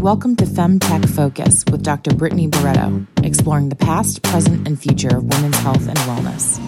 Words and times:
Welcome 0.00 0.36
to 0.36 0.44
FemTech 0.44 1.08
Focus 1.08 1.64
with 1.70 1.82
Dr. 1.82 2.14
Brittany 2.14 2.48
Barreto, 2.48 3.06
exploring 3.22 3.70
the 3.70 3.76
past, 3.76 4.22
present, 4.22 4.68
and 4.68 4.78
future 4.78 5.16
of 5.16 5.24
women's 5.24 5.56
health 5.56 5.88
and 5.88 5.96
wellness. 6.00 6.58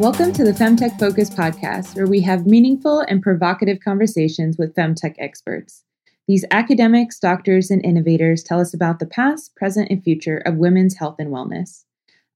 Welcome 0.00 0.32
to 0.32 0.44
the 0.44 0.52
FemTech 0.52 0.98
Focus 0.98 1.30
podcast, 1.30 1.94
where 1.94 2.08
we 2.08 2.20
have 2.22 2.46
meaningful 2.46 3.00
and 3.02 3.22
provocative 3.22 3.78
conversations 3.78 4.58
with 4.58 4.74
FemTech 4.74 5.14
experts. 5.18 5.84
These 6.26 6.44
academics, 6.50 7.20
doctors, 7.20 7.70
and 7.70 7.82
innovators 7.84 8.42
tell 8.42 8.60
us 8.60 8.74
about 8.74 8.98
the 8.98 9.06
past, 9.06 9.54
present, 9.54 9.88
and 9.88 10.02
future 10.02 10.38
of 10.38 10.56
women's 10.56 10.96
health 10.96 11.16
and 11.20 11.30
wellness. 11.30 11.84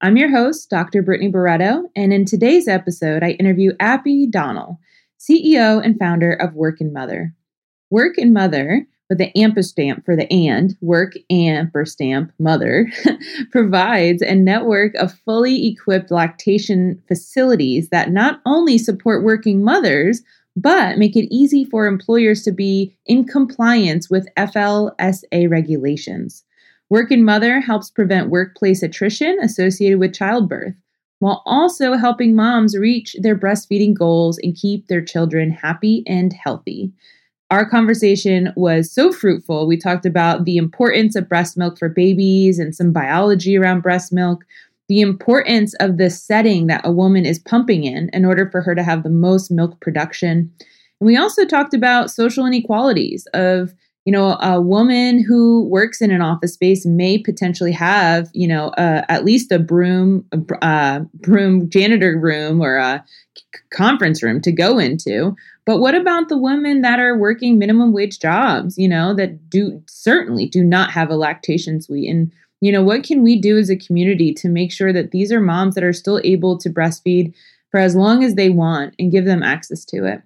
I'm 0.04 0.16
your 0.16 0.30
host, 0.30 0.68
Dr. 0.68 1.00
Brittany 1.00 1.30
Barreto, 1.30 1.88
and 1.94 2.12
in 2.12 2.24
today's 2.24 2.66
episode, 2.66 3.22
I 3.22 3.36
interview 3.38 3.70
Abbey 3.78 4.26
Donnell, 4.26 4.80
CEO 5.20 5.80
and 5.80 5.96
founder 5.96 6.32
of 6.32 6.54
Work 6.54 6.80
and 6.80 6.92
Mother. 6.92 7.32
Work 7.88 8.18
and 8.18 8.34
Mother, 8.34 8.84
with 9.08 9.18
the 9.18 9.30
amperstamp 9.36 10.04
for 10.04 10.16
the 10.16 10.28
and, 10.32 10.76
Work 10.80 11.12
amperstamp 11.30 12.30
Mother, 12.40 12.90
provides 13.52 14.22
a 14.22 14.34
network 14.34 14.92
of 14.96 15.14
fully 15.24 15.68
equipped 15.68 16.10
lactation 16.10 17.00
facilities 17.06 17.90
that 17.90 18.10
not 18.10 18.40
only 18.44 18.78
support 18.78 19.22
working 19.22 19.62
mothers, 19.62 20.20
but 20.56 20.98
make 20.98 21.14
it 21.14 21.32
easy 21.32 21.64
for 21.64 21.86
employers 21.86 22.42
to 22.42 22.50
be 22.50 22.92
in 23.06 23.24
compliance 23.24 24.10
with 24.10 24.26
FLSA 24.36 25.48
regulations. 25.48 26.42
Work 26.92 27.10
Mother 27.10 27.58
helps 27.58 27.88
prevent 27.88 28.28
workplace 28.28 28.82
attrition 28.82 29.38
associated 29.40 29.98
with 29.98 30.12
childbirth, 30.12 30.74
while 31.20 31.42
also 31.46 31.94
helping 31.94 32.36
moms 32.36 32.76
reach 32.76 33.16
their 33.18 33.34
breastfeeding 33.34 33.94
goals 33.94 34.38
and 34.42 34.54
keep 34.54 34.88
their 34.88 35.02
children 35.02 35.50
happy 35.50 36.04
and 36.06 36.34
healthy. 36.34 36.92
Our 37.50 37.66
conversation 37.66 38.52
was 38.56 38.92
so 38.92 39.10
fruitful. 39.10 39.66
We 39.66 39.78
talked 39.78 40.04
about 40.04 40.44
the 40.44 40.58
importance 40.58 41.16
of 41.16 41.30
breast 41.30 41.56
milk 41.56 41.78
for 41.78 41.88
babies 41.88 42.58
and 42.58 42.76
some 42.76 42.92
biology 42.92 43.56
around 43.56 43.80
breast 43.80 44.12
milk, 44.12 44.44
the 44.90 45.00
importance 45.00 45.72
of 45.80 45.96
the 45.96 46.10
setting 46.10 46.66
that 46.66 46.84
a 46.84 46.92
woman 46.92 47.24
is 47.24 47.38
pumping 47.38 47.84
in 47.84 48.10
in 48.12 48.26
order 48.26 48.50
for 48.50 48.60
her 48.60 48.74
to 48.74 48.82
have 48.82 49.02
the 49.02 49.08
most 49.08 49.50
milk 49.50 49.80
production. 49.80 50.52
And 51.00 51.06
we 51.06 51.16
also 51.16 51.46
talked 51.46 51.72
about 51.72 52.10
social 52.10 52.44
inequalities 52.44 53.26
of 53.32 53.72
you 54.04 54.12
know, 54.12 54.36
a 54.40 54.60
woman 54.60 55.22
who 55.22 55.64
works 55.68 56.00
in 56.00 56.10
an 56.10 56.20
office 56.20 56.54
space 56.54 56.84
may 56.84 57.18
potentially 57.18 57.70
have, 57.70 58.28
you 58.32 58.48
know, 58.48 58.68
uh, 58.70 59.04
at 59.08 59.24
least 59.24 59.52
a 59.52 59.60
broom, 59.60 60.24
uh, 60.60 61.00
broom 61.14 61.70
janitor 61.70 62.18
room 62.18 62.60
or 62.60 62.76
a 62.76 63.04
conference 63.70 64.22
room 64.22 64.40
to 64.40 64.50
go 64.50 64.78
into. 64.78 65.36
But 65.64 65.78
what 65.78 65.94
about 65.94 66.28
the 66.28 66.36
women 66.36 66.80
that 66.80 66.98
are 66.98 67.16
working 67.16 67.58
minimum 67.58 67.92
wage 67.92 68.18
jobs, 68.18 68.76
you 68.76 68.88
know, 68.88 69.14
that 69.14 69.48
do 69.48 69.80
certainly 69.86 70.46
do 70.46 70.64
not 70.64 70.90
have 70.90 71.08
a 71.08 71.16
lactation 71.16 71.80
suite? 71.80 72.10
And, 72.10 72.32
you 72.60 72.72
know, 72.72 72.82
what 72.82 73.04
can 73.04 73.22
we 73.22 73.40
do 73.40 73.56
as 73.56 73.70
a 73.70 73.76
community 73.76 74.34
to 74.34 74.48
make 74.48 74.72
sure 74.72 74.92
that 74.92 75.12
these 75.12 75.30
are 75.30 75.40
moms 75.40 75.76
that 75.76 75.84
are 75.84 75.92
still 75.92 76.20
able 76.24 76.58
to 76.58 76.70
breastfeed 76.70 77.32
for 77.70 77.78
as 77.78 77.94
long 77.94 78.24
as 78.24 78.34
they 78.34 78.50
want 78.50 78.96
and 78.98 79.12
give 79.12 79.26
them 79.26 79.44
access 79.44 79.84
to 79.86 80.04
it? 80.04 80.22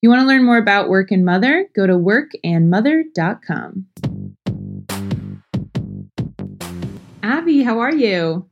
You 0.00 0.10
want 0.10 0.20
to 0.20 0.26
learn 0.28 0.44
more 0.44 0.58
about 0.58 0.88
Work 0.88 1.10
and 1.10 1.24
Mother, 1.24 1.68
go 1.74 1.84
to 1.84 1.94
workandmother.com. 1.94 3.86
Abbey, 7.24 7.64
how 7.64 7.80
are 7.80 7.92
you? 7.92 8.48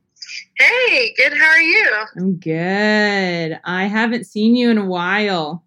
Hey, 0.57 1.13
good. 1.15 1.31
How 1.37 1.47
are 1.47 1.61
you? 1.61 1.89
I'm 2.17 2.35
good. 2.35 3.57
I 3.63 3.85
haven't 3.85 4.25
seen 4.25 4.57
you 4.57 4.69
in 4.69 4.77
a 4.77 4.85
while. 4.85 5.63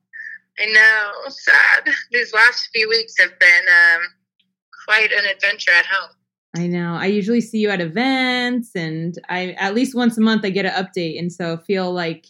I 0.58 0.66
know. 0.66 1.12
Sad. 1.30 1.88
These 2.12 2.34
last 2.34 2.68
few 2.74 2.86
weeks 2.90 3.14
have 3.18 3.38
been 3.38 3.48
um, 3.48 4.02
quite 4.86 5.12
an 5.12 5.24
adventure 5.34 5.72
at 5.72 5.86
home. 5.86 6.10
I 6.58 6.66
know. 6.66 6.96
I 6.96 7.06
usually 7.06 7.40
see 7.40 7.56
you 7.56 7.70
at 7.70 7.80
events, 7.80 8.72
and 8.74 9.18
I 9.30 9.52
at 9.52 9.74
least 9.74 9.94
once 9.94 10.18
a 10.18 10.20
month 10.20 10.44
I 10.44 10.50
get 10.50 10.66
an 10.66 10.72
update, 10.72 11.18
and 11.18 11.32
so 11.32 11.56
feel 11.56 11.90
like 11.90 12.26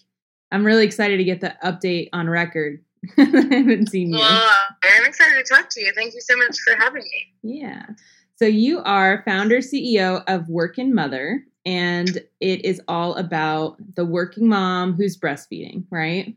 I'm 0.52 0.64
really 0.64 0.84
excited 0.84 1.16
to 1.16 1.24
get 1.24 1.40
the 1.40 1.56
update 1.64 2.10
on 2.12 2.30
record 2.30 2.80
I 3.18 3.22
haven't 3.22 3.88
seen 3.88 4.12
you. 4.12 4.18
Well, 4.18 4.50
I'm 4.82 5.04
excited 5.04 5.44
to 5.44 5.54
talk 5.54 5.70
to 5.70 5.80
you. 5.80 5.92
Thank 5.94 6.14
you 6.14 6.20
so 6.20 6.36
much 6.36 6.58
for 6.60 6.76
having 6.76 7.02
me. 7.02 7.54
Yeah. 7.56 7.86
So 8.36 8.46
you 8.46 8.80
are 8.80 9.22
founder 9.24 9.58
CEO 9.58 10.22
of 10.26 10.48
Work 10.48 10.78
and 10.78 10.94
Mother, 10.94 11.44
and 11.66 12.22
it 12.40 12.64
is 12.64 12.80
all 12.88 13.14
about 13.16 13.76
the 13.96 14.04
working 14.04 14.48
mom 14.48 14.94
who's 14.94 15.16
breastfeeding, 15.16 15.84
right? 15.90 16.34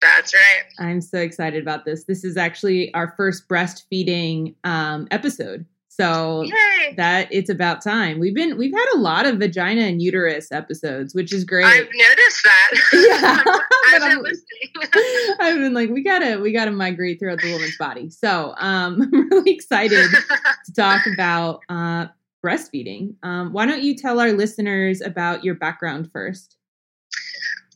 That's 0.00 0.32
right. 0.34 0.64
I'm 0.78 1.00
so 1.00 1.18
excited 1.18 1.62
about 1.62 1.84
this. 1.84 2.04
This 2.04 2.24
is 2.24 2.36
actually 2.36 2.92
our 2.94 3.14
first 3.16 3.48
breastfeeding 3.48 4.54
um, 4.64 5.08
episode. 5.10 5.66
So 6.00 6.42
Yay. 6.42 6.94
that 6.96 7.26
it's 7.32 7.50
about 7.50 7.82
time. 7.82 8.20
We've 8.20 8.34
been 8.34 8.56
we've 8.56 8.72
had 8.72 8.86
a 8.94 8.98
lot 8.98 9.26
of 9.26 9.38
vagina 9.38 9.80
and 9.82 10.00
uterus 10.00 10.52
episodes, 10.52 11.12
which 11.12 11.32
is 11.32 11.42
great. 11.44 11.64
I've 11.64 11.88
noticed 11.92 12.44
that. 12.44 12.70
Yeah. 13.08 13.42
I've 13.90 14.02
been 14.02 14.22
listening. 14.22 15.36
I've 15.40 15.56
been 15.56 15.74
like, 15.74 15.90
we 15.90 16.04
gotta 16.04 16.38
we 16.38 16.52
gotta 16.52 16.70
migrate 16.70 17.18
throughout 17.18 17.40
the 17.40 17.52
woman's 17.52 17.76
body. 17.78 18.10
So 18.10 18.54
um, 18.58 19.02
I'm 19.12 19.28
really 19.28 19.50
excited 19.50 20.08
to 20.66 20.72
talk 20.72 21.02
about 21.12 21.62
uh, 21.68 22.06
breastfeeding. 22.44 23.14
Um, 23.24 23.52
why 23.52 23.66
don't 23.66 23.82
you 23.82 23.96
tell 23.96 24.20
our 24.20 24.32
listeners 24.32 25.00
about 25.00 25.42
your 25.42 25.56
background 25.56 26.10
first? 26.12 26.56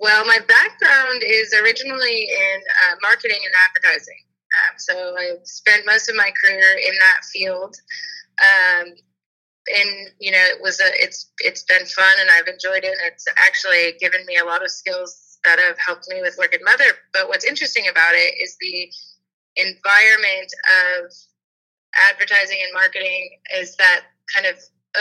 Well, 0.01 0.25
my 0.27 0.39
background 0.47 1.23
is 1.25 1.55
originally 1.55 2.23
in 2.23 2.61
uh, 2.85 2.97
marketing 3.03 3.39
and 3.45 3.55
advertising. 3.69 4.19
Um, 4.53 4.75
so 4.79 5.15
I 5.17 5.37
spent 5.45 5.87
most 5.87 6.09
of 6.09 6.17
my 6.17 6.31
career 6.43 6.77
in 6.87 6.93
that 6.99 7.21
field. 7.33 7.75
Um, 8.43 8.95
and 9.69 10.11
you 10.19 10.33
know, 10.33 10.45
it 10.51 10.61
was 10.61 10.81
a 10.81 10.91
it's 10.95 11.31
it's 11.39 11.63
been 11.65 11.87
fun 11.87 12.17
and 12.21 12.31
I've 12.31 12.49
enjoyed 12.49 12.85
it. 12.85 12.93
And 12.93 13.13
it's 13.13 13.27
actually 13.37 13.95
given 14.01 14.27
me 14.27 14.37
a 14.39 14.45
lot 14.45 14.63
of 14.63 14.71
skills 14.71 15.39
that 15.45 15.59
have 15.59 15.77
helped 15.79 16.09
me 16.09 16.21
with 16.21 16.37
work 16.39 16.55
and 16.55 16.65
mother. 16.65 16.91
But 17.13 17.29
what's 17.29 17.45
interesting 17.45 17.87
about 17.89 18.15
it 18.15 18.35
is 18.43 18.57
the 18.61 18.91
environment 19.57 20.53
of 20.97 21.13
advertising 22.11 22.59
and 22.63 22.73
marketing 22.75 23.31
is 23.59 23.77
that 23.77 24.03
kind 24.35 24.47
of 24.47 24.57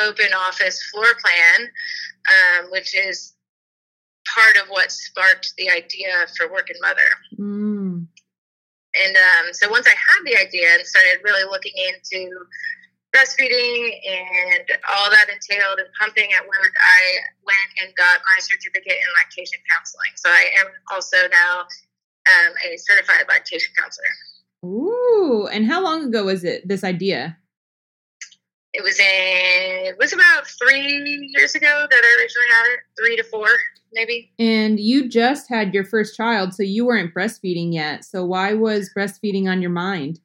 open 0.08 0.34
office 0.34 0.82
floor 0.92 1.06
plan, 1.24 1.70
um, 2.30 2.72
which 2.72 2.96
is 2.96 3.34
part 4.36 4.58
of 4.58 4.70
what 4.70 4.92
sparked 4.92 5.54
the 5.58 5.70
idea 5.70 6.26
for 6.38 6.52
work 6.52 6.70
and 6.70 6.80
mother. 6.82 7.10
Mm. 7.40 8.08
And 8.94 9.16
um, 9.16 9.54
so 9.54 9.70
once 9.70 9.88
I 9.88 9.92
had 9.92 10.26
the 10.26 10.38
idea 10.38 10.76
and 10.76 10.86
started 10.86 11.24
really 11.24 11.44
looking 11.50 11.74
into 11.76 12.30
breastfeeding 13.16 13.92
and 14.08 14.66
all 14.90 15.10
that 15.12 15.28
entailed 15.30 15.80
and 15.80 15.88
pumping 16.00 16.30
at 16.34 16.44
work, 16.44 16.74
I 16.80 17.02
went 17.46 17.70
and 17.84 17.96
got 17.96 18.20
my 18.24 18.40
certificate 18.40 18.94
in 18.94 19.08
lactation 19.20 19.60
counseling. 19.72 20.12
So 20.16 20.30
I 20.30 20.46
am 20.60 20.68
also 20.92 21.18
now 21.32 21.60
um, 21.62 22.54
a 22.66 22.78
certified 22.78 23.26
lactation 23.28 23.70
counselor. 23.78 24.06
Ooh, 24.66 25.48
and 25.52 25.66
how 25.66 25.84
long 25.84 26.06
ago 26.06 26.26
was 26.26 26.44
it 26.44 26.68
this 26.68 26.84
idea? 26.84 27.38
It 28.74 28.84
was 28.84 28.98
in 29.00 29.06
it 29.06 29.98
was 30.00 30.14
about 30.14 30.48
three 30.48 31.30
years 31.36 31.56
ago 31.56 31.88
that 31.90 32.02
I 32.04 32.22
originally 32.22 32.48
had 32.54 32.66
it, 32.74 32.80
three 32.98 33.18
to 33.18 33.24
four 33.24 33.48
maybe. 33.94 34.32
And 34.40 34.80
you 34.80 35.10
just 35.10 35.50
had 35.50 35.74
your 35.74 35.84
first 35.84 36.16
child, 36.16 36.54
so 36.54 36.64
you 36.64 36.86
weren't 36.86 37.14
breastfeeding 37.14 37.74
yet. 37.74 38.06
So 38.06 38.26
why 38.26 38.54
was 38.54 38.92
breastfeeding 38.96 39.48
on 39.48 39.62
your 39.62 39.72
mind? 39.72 40.20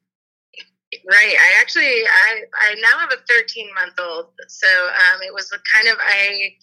Right. 1.05 1.35
I 1.35 1.61
actually 1.61 2.03
I 2.05 2.43
I 2.61 2.75
now 2.81 2.99
have 2.99 3.11
a 3.11 3.21
13 3.27 3.69
month 3.75 3.99
old. 3.99 4.27
So 4.47 4.67
um, 4.67 5.21
it 5.21 5.33
was 5.33 5.49
kind 5.51 5.87
of 5.87 5.97
I 5.99 6.53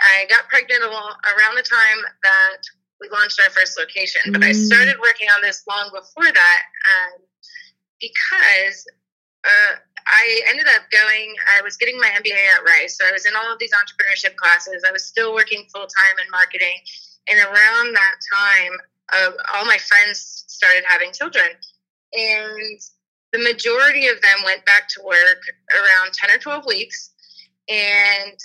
I 0.00 0.26
got 0.28 0.48
pregnant 0.48 0.82
around 0.82 1.54
the 1.56 1.62
time 1.62 2.00
that 2.22 2.62
we 3.00 3.08
launched 3.10 3.40
our 3.40 3.50
first 3.50 3.78
location, 3.78 4.32
but 4.32 4.42
mm. 4.42 4.48
I 4.48 4.52
started 4.52 4.96
working 5.00 5.28
on 5.34 5.42
this 5.42 5.62
long 5.68 5.90
before 5.94 6.30
that 6.30 6.62
um, 6.86 7.22
because 8.00 8.86
uh, 9.44 9.74
I 10.06 10.40
ended 10.48 10.66
up 10.66 10.82
going, 10.90 11.34
I 11.58 11.62
was 11.62 11.76
getting 11.76 11.98
my 11.98 12.08
MBA 12.08 12.38
at 12.56 12.64
Rice. 12.64 12.98
So 12.98 13.06
I 13.06 13.12
was 13.12 13.26
in 13.26 13.36
all 13.36 13.52
of 13.52 13.58
these 13.58 13.72
entrepreneurship 13.72 14.36
classes. 14.36 14.84
I 14.86 14.92
was 14.92 15.04
still 15.04 15.34
working 15.34 15.66
full 15.72 15.86
time 15.86 16.16
in 16.24 16.30
marketing. 16.30 16.78
And 17.28 17.38
around 17.38 17.94
that 17.94 18.16
time, 18.32 18.72
uh, 19.12 19.30
all 19.54 19.64
my 19.66 19.78
friends 19.78 20.44
started 20.48 20.84
having 20.86 21.12
children. 21.12 21.46
And 22.12 22.80
the 23.32 23.38
majority 23.38 24.06
of 24.08 24.20
them 24.22 24.38
went 24.44 24.64
back 24.64 24.88
to 24.88 25.02
work 25.04 25.42
around 25.72 26.12
10 26.12 26.30
or 26.30 26.38
12 26.38 26.64
weeks. 26.66 27.10
And 27.68 28.38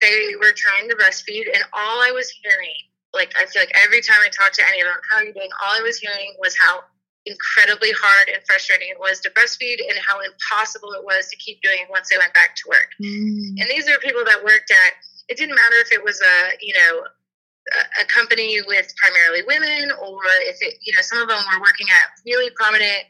they 0.00 0.34
were 0.40 0.52
trying 0.56 0.88
to 0.88 0.96
breastfeed. 0.96 1.44
And 1.52 1.62
all 1.72 2.00
I 2.00 2.10
was 2.12 2.30
hearing, 2.30 2.80
like, 3.12 3.34
I 3.38 3.44
feel 3.46 3.62
like 3.62 3.72
every 3.84 4.00
time 4.00 4.16
I 4.24 4.28
talked 4.28 4.54
to 4.56 4.64
any 4.66 4.80
of 4.80 4.86
them, 4.86 4.96
how 5.10 5.18
are 5.18 5.24
you 5.24 5.34
doing? 5.34 5.50
All 5.62 5.76
I 5.76 5.82
was 5.82 5.98
hearing 5.98 6.34
was 6.38 6.56
how 6.58 6.80
incredibly 7.26 7.92
hard 7.92 8.32
and 8.32 8.40
frustrating 8.46 8.88
it 8.88 8.98
was 8.98 9.20
to 9.20 9.30
breastfeed 9.30 9.76
and 9.84 9.98
how 10.00 10.20
impossible 10.20 10.92
it 10.92 11.04
was 11.04 11.28
to 11.28 11.36
keep 11.36 11.60
doing 11.60 11.76
it 11.84 11.90
once 11.90 12.08
they 12.08 12.16
went 12.16 12.32
back 12.32 12.56
to 12.56 12.62
work. 12.68 12.88
Mm. 13.02 13.60
And 13.60 13.68
these 13.68 13.88
are 13.88 13.98
people 13.98 14.24
that 14.24 14.42
worked 14.42 14.70
at, 14.70 14.92
it 15.28 15.36
didn't 15.36 15.54
matter 15.54 15.76
if 15.84 15.92
it 15.92 16.02
was 16.02 16.18
a, 16.20 16.56
you 16.64 16.72
know, 16.72 17.04
a 18.00 18.04
company 18.06 18.58
with 18.66 18.88
primarily 18.96 19.44
women, 19.46 19.92
or 20.00 20.18
if 20.48 20.56
it, 20.60 20.80
you 20.80 20.96
know, 20.96 21.02
some 21.02 21.20
of 21.20 21.28
them 21.28 21.38
were 21.52 21.60
working 21.60 21.86
at 21.92 22.08
really 22.24 22.50
prominent 22.56 23.04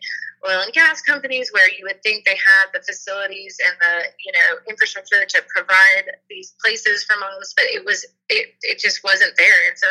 oil 0.46 0.62
and 0.62 0.72
gas 0.72 1.02
companies 1.02 1.50
where 1.52 1.68
you 1.68 1.84
would 1.84 2.02
think 2.02 2.24
they 2.24 2.36
had 2.36 2.72
the 2.72 2.80
facilities 2.80 3.58
and 3.64 3.76
the 3.80 4.04
you 4.24 4.32
know 4.32 4.58
infrastructure 4.68 5.24
to 5.24 5.42
provide 5.54 6.06
these 6.28 6.54
places 6.60 7.04
for 7.04 7.18
moms, 7.18 7.54
but 7.56 7.66
it 7.66 7.84
was 7.84 8.06
it, 8.28 8.54
it 8.62 8.78
just 8.78 9.04
wasn't 9.04 9.32
there, 9.36 9.68
and 9.68 9.76
so 9.76 9.88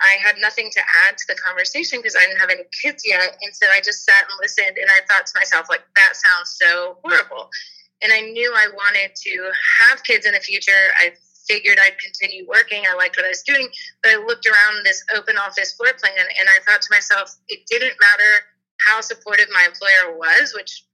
I 0.00 0.16
had 0.22 0.36
nothing 0.40 0.70
to 0.72 0.80
add 1.06 1.18
to 1.18 1.24
the 1.28 1.34
conversation 1.34 2.00
because 2.00 2.16
I 2.16 2.20
didn't 2.20 2.40
have 2.40 2.50
any 2.50 2.64
kids 2.82 3.04
yet, 3.06 3.36
and 3.42 3.54
so 3.54 3.66
I 3.66 3.80
just 3.84 4.04
sat 4.04 4.24
and 4.28 4.38
listened, 4.40 4.76
and 4.76 4.90
I 4.90 5.00
thought 5.06 5.26
to 5.26 5.32
myself 5.36 5.66
like 5.68 5.82
that 5.96 6.16
sounds 6.16 6.56
so 6.60 6.98
horrible, 7.04 7.48
and 8.02 8.12
I 8.12 8.20
knew 8.20 8.52
I 8.54 8.68
wanted 8.74 9.14
to 9.14 9.34
have 9.80 10.02
kids 10.02 10.26
in 10.26 10.32
the 10.32 10.40
future. 10.40 10.92
I 10.98 11.12
figured 11.48 11.78
I'd 11.82 11.98
continue 11.98 12.46
working. 12.46 12.84
I 12.86 12.94
liked 12.94 13.16
what 13.16 13.26
I 13.26 13.30
was 13.30 13.42
doing, 13.42 13.66
but 14.02 14.12
I 14.12 14.16
looked 14.16 14.46
around 14.46 14.84
this 14.84 15.02
open 15.16 15.36
office 15.36 15.72
floor 15.72 15.90
plan 15.98 16.12
and, 16.16 16.28
and 16.38 16.46
I 16.48 16.62
thought 16.62 16.80
to 16.82 16.88
myself, 16.94 17.34
it 17.48 17.66
didn't 17.66 17.96
matter 17.98 18.44
how 18.90 19.00
supportive 19.00 19.46
my 19.54 19.66
employer 19.70 20.18
was, 20.18 20.52
which 20.54 20.84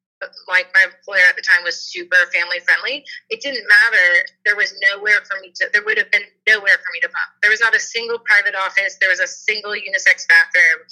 like 0.48 0.68
my 0.72 0.84
employer 0.84 1.28
at 1.28 1.36
the 1.36 1.42
time 1.42 1.64
was 1.64 1.76
super 1.76 2.16
family 2.32 2.60
friendly. 2.60 3.04
It 3.28 3.40
didn't 3.40 3.64
matter. 3.68 4.08
There 4.44 4.56
was 4.56 4.72
nowhere 4.92 5.20
for 5.28 5.40
me 5.40 5.52
to. 5.56 5.68
There 5.72 5.84
would 5.84 5.98
have 5.98 6.10
been 6.10 6.24
nowhere 6.48 6.76
for 6.76 6.90
me 6.92 7.00
to 7.02 7.08
pump. 7.08 7.30
There 7.42 7.50
was 7.50 7.60
not 7.60 7.74
a 7.74 7.80
single 7.80 8.18
private 8.20 8.54
office. 8.54 8.96
There 9.00 9.10
was 9.10 9.20
a 9.20 9.26
single 9.26 9.72
unisex 9.72 10.28
bathroom, 10.28 10.88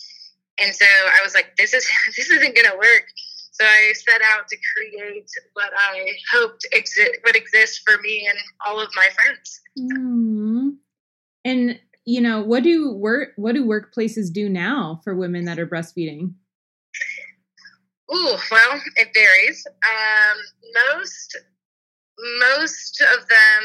and 0.61 0.75
so 0.75 0.85
I 0.85 1.21
was 1.25 1.35
like, 1.35 1.57
"This 1.57 1.73
is 1.73 1.89
this 2.17 2.31
isn't 2.31 2.55
going 2.55 2.69
to 2.69 2.77
work." 2.77 3.05
So 3.53 3.65
I 3.65 3.93
set 3.95 4.21
out 4.35 4.49
to 4.49 4.57
create 4.75 5.31
what 5.53 5.71
I 5.77 6.13
hoped 6.33 6.67
exi- 6.75 7.15
would 7.25 7.37
exist 7.37 7.83
for 7.87 8.01
me 8.03 8.27
and 8.29 8.37
all 8.67 8.81
of 8.81 8.89
my 8.97 9.09
friends. 9.15 9.61
Mm. 9.79 10.77
And 11.45 11.79
you 12.05 12.21
know, 12.21 12.43
what 12.43 12.63
do 12.63 12.93
work 12.93 13.31
what 13.37 13.55
do 13.55 13.65
workplaces 13.65 14.33
do 14.33 14.49
now 14.49 15.01
for 15.05 15.15
women 15.15 15.45
that 15.47 15.59
are 15.59 15.67
breastfeeding? 15.67 16.35
Ooh, 18.13 18.37
well, 18.51 18.81
it 18.97 19.09
varies. 19.15 19.67
Um, 19.67 20.39
most 20.91 21.37
most 22.41 23.03
of 23.17 23.27
them 23.29 23.63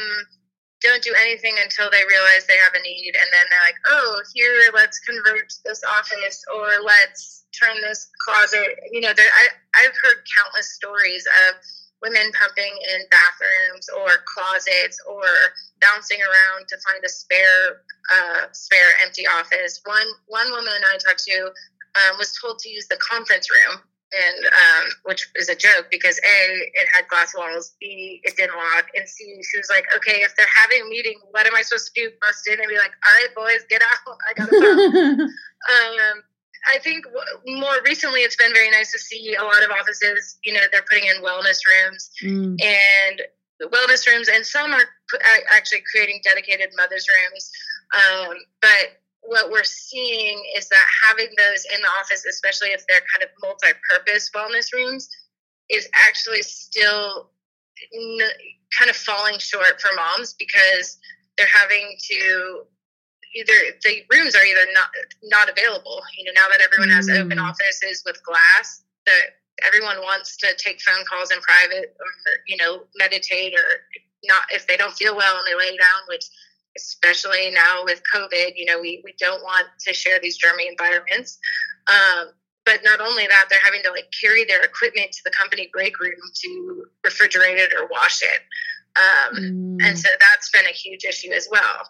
don't 0.80 1.02
do 1.02 1.14
anything 1.20 1.54
until 1.62 1.90
they 1.90 2.02
realize 2.08 2.46
they 2.48 2.56
have 2.56 2.74
a 2.74 2.82
need, 2.82 3.12
and 3.14 3.28
then 3.32 3.44
they're 3.50 3.66
like, 3.66 3.80
"Oh, 3.86 4.22
here, 4.34 4.70
let's 4.74 4.98
convert 5.00 5.52
this 5.64 5.82
office, 5.84 6.42
or 6.54 6.68
let's 6.82 7.44
turn 7.52 7.80
this 7.82 8.08
closet." 8.24 8.80
You 8.90 9.02
know, 9.02 9.12
I, 9.12 9.48
I've 9.76 9.96
heard 10.02 10.24
countless 10.36 10.72
stories 10.72 11.26
of 11.48 11.56
women 12.02 12.32
pumping 12.32 12.72
in 12.94 13.00
bathrooms 13.10 13.88
or 13.90 14.08
closets 14.24 14.96
or 15.06 15.22
bouncing 15.82 16.18
around 16.20 16.66
to 16.68 16.78
find 16.80 17.04
a 17.04 17.08
spare 17.10 17.84
uh, 18.12 18.46
spare 18.52 18.96
empty 19.04 19.26
office. 19.26 19.80
One 19.84 20.08
one 20.28 20.50
woman 20.50 20.80
I 20.88 20.96
talked 20.96 21.24
to 21.24 21.52
um, 21.94 22.18
was 22.18 22.32
told 22.40 22.58
to 22.60 22.70
use 22.70 22.88
the 22.88 22.96
conference 22.96 23.50
room 23.50 23.82
and 24.12 24.46
um, 24.46 24.90
which 25.04 25.30
is 25.36 25.48
a 25.48 25.54
joke 25.54 25.86
because 25.90 26.18
a 26.18 26.38
it 26.74 26.88
had 26.92 27.06
glass 27.08 27.34
walls, 27.36 27.74
b 27.80 28.20
it 28.24 28.36
didn't 28.36 28.56
lock, 28.56 28.86
and 28.94 29.08
c 29.08 29.24
she 29.42 29.58
was 29.58 29.70
like, 29.70 29.86
okay, 29.94 30.22
if 30.22 30.34
they're 30.36 30.46
having 30.54 30.82
a 30.82 30.88
meeting, 30.88 31.18
what 31.30 31.46
am 31.46 31.54
I 31.54 31.62
supposed 31.62 31.92
to 31.94 32.00
do? 32.00 32.10
Bust 32.20 32.48
in 32.48 32.60
and 32.60 32.68
be 32.68 32.78
like, 32.78 32.92
all 33.06 33.14
right, 33.14 33.34
boys, 33.34 33.64
get 33.68 33.82
out, 33.82 34.18
I 34.28 34.34
gotta 34.34 34.50
go. 34.50 35.24
um, 35.24 36.22
I 36.68 36.78
think 36.78 37.06
more 37.46 37.76
recently 37.84 38.20
it's 38.20 38.36
been 38.36 38.52
very 38.52 38.70
nice 38.70 38.92
to 38.92 38.98
see 38.98 39.34
a 39.34 39.42
lot 39.42 39.62
of 39.64 39.70
offices. 39.70 40.38
You 40.44 40.54
know, 40.54 40.60
they're 40.72 40.84
putting 40.90 41.08
in 41.08 41.22
wellness 41.22 41.58
rooms 41.64 42.10
mm. 42.22 42.60
and 42.60 43.22
wellness 43.72 44.06
rooms, 44.06 44.28
and 44.28 44.44
some 44.44 44.72
are 44.72 44.84
actually 45.56 45.82
creating 45.90 46.20
dedicated 46.24 46.70
mothers 46.76 47.06
rooms. 47.08 47.50
Um, 47.94 48.36
but 48.60 49.00
what 49.22 49.50
we're 49.50 49.64
seeing 49.64 50.42
is 50.56 50.68
that 50.68 50.86
having 51.06 51.28
those 51.36 51.64
in 51.74 51.80
the 51.80 51.88
office, 52.00 52.24
especially 52.24 52.68
if 52.68 52.86
they're 52.86 53.02
kind 53.14 53.22
of 53.22 53.30
multi-purpose 53.42 54.30
wellness 54.34 54.72
rooms, 54.72 55.08
is 55.68 55.88
actually 56.06 56.42
still 56.42 57.30
kind 58.78 58.90
of 58.90 58.96
falling 58.96 59.38
short 59.38 59.80
for 59.80 59.90
moms 59.94 60.34
because 60.38 60.98
they're 61.36 61.46
having 61.46 61.96
to 62.10 62.62
either 63.34 63.54
the 63.84 64.02
rooms 64.12 64.34
are 64.34 64.44
either 64.44 64.66
not 64.74 64.90
not 65.24 65.48
available. 65.48 66.02
You 66.18 66.24
know, 66.24 66.32
now 66.34 66.48
that 66.50 66.60
everyone 66.60 66.90
has 66.90 67.08
mm. 67.08 67.24
open 67.24 67.38
offices 67.38 68.02
with 68.04 68.22
glass, 68.24 68.82
that 69.06 69.40
everyone 69.64 69.98
wants 69.98 70.36
to 70.38 70.48
take 70.56 70.80
phone 70.80 71.04
calls 71.04 71.30
in 71.30 71.40
private 71.40 71.94
or 71.98 72.32
you 72.48 72.56
know 72.56 72.84
meditate 72.96 73.54
or 73.54 73.86
not 74.24 74.42
if 74.50 74.66
they 74.66 74.76
don't 74.76 74.94
feel 74.94 75.16
well 75.16 75.38
and 75.38 75.46
they 75.46 75.54
lay 75.54 75.76
down, 75.76 76.00
which 76.08 76.24
especially 76.76 77.50
now 77.50 77.82
with 77.84 78.02
COVID, 78.14 78.52
you 78.56 78.64
know, 78.66 78.80
we, 78.80 79.02
we 79.04 79.14
don't 79.18 79.42
want 79.42 79.66
to 79.86 79.92
share 79.92 80.18
these 80.20 80.38
germy 80.38 80.68
environments. 80.68 81.38
Um, 81.88 82.28
but 82.64 82.80
not 82.84 83.00
only 83.00 83.26
that, 83.26 83.46
they're 83.48 83.58
having 83.64 83.82
to 83.84 83.90
like 83.90 84.08
carry 84.20 84.44
their 84.44 84.62
equipment 84.62 85.10
to 85.12 85.20
the 85.24 85.30
company 85.30 85.70
break 85.72 85.98
room 85.98 86.20
to 86.42 86.84
refrigerate 87.04 87.58
it 87.58 87.72
or 87.78 87.88
wash 87.90 88.22
it. 88.22 88.40
Um, 88.96 89.36
mm. 89.36 89.78
And 89.82 89.98
so 89.98 90.08
that's 90.20 90.50
been 90.50 90.66
a 90.66 90.72
huge 90.72 91.04
issue 91.04 91.32
as 91.32 91.48
well. 91.50 91.80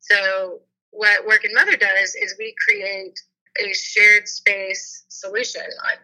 So 0.00 0.60
what 0.90 1.26
Work 1.26 1.44
and 1.44 1.54
Mother 1.54 1.76
does 1.76 2.14
is 2.14 2.34
we 2.38 2.54
create 2.66 3.18
a 3.60 3.72
shared 3.74 4.28
space 4.28 5.04
solution. 5.08 5.62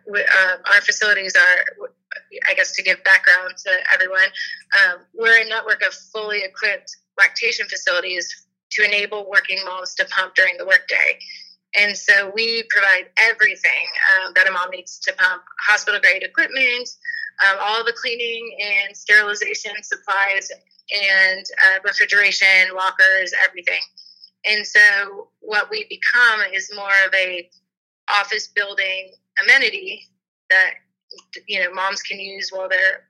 Uh, 0.09 0.57
our 0.73 0.81
facilities 0.81 1.35
are, 1.37 1.89
I 2.49 2.55
guess, 2.55 2.73
to 2.73 2.83
give 2.83 3.03
background 3.05 3.55
to 3.65 3.71
everyone, 3.93 4.29
um, 4.83 5.01
we're 5.15 5.43
a 5.43 5.49
network 5.49 5.83
of 5.83 5.95
fully 5.95 6.43
equipped 6.43 6.97
lactation 7.19 7.67
facilities 7.69 8.47
to 8.73 8.85
enable 8.85 9.29
working 9.29 9.59
moms 9.65 9.95
to 9.95 10.05
pump 10.07 10.35
during 10.35 10.57
the 10.57 10.67
workday. 10.67 11.19
And 11.79 11.97
so 11.97 12.31
we 12.35 12.65
provide 12.71 13.11
everything 13.17 13.87
um, 14.15 14.33
that 14.37 14.49
a 14.49 14.53
mom 14.53 14.71
needs 14.71 14.99
to 15.01 15.13
pump 15.15 15.43
hospital 15.67 16.01
grade 16.01 16.23
equipment, 16.23 16.89
um, 17.49 17.59
all 17.61 17.85
the 17.85 17.93
cleaning 17.93 18.57
and 18.63 18.97
sterilization 18.97 19.73
supplies, 19.83 20.51
and 20.93 21.45
uh, 21.65 21.81
refrigeration, 21.85 22.75
lockers, 22.75 23.33
everything. 23.45 23.81
And 24.45 24.67
so 24.67 25.29
what 25.41 25.71
we 25.71 25.87
become 25.89 26.53
is 26.53 26.71
more 26.75 26.93
of 27.07 27.15
a 27.15 27.49
office 28.09 28.49
building 28.49 29.13
amenity 29.43 30.07
that 30.51 30.75
you 31.47 31.59
know 31.61 31.73
moms 31.73 32.03
can 32.03 32.21
use 32.21 32.51
while 32.53 32.69
they're 32.69 33.09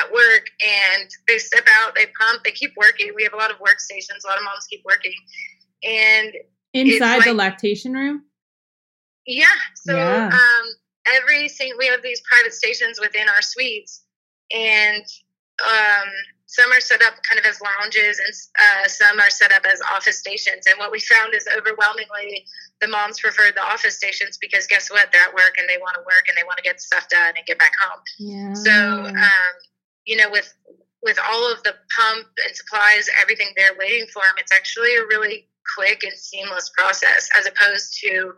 at 0.00 0.12
work 0.12 0.46
and 0.60 1.10
they 1.28 1.38
step 1.38 1.66
out, 1.80 1.94
they 1.94 2.06
pump, 2.18 2.44
they 2.44 2.52
keep 2.52 2.72
working. 2.76 3.12
We 3.14 3.24
have 3.24 3.32
a 3.32 3.36
lot 3.36 3.50
of 3.50 3.58
workstations, 3.58 4.24
a 4.24 4.28
lot 4.28 4.38
of 4.38 4.44
moms 4.44 4.66
keep 4.68 4.82
working. 4.84 5.14
And 5.82 6.32
inside 6.72 7.18
like, 7.18 7.24
the 7.26 7.34
lactation 7.34 7.92
room? 7.92 8.24
Yeah. 9.26 9.46
So 9.76 9.96
yeah. 9.96 10.28
um 10.28 10.66
every 11.14 11.48
single 11.48 11.78
we 11.78 11.86
have 11.86 12.02
these 12.02 12.22
private 12.22 12.52
stations 12.52 12.98
within 13.00 13.28
our 13.28 13.42
suites 13.42 14.04
and 14.52 15.04
um 15.64 16.08
some 16.46 16.70
are 16.70 16.80
set 16.80 17.00
up 17.02 17.14
kind 17.28 17.40
of 17.40 17.46
as 17.46 17.58
lounges 17.62 18.18
and 18.18 18.28
uh, 18.60 18.86
some 18.86 19.18
are 19.18 19.30
set 19.30 19.52
up 19.52 19.64
as 19.64 19.80
office 19.94 20.18
stations 20.18 20.66
and 20.66 20.78
what 20.78 20.92
we 20.92 21.00
found 21.00 21.34
is 21.34 21.48
overwhelmingly 21.56 22.44
the 22.80 22.88
moms 22.88 23.20
preferred 23.20 23.54
the 23.56 23.62
office 23.62 23.96
stations 23.96 24.38
because 24.40 24.66
guess 24.66 24.90
what 24.90 25.08
they're 25.12 25.22
at 25.22 25.34
work 25.34 25.54
and 25.58 25.68
they 25.68 25.78
want 25.78 25.94
to 25.94 26.02
work 26.02 26.24
and 26.28 26.36
they 26.36 26.44
want 26.44 26.58
to 26.58 26.62
get 26.62 26.80
stuff 26.80 27.08
done 27.08 27.32
and 27.36 27.46
get 27.46 27.58
back 27.58 27.72
home 27.82 28.00
yeah. 28.18 28.52
so 28.52 29.06
um, 29.06 29.52
you 30.06 30.16
know, 30.16 30.30
with 30.30 30.52
with 31.02 31.18
all 31.30 31.52
of 31.52 31.62
the 31.64 31.74
pump 31.98 32.28
and 32.46 32.56
supplies, 32.56 33.08
everything 33.20 33.48
they're 33.56 33.76
waiting 33.78 34.06
for 34.12 34.22
them, 34.22 34.34
it's 34.38 34.52
actually 34.52 34.94
a 34.96 35.06
really 35.06 35.48
quick 35.76 36.02
and 36.04 36.16
seamless 36.16 36.70
process 36.76 37.28
as 37.36 37.46
opposed 37.46 37.98
to 37.98 38.34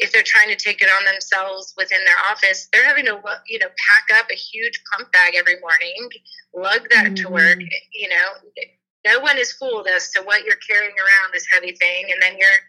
if 0.00 0.12
they're 0.12 0.24
trying 0.24 0.48
to 0.48 0.56
take 0.56 0.80
it 0.82 0.88
on 0.98 1.04
themselves 1.04 1.74
within 1.76 2.02
their 2.04 2.16
office, 2.30 2.68
they're 2.72 2.86
having 2.86 3.04
to, 3.04 3.20
you 3.46 3.58
know, 3.58 3.68
pack 3.68 4.18
up 4.18 4.26
a 4.30 4.34
huge 4.34 4.82
pump 4.90 5.12
bag 5.12 5.34
every 5.36 5.60
morning, 5.60 6.08
lug 6.54 6.88
that 6.90 7.12
mm-hmm. 7.12 7.14
to 7.14 7.28
work. 7.28 7.60
You 7.92 8.08
know, 8.08 8.64
no 9.06 9.20
one 9.20 9.38
is 9.38 9.52
fooled 9.52 9.86
as 9.86 10.10
to 10.12 10.22
what 10.22 10.44
you're 10.44 10.56
carrying 10.56 10.96
around 10.96 11.32
this 11.32 11.46
heavy 11.52 11.72
thing, 11.72 12.06
and 12.12 12.20
then 12.20 12.38
you're, 12.38 12.60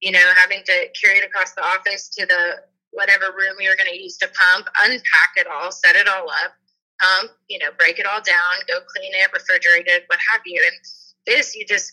you 0.00 0.12
know, 0.12 0.32
having 0.36 0.62
to 0.64 0.88
carry 1.00 1.18
it 1.18 1.26
across 1.26 1.52
the 1.52 1.62
office 1.62 2.08
to 2.10 2.26
the 2.26 2.56
whatever 2.90 3.26
room 3.36 3.56
you're 3.60 3.76
going 3.76 3.90
to 3.90 4.02
use 4.02 4.16
to 4.16 4.28
pump, 4.28 4.66
unpack 4.80 5.36
it 5.36 5.46
all, 5.46 5.70
set 5.70 5.94
it 5.94 6.08
all 6.08 6.28
up, 6.44 6.52
um, 7.04 7.28
you 7.48 7.58
know, 7.58 7.70
break 7.78 7.98
it 7.98 8.06
all 8.06 8.20
down, 8.22 8.66
go 8.66 8.78
clean 8.96 9.12
it, 9.14 9.30
refrigerate 9.30 9.86
it, 9.86 10.04
what 10.08 10.18
have 10.32 10.40
you. 10.44 10.62
And 10.64 10.76
this, 11.26 11.54
you 11.54 11.64
just, 11.66 11.92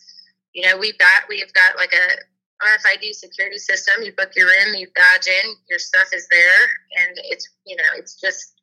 you 0.52 0.66
know, 0.66 0.76
we've 0.78 0.98
got 0.98 1.28
we've 1.28 1.52
got 1.52 1.76
like 1.76 1.92
a 1.92 2.64
RFID 2.64 3.14
security 3.14 3.58
system. 3.58 4.02
You 4.02 4.12
book 4.16 4.30
your 4.34 4.46
room, 4.46 4.74
you 4.74 4.88
badge 4.94 5.26
in, 5.26 5.54
your 5.68 5.78
stuff 5.78 6.08
is 6.12 6.26
there, 6.30 7.06
and 7.06 7.18
it's 7.24 7.48
you 7.66 7.76
know, 7.76 7.84
it's 7.96 8.20
just 8.20 8.54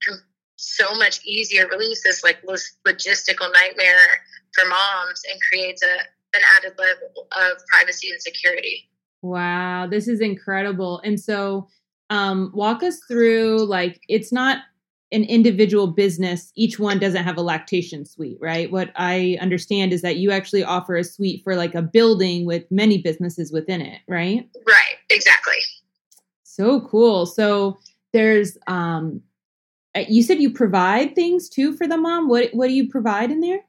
so 0.56 0.94
much 0.96 1.24
easier. 1.26 1.68
Release 1.68 2.04
this 2.04 2.24
like 2.24 2.44
logistical 2.44 3.52
nightmare 3.54 4.24
for 4.54 4.68
moms 4.68 5.22
and 5.32 5.40
creates 5.50 5.84
a 5.84 5.98
an 6.36 6.42
added 6.58 6.74
level 6.80 7.28
of 7.32 7.64
privacy 7.72 8.10
and 8.10 8.22
security. 8.22 8.90
Wow, 9.22 9.88
this 9.88 10.08
is 10.08 10.20
incredible. 10.20 11.00
And 11.04 11.20
so, 11.20 11.70
um, 12.10 12.52
walk 12.54 12.84
us 12.84 13.00
through 13.08 13.66
like 13.66 14.02
it's 14.10 14.32
not 14.32 14.60
an 15.14 15.24
individual 15.26 15.88
business, 15.88 16.52
each 16.56 16.80
one 16.80 17.00
doesn't 17.00 17.24
have 17.24 17.38
a 17.38 17.42
lactation 17.42 18.04
suite, 18.04 18.38
right? 18.42 18.72
What 18.72 18.92
I 18.96 19.38
understand 19.40 19.94
is 19.94 20.02
that 20.02 20.18
you 20.18 20.32
actually 20.32 20.64
offer 20.64 20.96
a 20.96 21.04
suite 21.04 21.44
for 21.44 21.56
like 21.56 21.76
a 21.76 21.82
building 21.82 22.46
with 22.46 22.70
many 22.72 22.98
businesses 22.98 23.52
within 23.52 23.80
it, 23.82 24.02
right? 24.08 24.50
Right, 24.68 24.96
exactly. 25.10 25.58
So 26.44 26.82
cool. 26.82 27.26
So 27.26 27.78
there's 28.12 28.58
um 28.68 29.22
uh, 29.96 30.04
you 30.10 30.24
said 30.24 30.40
you 30.40 30.52
provide 30.52 31.16
things 31.16 31.48
too 31.48 31.76
for 31.78 31.88
the 31.88 31.98
mom. 31.98 32.28
What 32.28 32.50
what 32.54 32.68
do 32.68 32.74
you 32.74 32.90
provide 32.90 33.32
in 33.32 33.40
there? 33.40 33.60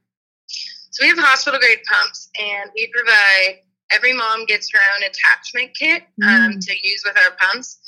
So 0.47 1.05
we 1.05 1.09
have 1.09 1.19
hospital 1.19 1.59
grade 1.59 1.81
pumps, 1.91 2.31
and 2.41 2.71
we 2.75 2.91
provide 2.95 3.61
every 3.91 4.13
mom 4.13 4.47
gets 4.47 4.71
her 4.73 4.79
own 4.97 5.03
attachment 5.03 5.75
kit 5.75 6.05
um, 6.23 6.53
mm. 6.53 6.67
to 6.67 6.73
use 6.83 7.03
with 7.05 7.17
our 7.17 7.37
pumps. 7.39 7.79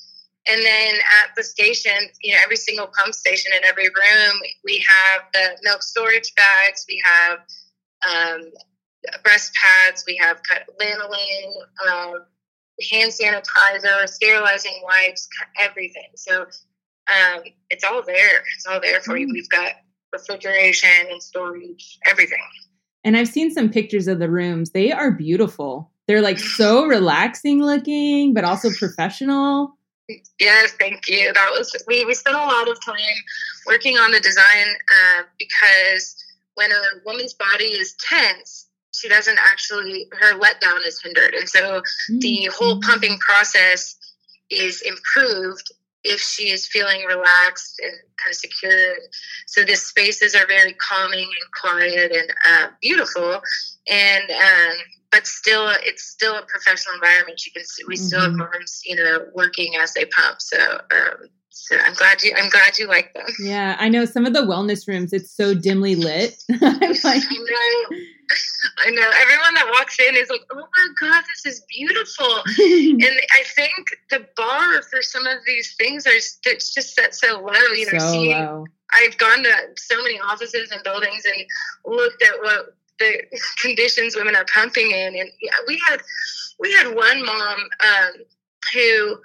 And 0.49 0.63
then 0.63 0.95
at 0.95 1.35
the 1.37 1.43
station, 1.43 1.93
you 2.23 2.33
know, 2.33 2.39
every 2.45 2.57
single 2.57 2.89
pump 2.97 3.15
station 3.15 3.53
in 3.57 3.65
every 3.65 3.89
room, 3.89 4.41
we 4.65 4.85
have 4.89 5.23
the 5.33 5.59
milk 5.63 5.83
storage 5.83 6.33
bags, 6.35 6.85
we 6.89 7.03
have 7.05 7.39
um, 8.09 8.43
breast 9.25 9.53
pads, 9.55 10.05
we 10.07 10.17
have 10.17 10.41
cut 10.45 10.63
lanolin, 10.81 11.53
um, 11.89 12.25
hand 12.91 13.13
sanitizer, 13.13 14.09
sterilizing 14.09 14.81
wipes, 14.85 15.29
everything. 15.59 16.09
So 16.15 16.43
um, 16.43 17.43
it's 17.71 17.85
all 17.85 18.03
there. 18.05 18.43
It's 18.57 18.67
all 18.67 18.81
there 18.81 19.01
for 19.01 19.15
mm. 19.15 19.21
you. 19.21 19.31
We've 19.33 19.49
got 19.49 19.73
refrigeration 20.13 21.09
and 21.11 21.23
storage, 21.23 21.99
everything. 22.07 22.39
And 23.05 23.17
I've 23.17 23.29
seen 23.29 23.51
some 23.51 23.71
pictures 23.71 24.09
of 24.09 24.19
the 24.19 24.31
rooms. 24.31 24.71
They 24.71 24.93
are 24.93 25.11
beautiful. 25.11 25.91
They're 26.07 26.23
like 26.23 26.39
so 26.57 26.87
relaxing 26.87 27.63
looking, 27.63 28.35
but 28.35 28.45
also 28.45 28.71
professional. 28.71 29.77
Yes, 30.39 30.73
thank 30.79 31.09
you. 31.09 31.33
That 31.33 31.51
was 31.51 31.75
we 31.87 32.05
we 32.05 32.15
spent 32.15 32.37
a 32.37 32.41
lot 32.41 32.69
of 32.69 32.85
time 32.85 32.97
working 33.67 33.97
on 33.99 34.13
the 34.13 34.21
design 34.21 34.69
uh, 34.91 35.23
because 35.39 36.17
when 36.55 36.71
a 36.71 36.83
woman's 37.05 37.35
body 37.35 37.65
is 37.65 37.95
tense, 38.01 38.69
she 38.93 39.09
doesn't 39.09 39.39
actually 39.39 40.09
her 40.13 40.39
letdown 40.39 40.87
is 40.87 41.03
hindered, 41.03 41.35
and 41.35 41.49
so 41.49 41.61
mm-hmm. 41.61 42.19
the 42.21 42.51
whole 42.57 42.81
pumping 42.81 43.19
process 43.19 43.97
is 44.49 44.81
improved 44.83 45.73
if 46.05 46.21
she 46.21 46.51
is 46.51 46.69
feeling 46.69 47.05
relaxed 47.05 47.81
and 47.83 47.93
kind 48.17 48.31
of 48.31 48.37
secure. 48.37 48.95
So 49.47 49.65
the 49.65 49.75
spaces 49.75 50.37
are 50.37 50.47
very 50.47 50.75
calming 50.75 51.25
and 51.25 51.53
quiet 51.61 52.13
and 52.13 52.31
uh, 52.49 52.69
beautiful, 52.81 53.41
and 53.89 54.31
um, 54.31 54.77
but 55.11 55.27
still, 55.27 55.69
it's 55.83 56.03
still 56.03 56.37
a 56.37 56.43
professional 56.47 56.95
environment. 56.95 57.45
You 57.47 57.53
can 57.53 57.65
see, 57.65 57.85
we 57.87 57.95
mm-hmm. 57.95 58.05
still 58.05 58.21
have 58.21 58.31
mm-hmm. 58.31 58.41
moms, 58.41 58.83
you 58.85 58.97
know, 58.97 59.27
working 59.35 59.77
as 59.77 59.95
they 59.95 60.05
pump. 60.07 60.41
So. 60.41 60.59
Um, 60.59 61.29
so 61.59 61.75
I'm 61.85 61.95
glad 61.95 62.23
you. 62.23 62.35
I'm 62.37 62.51
glad 62.51 62.79
you 62.79 62.87
like 62.87 63.15
them. 63.15 63.27
Yeah, 63.41 63.77
I 63.81 63.89
know 63.89 64.05
some 64.05 64.27
of 64.27 64.35
the 64.35 64.43
wellness 64.43 64.87
rooms. 64.87 65.15
It's 65.15 65.35
so 65.35 65.55
dimly 65.55 65.97
lit. 65.97 66.41
like, 66.51 66.63
I 66.63 66.83
know. 67.03 67.97
I 68.79 68.91
know. 68.91 69.11
Everyone 69.23 69.55
that 69.55 69.67
walks 69.73 69.99
in 69.99 70.15
is 70.17 70.29
like, 70.29 70.43
"Oh 70.53 70.57
my 70.57 70.89
god, 71.01 71.25
this 71.25 71.55
is 71.55 71.65
beautiful," 71.69 72.27
and 72.59 73.21
I 73.33 73.43
think 73.57 73.87
the 74.11 74.27
bar 74.37 74.83
for 74.83 75.01
some 75.01 75.27
of 75.27 75.39
these 75.47 75.75
things 75.77 76.07
are 76.07 76.11
it's 76.11 76.75
just 76.75 76.95
set 76.95 77.15
so 77.15 77.41
low. 77.41 77.73
You 77.75 77.91
know, 77.91 77.99
so 77.99 78.13
seeing, 78.13 78.39
low. 78.39 78.67
I've 78.93 79.17
gone 79.19 79.43
to 79.43 79.53
so 79.77 79.97
many 80.03 80.21
offices 80.21 80.71
and 80.71 80.83
buildings 80.85 81.25
and 81.25 81.47
looked 81.87 82.23
at 82.23 82.39
what 82.43 82.76
the 82.99 83.23
conditions 83.63 84.17
women 84.17 84.37
are 84.37 84.47
pumping 84.53 84.91
in, 84.91 85.17
and 85.17 85.31
yeah, 85.41 85.53
we 85.67 85.81
had 85.89 86.01
we 86.59 86.73
had 86.73 86.95
one 86.95 87.25
mom 87.25 87.59
um, 87.81 88.13
who 88.73 89.17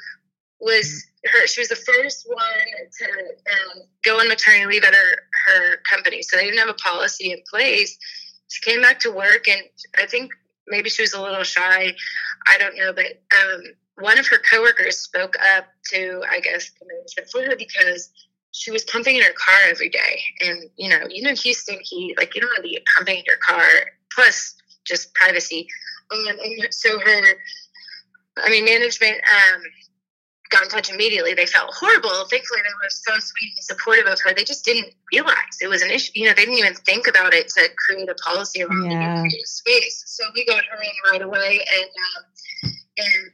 was 0.60 1.06
her 1.26 1.48
she 1.48 1.62
was 1.62 1.70
the 1.70 1.76
first 1.76 2.28
one 2.28 2.88
to 3.00 3.06
um, 3.52 3.84
go 4.04 4.20
on 4.20 4.28
maternity 4.28 4.66
leave 4.66 4.84
at 4.84 4.94
her 4.94 5.12
her 5.48 5.78
company, 5.90 6.22
so 6.22 6.38
they 6.38 6.46
didn't 6.46 6.60
have 6.60 6.70
a 6.70 6.74
policy 6.74 7.32
in 7.32 7.40
place. 7.50 7.98
She 8.50 8.62
came 8.70 8.82
back 8.82 9.00
to 9.00 9.12
work 9.12 9.48
and 9.48 9.62
I 9.98 10.06
think 10.06 10.32
maybe 10.68 10.90
she 10.90 11.04
was 11.04 11.14
a 11.14 11.22
little 11.22 11.44
shy. 11.44 11.94
I 12.48 12.58
don't 12.58 12.78
know, 12.78 12.94
but 12.94 13.06
um, 13.06 13.62
one 14.00 14.18
of 14.18 14.28
her 14.28 14.38
coworkers 14.40 14.98
spoke 14.98 15.36
up 15.56 15.66
to, 15.92 16.24
I 16.30 16.40
guess, 16.40 16.72
the 16.80 16.88
management 16.88 17.30
for 17.32 17.44
her 17.44 17.56
because 17.56 18.10
she 18.52 18.72
was 18.72 18.84
pumping 18.84 19.16
in 19.16 19.22
her 19.22 19.34
car 19.34 19.60
every 19.70 19.90
day. 19.90 20.22
And, 20.42 20.70
you 20.78 20.90
know, 20.90 21.06
you 21.10 21.24
know, 21.24 21.34
Houston 21.34 21.80
heat, 21.84 22.18
like 22.18 22.36
you 22.36 22.42
don't 22.42 22.50
want 22.50 22.58
to 22.58 22.70
be 22.70 22.80
pumping 22.96 23.18
in 23.18 23.24
your 23.26 23.38
car, 23.38 23.64
plus 24.14 24.56
just 24.86 25.14
privacy. 25.14 25.68
Um, 26.12 26.28
and 26.28 26.74
so 26.74 27.00
her, 27.00 27.24
I 28.38 28.50
mean, 28.50 28.66
management 28.66 29.16
um, 29.16 29.62
got 30.50 30.64
in 30.64 30.70
touch 30.70 30.92
immediately. 30.92 31.34
They 31.34 31.46
felt 31.46 31.74
horrible. 31.74 32.10
Thankfully, 32.30 32.60
they 32.64 32.74
were 32.84 32.90
so 32.90 33.14
sweet 33.20 33.54
and 33.56 33.64
supportive 33.64 34.06
of 34.06 34.20
her. 34.22 34.34
They 34.34 34.44
just 34.44 34.66
didn't 34.66 34.94
realize 35.12 35.36
it 35.62 35.68
was 35.68 35.82
an 35.82 35.90
issue. 35.90 36.12
You 36.16 36.28
know, 36.28 36.34
they 36.36 36.46
didn't 36.46 36.60
even 36.60 36.76
think 36.76 37.08
about 37.08 37.34
it 37.34 37.48
to 37.50 37.70
create 37.88 38.10
a 38.10 38.16
policy 38.16 38.64
around 38.64 38.92
yeah. 38.92 39.24
the 39.24 39.44
space. 39.46 40.04
So 40.06 40.26
we 40.36 40.46
got 40.46 40.64
her 40.66 40.82
in 40.82 41.12
right 41.12 41.22
away, 41.22 41.66
and 41.74 41.90
um, 42.66 42.72
and 42.98 43.32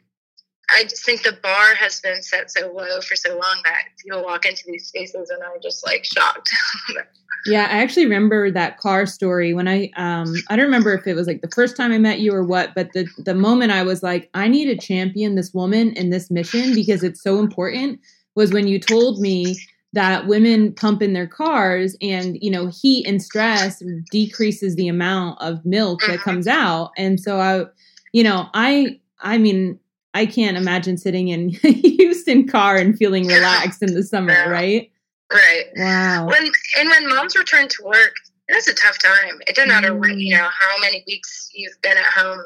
I 0.70 0.84
just 0.84 1.06
think 1.06 1.24
the 1.24 1.38
bar 1.42 1.76
has 1.76 2.02
been 2.02 2.22
set 2.22 2.52
so 2.52 2.72
low 2.72 3.00
for 3.02 3.16
so 3.16 3.32
long 3.32 3.62
that 3.64 3.84
people 4.04 4.24
walk 4.24 4.46
into 4.46 4.64
these 4.68 4.88
spaces 4.88 5.30
and 5.30 5.42
are 5.42 5.58
just 5.62 5.86
like 5.86 6.04
shocked. 6.04 6.50
yeah, 7.46 7.68
I 7.72 7.82
actually 7.82 8.06
remember 8.06 8.52
that 8.52 8.78
car 8.78 9.06
story 9.06 9.54
when 9.54 9.68
I 9.68 9.92
um 9.96 10.34
I 10.50 10.56
don't 10.56 10.66
remember 10.66 10.94
if 10.94 11.08
it 11.08 11.14
was 11.14 11.26
like 11.26 11.42
the 11.42 11.52
first 11.52 11.78
time 11.78 11.92
I 11.92 11.98
met 11.98 12.20
you 12.20 12.34
or 12.34 12.44
what, 12.44 12.76
but 12.76 12.92
the 12.94 13.08
the 13.18 13.34
moment 13.34 13.72
I 13.72 13.84
was 13.84 14.04
like, 14.04 14.30
I 14.34 14.48
need 14.48 14.66
to 14.66 14.78
champion 14.78 15.36
this 15.36 15.54
woman 15.54 15.94
in 15.94 16.10
this 16.10 16.30
mission 16.30 16.76
because 16.76 17.02
it's 17.04 17.24
so 17.24 17.40
important 17.40 18.02
was 18.36 18.52
when 18.52 18.68
you 18.68 18.80
told 18.80 19.20
me 19.20 19.56
that 19.94 20.28
women 20.28 20.74
pump 20.74 21.02
in 21.02 21.14
their 21.14 21.28
cars 21.28 21.96
and 22.02 22.38
you 22.42 22.52
know 22.52 22.68
heat 22.68 23.08
and 23.08 23.24
stress 23.24 23.82
decreases 24.12 24.76
the 24.76 24.88
amount 24.88 25.42
of 25.42 25.66
milk 25.66 26.02
that 26.02 26.20
mm-hmm. 26.20 26.24
comes 26.24 26.48
out 26.48 26.92
and 26.98 27.20
so 27.20 27.40
i 27.40 27.64
you 28.12 28.22
know 28.22 28.48
i 28.54 29.00
i 29.22 29.38
mean 29.38 29.80
I 30.18 30.26
can't 30.26 30.58
imagine 30.58 30.98
sitting 30.98 31.28
in 31.28 31.50
Houston 31.62 32.48
car 32.48 32.76
and 32.76 32.98
feeling 32.98 33.28
relaxed 33.28 33.84
in 33.84 33.94
the 33.94 34.02
summer, 34.02 34.34
yeah. 34.34 34.50
right? 34.50 34.92
Right. 35.32 35.66
Wow. 35.76 36.26
When 36.28 36.52
and 36.80 36.90
when 36.90 37.08
moms 37.08 37.38
return 37.38 37.68
to 37.68 37.84
work, 37.84 38.16
that's 38.50 38.68
a 38.68 38.74
tough 38.74 38.98
time. 38.98 39.40
It 39.48 39.56
doesn't 39.56 39.70
matter 39.70 39.94
what 39.94 40.18
you 40.18 40.34
mm. 40.34 40.38
know 40.40 40.50
how 40.60 40.82
many 40.82 41.04
weeks 41.06 41.52
you've 41.54 41.80
been 41.84 41.98
at 41.98 42.06
home. 42.06 42.40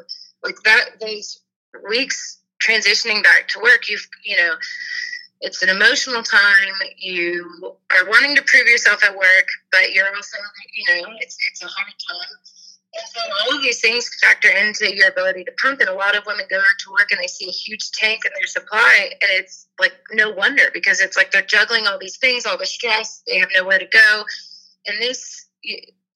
Like 0.44 0.56
that, 0.66 1.00
those 1.00 1.42
weeks 1.90 2.40
transitioning 2.62 3.24
back 3.24 3.48
to 3.50 3.60
work, 3.62 3.88
you've 3.88 4.06
you 4.26 4.36
know, 4.36 4.56
it's 5.40 5.64
an 5.64 5.70
emotional 5.70 6.24
time. 6.24 6.74
You 6.98 7.78
are 7.92 8.10
wanting 8.10 8.36
to 8.36 8.42
prove 8.42 8.68
yourself 8.68 9.02
at 9.02 9.16
work, 9.16 9.48
but 9.72 9.94
you're 9.94 10.14
also 10.14 10.38
you 10.76 10.94
know, 10.94 11.10
it's 11.22 11.38
it's 11.50 11.64
a 11.64 11.68
hard 11.68 11.94
time 12.10 12.38
and 12.94 13.08
so 13.08 13.22
all 13.22 13.58
of 13.58 13.64
these 13.64 13.80
things 13.80 14.10
factor 14.22 14.50
into 14.50 14.94
your 14.94 15.08
ability 15.08 15.46
to 15.46 15.52
pump. 15.62 15.80
And 15.80 15.90
a 15.90 15.94
lot 15.94 16.16
of 16.18 16.26
women 16.26 16.46
go 16.50 16.60
to 16.60 16.92
work 16.92 17.12
and 17.12 17.20
they 17.22 17.28
see 17.28 17.48
a 17.48 17.52
huge 17.52 17.92
tank 17.92 18.22
in 18.26 18.32
their 18.36 18.48
supply, 18.48 19.12
and 19.12 19.30
it's 19.32 19.68
like 19.80 19.94
no 20.12 20.32
wonder 20.32 20.64
because 20.74 21.00
it's 21.00 21.16
like 21.16 21.32
they're 21.32 21.42
juggling 21.42 21.88
all 21.88 21.98
these 22.00 22.18
things, 22.18 22.46
all 22.46 22.58
the 22.58 22.66
stress. 22.66 23.24
They 23.28 23.40
have 23.40 23.50
nowhere 23.56 23.80
to 23.80 23.88
go, 23.88 24.24
and 24.88 25.02
this 25.02 25.48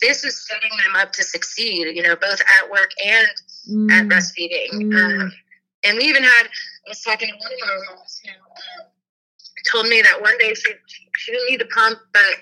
this 0.01 0.25
is 0.25 0.45
setting 0.47 0.71
them 0.83 0.95
up 0.95 1.13
to 1.13 1.23
succeed. 1.23 1.95
You 1.95 2.03
know, 2.03 2.15
both 2.15 2.41
at 2.41 2.69
work 2.69 2.91
and 3.05 3.27
mm. 3.69 3.91
at 3.91 4.07
breastfeeding. 4.07 4.73
Mm. 4.73 5.21
Um, 5.23 5.31
and 5.85 5.97
we 5.97 6.03
even 6.05 6.23
had 6.23 6.47
I 6.47 6.89
was 6.89 7.01
talking 7.01 7.29
to 7.29 7.35
one 7.35 7.53
of 7.53 7.59
my 7.59 7.95
moms 7.95 8.21
who 8.23 8.31
um, 8.31 8.87
told 9.71 9.87
me 9.87 10.01
that 10.01 10.21
one 10.21 10.37
day 10.39 10.53
she 10.53 10.73
she 11.17 11.31
didn't 11.31 11.49
need 11.49 11.59
to 11.59 11.67
pump, 11.67 11.99
but 12.11 12.35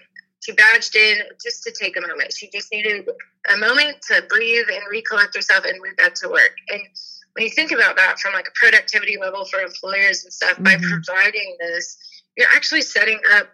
she 0.44 0.52
badged 0.52 0.96
in 0.96 1.20
just 1.42 1.64
to 1.64 1.72
take 1.72 1.96
a 1.98 2.02
moment. 2.02 2.34
She 2.34 2.50
just 2.50 2.72
needed 2.72 3.08
a 3.54 3.58
moment 3.58 4.02
to 4.10 4.22
breathe 4.28 4.68
and 4.72 4.84
recollect 4.92 5.36
herself 5.36 5.64
and 5.66 5.80
move 5.82 5.96
back 5.96 6.16
to 6.16 6.28
work. 6.28 6.52
And 6.70 6.82
when 7.34 7.46
you 7.46 7.50
think 7.50 7.72
about 7.72 7.96
that 7.96 8.20
from 8.20 8.34
like 8.34 8.48
a 8.48 8.52
productivity 8.54 9.18
level 9.20 9.46
for 9.46 9.60
employers 9.60 10.24
and 10.24 10.34
stuff, 10.34 10.54
mm-hmm. 10.54 10.64
by 10.64 10.76
providing 10.78 11.56
this, 11.60 11.98
you're 12.38 12.50
actually 12.54 12.82
setting 12.82 13.20
up 13.36 13.48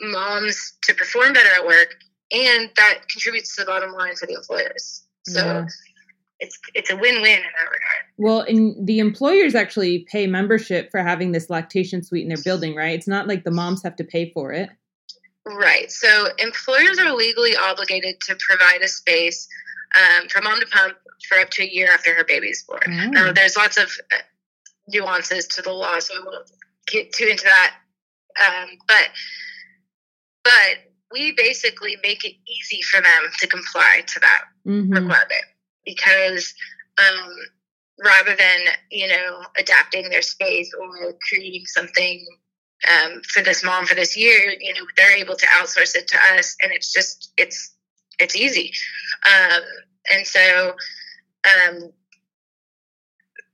moms 0.00 0.74
to 0.82 0.94
perform 0.94 1.34
better 1.34 1.50
at 1.54 1.64
work, 1.64 1.94
and 2.32 2.68
that 2.76 3.08
contributes 3.10 3.54
to 3.54 3.62
the 3.62 3.66
bottom 3.66 3.92
line 3.92 4.16
for 4.16 4.26
the 4.26 4.34
employers. 4.34 5.04
So. 5.26 5.44
Yeah. 5.44 5.66
It's, 6.40 6.58
it's 6.74 6.90
a 6.90 6.96
win-win 6.96 7.14
in 7.14 7.42
that 7.42 7.70
regard. 7.70 8.04
Well, 8.18 8.40
and 8.40 8.86
the 8.86 8.98
employers 8.98 9.54
actually 9.54 10.00
pay 10.10 10.26
membership 10.26 10.90
for 10.90 11.00
having 11.00 11.30
this 11.30 11.48
lactation 11.48 12.02
suite 12.02 12.24
in 12.24 12.28
their 12.28 12.42
building, 12.42 12.74
right? 12.74 12.92
It's 12.92 13.06
not 13.06 13.28
like 13.28 13.44
the 13.44 13.52
moms 13.52 13.82
have 13.84 13.96
to 13.96 14.04
pay 14.04 14.30
for 14.32 14.52
it. 14.52 14.68
Right. 15.46 15.90
So 15.90 16.28
employers 16.38 16.98
are 16.98 17.14
legally 17.14 17.56
obligated 17.56 18.20
to 18.22 18.36
provide 18.48 18.80
a 18.82 18.88
space 18.88 19.46
um, 19.96 20.28
for 20.28 20.40
mom 20.40 20.58
to 20.60 20.66
pump 20.66 20.96
for 21.28 21.38
up 21.38 21.50
to 21.50 21.62
a 21.62 21.66
year 21.66 21.88
after 21.92 22.14
her 22.14 22.24
baby's 22.24 22.64
born. 22.64 22.82
Oh. 22.86 23.06
Now, 23.10 23.32
there's 23.32 23.56
lots 23.56 23.76
of 23.76 23.90
uh, 24.12 24.16
nuances 24.88 25.46
to 25.48 25.62
the 25.62 25.72
law, 25.72 25.98
so 25.98 26.14
I 26.14 26.24
won't 26.24 26.50
get 26.86 27.12
too 27.12 27.26
into 27.26 27.44
that. 27.44 27.76
Um, 28.46 28.70
but 28.88 29.08
but 30.42 30.92
we 31.12 31.32
basically 31.32 31.96
make 32.02 32.24
it 32.24 32.34
easy 32.48 32.82
for 32.82 33.00
them 33.00 33.30
to 33.38 33.46
comply 33.46 34.02
to 34.06 34.20
that 34.20 34.42
mm-hmm. 34.66 34.92
requirement 34.92 35.44
because 35.84 36.52
um, 36.98 37.30
rather 38.04 38.34
than 38.34 38.58
you 38.90 39.08
know 39.08 39.42
adapting 39.56 40.08
their 40.10 40.22
space 40.22 40.72
or 40.78 41.14
creating 41.28 41.64
something 41.66 42.26
um, 42.88 43.22
for 43.22 43.42
this 43.42 43.64
mom 43.64 43.86
for 43.86 43.94
this 43.94 44.16
year, 44.16 44.54
you 44.60 44.74
know, 44.74 44.86
they're 44.96 45.16
able 45.16 45.36
to 45.36 45.46
outsource 45.46 45.94
it 45.94 46.08
to 46.08 46.18
us, 46.36 46.56
and 46.62 46.72
it's 46.72 46.92
just 46.92 47.32
it's 47.36 47.74
it's 48.18 48.36
easy. 48.36 48.72
Um, 49.26 49.62
and 50.12 50.26
so, 50.26 50.74
um, 51.44 51.92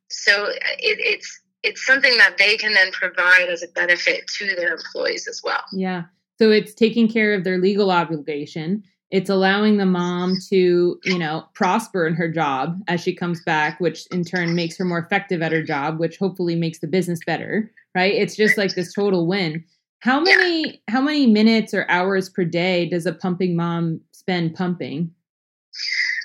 so 0.09 0.47
it, 0.47 0.99
it's 0.99 1.41
it's 1.63 1.85
something 1.87 2.17
that 2.19 2.37
they 2.39 2.57
can 2.57 2.73
then 2.73 2.91
provide 2.93 3.49
as 3.49 3.63
a 3.63 3.69
benefit 3.69 4.27
to 4.39 4.55
their 4.57 4.75
employees 4.75 5.29
as 5.29 5.41
well. 5.45 5.63
Yeah. 5.73 6.05
So 6.39 6.51
it's 6.51 6.73
taking 6.73 7.07
care 7.07 7.35
of 7.35 7.45
their 7.45 7.59
legal 7.59 7.91
obligation. 7.91 8.85
It's 9.11 9.31
allowing 9.31 9.76
the 9.76 9.87
mom 9.87 10.37
to, 10.50 11.00
you 11.02 11.19
know, 11.19 11.45
prosper 11.55 12.07
in 12.07 12.14
her 12.14 12.29
job 12.29 12.81
as 12.87 13.00
she 13.00 13.14
comes 13.14 13.43
back, 13.43 13.81
which 13.81 14.07
in 14.12 14.25
turn 14.25 14.55
makes 14.55 14.76
her 14.79 14.85
more 14.85 15.00
effective 15.00 15.43
at 15.43 15.52
her 15.52 15.62
job, 15.62 15.99
which 15.99 16.17
hopefully 16.17 16.55
makes 16.55 16.79
the 16.79 16.87
business 16.87 17.19
better, 17.26 17.71
right? 17.95 18.14
It's 18.14 18.37
just 18.37 18.57
like 18.57 18.75
this 18.75 18.93
total 18.93 19.26
win. 19.26 19.64
How 20.00 20.21
many 20.21 20.67
yeah. 20.67 20.73
how 20.88 21.00
many 21.00 21.26
minutes 21.26 21.75
or 21.75 21.87
hours 21.88 22.29
per 22.29 22.45
day 22.45 22.88
does 22.88 23.05
a 23.05 23.12
pumping 23.12 23.57
mom 23.57 24.00
spend 24.12 24.55
pumping? 24.55 25.12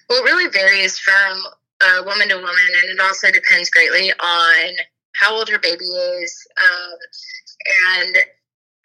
Well, 0.10 0.20
it 0.20 0.26
really 0.26 0.50
varies 0.50 0.98
from 1.00 1.40
uh, 1.82 2.04
woman 2.06 2.30
to 2.30 2.36
woman, 2.36 2.54
and 2.84 2.92
it 2.92 3.00
also 3.02 3.32
depends 3.32 3.70
greatly 3.70 4.12
on 4.14 4.76
how 5.16 5.36
old 5.36 5.50
her 5.50 5.60
baby 5.60 5.86
is, 5.86 6.48
um, 6.64 7.98
and 7.98 8.18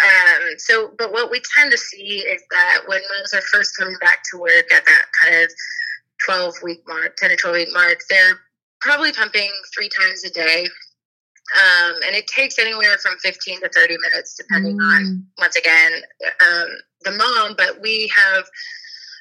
um, 0.03 0.59
so. 0.59 0.93
But 0.99 1.13
what 1.13 1.31
we 1.31 1.41
tend 1.57 1.71
to 1.73 1.79
see 1.79 2.19
is 2.19 2.43
that 2.51 2.83
when 2.87 3.01
moms 3.17 3.35
are 3.35 3.43
first 3.43 3.77
coming 3.77 3.97
back 4.01 4.23
to 4.31 4.39
work 4.39 4.73
at 4.73 4.85
that 4.85 5.05
kind 5.23 5.45
of 5.45 5.51
twelve 6.25 6.55
week 6.63 6.83
mark, 6.87 7.17
ten 7.17 7.31
to 7.31 7.37
twelve 7.37 7.57
week 7.57 7.69
mark, 7.73 7.99
they're 8.09 8.41
probably 8.81 9.13
pumping 9.13 9.51
three 9.75 9.89
times 9.89 10.25
a 10.25 10.31
day. 10.31 10.67
Um, 11.53 11.97
and 12.07 12.15
it 12.15 12.29
takes 12.29 12.61
anywhere 12.61 12.97
from 13.03 13.19
15 13.19 13.63
to 13.63 13.69
30 13.69 13.97
minutes, 13.99 14.37
depending 14.37 14.79
mm. 14.79 14.97
on, 14.97 15.27
once 15.37 15.57
again, 15.57 15.95
um, 16.23 16.69
the 17.03 17.11
mom. 17.11 17.57
But 17.57 17.81
we 17.83 18.09
have 18.15 18.45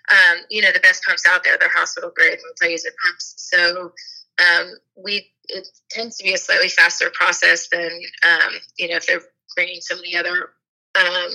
um, 0.09 0.39
you 0.49 0.61
know, 0.61 0.71
the 0.71 0.79
best 0.79 1.03
pumps 1.03 1.25
out 1.27 1.43
there. 1.43 1.57
They're 1.59 1.69
hospital 1.69 2.11
grade 2.15 2.39
multi-user 2.43 2.89
pumps. 3.03 3.35
So 3.37 3.93
um, 4.39 4.73
we 4.95 5.31
it 5.47 5.67
tends 5.89 6.17
to 6.17 6.23
be 6.23 6.33
a 6.33 6.37
slightly 6.37 6.69
faster 6.69 7.09
process 7.13 7.67
than 7.69 7.89
um, 8.23 8.53
you 8.77 8.89
know 8.89 8.97
if 8.97 9.07
they're 9.07 9.21
bringing 9.55 9.81
some 9.81 9.97
of 9.97 10.03
the 10.03 10.15
other 10.15 10.51
um, 10.95 11.31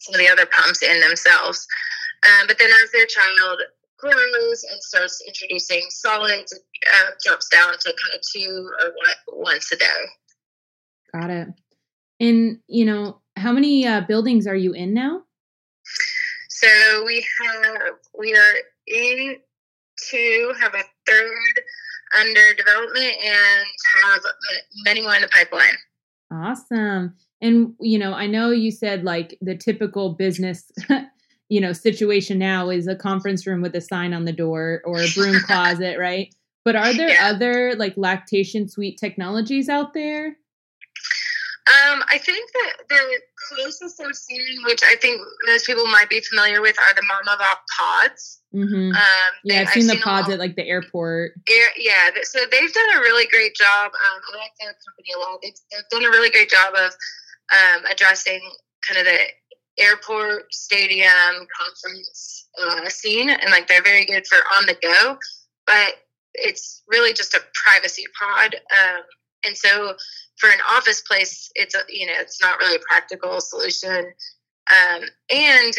some 0.00 0.14
of 0.14 0.20
the 0.20 0.28
other 0.28 0.46
pumps 0.46 0.82
in 0.82 1.00
themselves. 1.00 1.66
Um, 2.24 2.46
but 2.46 2.58
then 2.58 2.70
as 2.82 2.92
their 2.92 3.06
child 3.06 3.60
grows 3.98 4.64
and 4.70 4.82
starts 4.82 5.22
introducing 5.26 5.82
solids, 5.90 6.52
it 6.52 6.62
uh, 6.94 7.10
drops 7.24 7.48
down 7.48 7.72
to 7.72 7.84
kind 7.84 8.14
of 8.14 8.20
two 8.32 8.70
or 8.82 8.88
one, 8.88 9.44
once 9.44 9.72
a 9.72 9.76
day. 9.76 9.86
Got 11.12 11.30
it. 11.30 11.48
And 12.20 12.58
you 12.66 12.84
know, 12.84 13.20
how 13.36 13.52
many 13.52 13.86
uh, 13.86 14.02
buildings 14.02 14.46
are 14.46 14.56
you 14.56 14.72
in 14.72 14.94
now? 14.94 15.22
So 16.48 17.04
we 17.04 17.24
have 17.42 17.92
we 18.18 18.34
are 18.34 18.54
in 18.86 19.36
to 20.10 20.52
have 20.60 20.74
a 20.74 20.82
third 21.06 21.60
under 22.18 22.54
development 22.54 23.14
and 23.22 23.66
have 24.02 24.20
many 24.84 25.02
more 25.02 25.14
in 25.14 25.22
the 25.22 25.28
pipeline. 25.28 25.76
Awesome. 26.32 27.14
And 27.40 27.74
you 27.80 27.98
know, 27.98 28.12
I 28.14 28.26
know 28.26 28.50
you 28.50 28.70
said 28.70 29.04
like 29.04 29.36
the 29.40 29.56
typical 29.56 30.14
business 30.14 30.70
you 31.48 31.60
know 31.60 31.72
situation 31.72 32.38
now 32.38 32.70
is 32.70 32.86
a 32.86 32.96
conference 32.96 33.46
room 33.46 33.62
with 33.62 33.74
a 33.76 33.80
sign 33.80 34.12
on 34.12 34.24
the 34.24 34.32
door 34.32 34.82
or 34.84 35.00
a 35.00 35.10
broom 35.14 35.40
closet, 35.46 35.98
right? 35.98 36.34
But 36.64 36.76
are 36.76 36.92
there 36.92 37.10
yeah. 37.10 37.30
other 37.30 37.74
like 37.76 37.94
lactation 37.96 38.68
suite 38.68 38.98
technologies 38.98 39.68
out 39.68 39.94
there? 39.94 40.36
Um, 41.66 42.02
I 42.08 42.18
think 42.18 42.50
that 42.52 42.88
the 42.88 43.20
closest 43.48 44.00
I've 44.00 44.14
seen, 44.14 44.62
which 44.66 44.82
I 44.84 44.94
think 44.96 45.20
most 45.46 45.66
people 45.66 45.86
might 45.88 46.08
be 46.08 46.20
familiar 46.20 46.62
with, 46.62 46.76
are 46.78 46.94
the 46.94 47.02
Mamava 47.02 47.42
pods. 47.78 48.40
Mm-hmm. 48.54 48.94
Um, 48.94 49.32
yeah, 49.42 49.62
I've 49.62 49.68
seen 49.70 49.82
I've 49.82 49.88
the 49.88 49.92
seen 49.94 50.02
pods 50.02 50.28
at 50.28 50.38
like 50.38 50.54
the 50.54 50.66
airport. 50.66 51.32
Air, 51.48 51.68
yeah, 51.76 52.10
so 52.22 52.38
they've 52.50 52.72
done 52.72 52.96
a 52.96 53.00
really 53.00 53.26
great 53.26 53.56
job. 53.56 53.90
Um, 53.92 54.22
I 54.32 54.38
like 54.38 54.52
their 54.60 54.74
company 54.74 55.08
a 55.14 55.18
lot. 55.18 55.40
They've, 55.42 55.58
they've 55.72 55.88
done 55.90 56.04
a 56.04 56.10
really 56.10 56.30
great 56.30 56.50
job 56.50 56.74
of 56.74 56.92
um, 57.52 57.84
addressing 57.90 58.40
kind 58.86 59.00
of 59.00 59.06
the 59.06 59.18
airport, 59.78 60.52
stadium, 60.52 61.46
conference 61.58 62.48
uh, 62.64 62.88
scene, 62.88 63.30
and 63.30 63.50
like 63.50 63.68
they're 63.68 63.82
very 63.82 64.04
good 64.04 64.26
for 64.26 64.38
on 64.56 64.66
the 64.66 64.76
go. 64.82 65.18
But 65.66 65.94
it's 66.34 66.82
really 66.88 67.12
just 67.12 67.34
a 67.34 67.40
privacy 67.64 68.04
pod, 68.18 68.54
um, 68.54 69.02
and 69.46 69.56
so 69.56 69.94
for 70.38 70.48
an 70.48 70.58
office 70.70 71.00
place, 71.02 71.50
it's 71.54 71.74
a, 71.74 71.80
you 71.88 72.06
know 72.06 72.14
it's 72.16 72.40
not 72.40 72.58
really 72.58 72.76
a 72.76 72.80
practical 72.88 73.40
solution. 73.40 74.12
Um, 74.72 75.02
and 75.30 75.74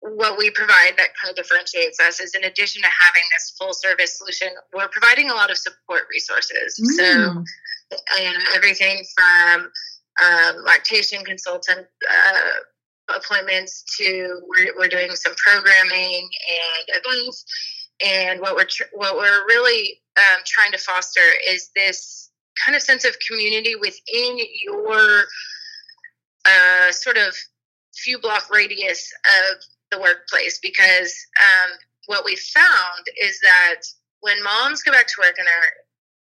what 0.00 0.36
we 0.38 0.50
provide 0.50 0.92
that 0.96 1.16
kind 1.20 1.30
of 1.30 1.36
differentiates 1.36 1.98
us 2.00 2.20
is 2.20 2.34
in 2.34 2.44
addition 2.44 2.82
to 2.82 2.88
having 2.88 3.22
this 3.32 3.54
full 3.58 3.72
service 3.72 4.18
solution, 4.18 4.48
we're 4.74 4.88
providing 4.88 5.30
a 5.30 5.34
lot 5.34 5.50
of 5.50 5.56
support 5.56 6.02
resources. 6.10 6.78
Mm. 6.78 6.96
So 6.96 7.44
you 8.18 8.32
know, 8.32 8.38
everything 8.54 9.04
from 9.14 9.70
um, 10.22 10.64
lactation 10.64 11.24
consultant 11.24 11.86
uh, 12.08 13.14
appointments 13.16 13.84
to 13.98 14.40
we're, 14.48 14.74
we're 14.78 14.88
doing 14.88 15.10
some 15.12 15.34
programming 15.36 16.28
and 16.48 17.02
events. 17.04 17.44
And 18.04 18.40
what 18.40 18.56
we're 18.56 18.64
tr- 18.64 18.92
what 18.92 19.16
we're 19.16 19.44
really 19.46 20.00
um, 20.16 20.40
trying 20.44 20.72
to 20.72 20.78
foster 20.78 21.20
is 21.48 21.70
this 21.76 22.30
kind 22.64 22.76
of 22.76 22.82
sense 22.82 23.04
of 23.04 23.16
community 23.28 23.74
within 23.76 24.38
your 24.62 25.24
uh, 26.44 26.92
sort 26.92 27.16
of 27.16 27.34
few 27.94 28.18
block 28.18 28.50
radius 28.50 29.12
of 29.24 29.62
the 29.90 30.00
workplace 30.00 30.58
because 30.60 31.14
um, 31.40 31.70
what 32.06 32.24
we 32.24 32.36
found 32.36 33.04
is 33.22 33.40
that 33.40 33.82
when 34.20 34.42
moms 34.42 34.82
go 34.82 34.92
back 34.92 35.06
to 35.06 35.14
work 35.20 35.36
and 35.38 35.46
are 35.46 35.70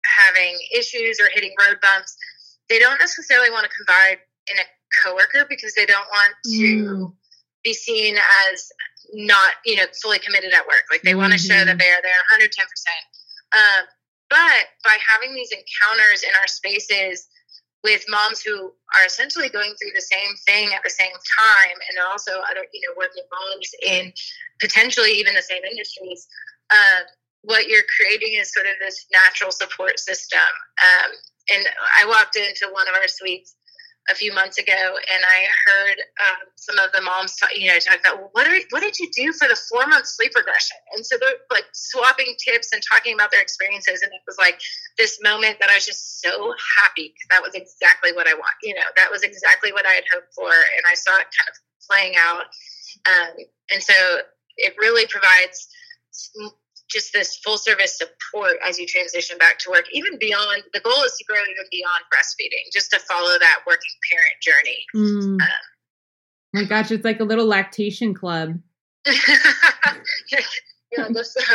having 0.04 0.56
issues 0.74 1.20
or 1.20 1.28
hitting 1.32 1.54
road 1.60 1.78
bumps, 1.82 2.16
they 2.68 2.78
don't 2.78 2.98
necessarily 2.98 3.50
want 3.50 3.64
to 3.64 3.70
confide 3.70 4.18
in 4.50 4.58
a 4.58 4.66
coworker 5.02 5.46
because 5.48 5.74
they 5.74 5.86
don't 5.86 6.06
want 6.08 6.34
to 6.44 6.50
mm. 6.50 7.12
be 7.64 7.74
seen 7.74 8.16
as 8.50 8.70
not, 9.12 9.54
you 9.64 9.76
know, 9.76 9.84
fully 10.02 10.18
committed 10.18 10.52
at 10.52 10.66
work. 10.66 10.84
Like 10.90 11.02
they 11.02 11.10
mm-hmm. 11.10 11.20
want 11.20 11.32
to 11.32 11.38
show 11.38 11.64
that 11.64 11.78
they 11.78 11.90
are 11.90 12.02
there 12.02 12.20
110%. 12.32 12.48
Um, 13.52 13.86
but 14.28 14.64
by 14.84 14.96
having 15.00 15.34
these 15.34 15.50
encounters 15.52 16.22
in 16.22 16.30
our 16.40 16.46
spaces 16.46 17.28
with 17.84 18.04
moms 18.08 18.42
who 18.42 18.72
are 18.96 19.06
essentially 19.06 19.48
going 19.48 19.72
through 19.80 19.92
the 19.94 20.02
same 20.02 20.34
thing 20.46 20.74
at 20.74 20.82
the 20.82 20.90
same 20.90 21.14
time, 21.38 21.76
and 21.88 21.98
also 22.10 22.32
other, 22.50 22.66
you 22.72 22.80
know, 22.82 22.94
working 22.98 23.22
moms 23.30 23.70
in 23.82 24.12
potentially 24.60 25.12
even 25.12 25.34
the 25.34 25.42
same 25.42 25.62
industries, 25.64 26.26
uh, 26.70 27.06
what 27.42 27.68
you're 27.68 27.86
creating 27.96 28.34
is 28.38 28.52
sort 28.52 28.66
of 28.66 28.72
this 28.80 29.06
natural 29.12 29.52
support 29.52 29.98
system. 29.98 30.40
Um, 30.82 31.12
and 31.52 31.66
I 32.00 32.06
walked 32.06 32.36
into 32.36 32.68
one 32.72 32.88
of 32.88 32.94
our 32.94 33.08
suites 33.08 33.54
a 34.10 34.14
few 34.14 34.32
months 34.32 34.56
ago, 34.56 34.72
and 34.72 35.22
I 35.24 35.38
heard 35.66 35.98
um, 36.00 36.48
some 36.56 36.78
of 36.78 36.90
the 36.92 37.02
moms, 37.02 37.36
talk, 37.36 37.50
you 37.54 37.68
know, 37.68 37.78
talk 37.78 38.00
about 38.00 38.16
well, 38.16 38.30
what 38.32 38.48
are, 38.48 38.56
what 38.70 38.80
did 38.80 38.98
you 38.98 39.10
do 39.14 39.32
for 39.32 39.48
the 39.48 39.56
four 39.68 39.86
month 39.86 40.06
sleep 40.06 40.32
regression? 40.34 40.78
And 40.94 41.04
so 41.04 41.16
they're 41.20 41.44
like 41.50 41.66
swapping 41.72 42.34
tips 42.42 42.72
and 42.72 42.82
talking 42.90 43.14
about 43.14 43.30
their 43.30 43.42
experiences, 43.42 44.00
and 44.02 44.10
it 44.12 44.22
was 44.26 44.38
like 44.38 44.58
this 44.96 45.18
moment 45.22 45.58
that 45.60 45.68
I 45.70 45.74
was 45.74 45.86
just 45.86 46.20
so 46.20 46.54
happy 46.80 47.12
because 47.12 47.28
that 47.30 47.42
was 47.42 47.54
exactly 47.54 48.12
what 48.12 48.26
I 48.26 48.34
want. 48.34 48.56
You 48.62 48.74
know, 48.74 48.88
that 48.96 49.10
was 49.10 49.22
exactly 49.22 49.72
what 49.72 49.86
I 49.86 49.92
had 49.92 50.04
hoped 50.12 50.32
for, 50.34 50.50
and 50.50 50.84
I 50.88 50.94
saw 50.94 51.12
it 51.16 51.28
kind 51.28 51.48
of 51.48 51.56
playing 51.88 52.14
out. 52.16 52.46
Um, 53.06 53.36
and 53.72 53.82
so 53.82 53.94
it 54.56 54.74
really 54.80 55.06
provides 55.06 55.68
just 56.90 57.12
this 57.12 57.36
full 57.44 57.58
service 57.58 57.98
support 57.98 58.52
as 58.66 58.78
you 58.78 58.86
transition 58.86 59.36
back 59.38 59.58
to 59.58 59.70
work, 59.70 59.84
even 59.92 60.18
beyond 60.18 60.62
the 60.72 60.80
goal 60.80 61.02
is 61.04 61.14
to 61.18 61.24
grow 61.24 61.36
even 61.36 61.64
beyond 61.70 62.04
breastfeeding, 62.12 62.72
just 62.72 62.90
to 62.90 62.98
follow 63.00 63.38
that 63.38 63.60
working 63.66 63.90
parent 64.10 64.32
journey. 64.42 64.84
Mm. 64.94 65.40
Um, 65.40 65.48
my 66.54 66.64
gosh, 66.64 66.90
it's 66.90 67.04
like 67.04 67.20
a 67.20 67.24
little 67.24 67.46
lactation 67.46 68.14
club. 68.14 68.58
Yeah, 70.96 71.08
guess 71.12 71.34
so. 71.34 71.40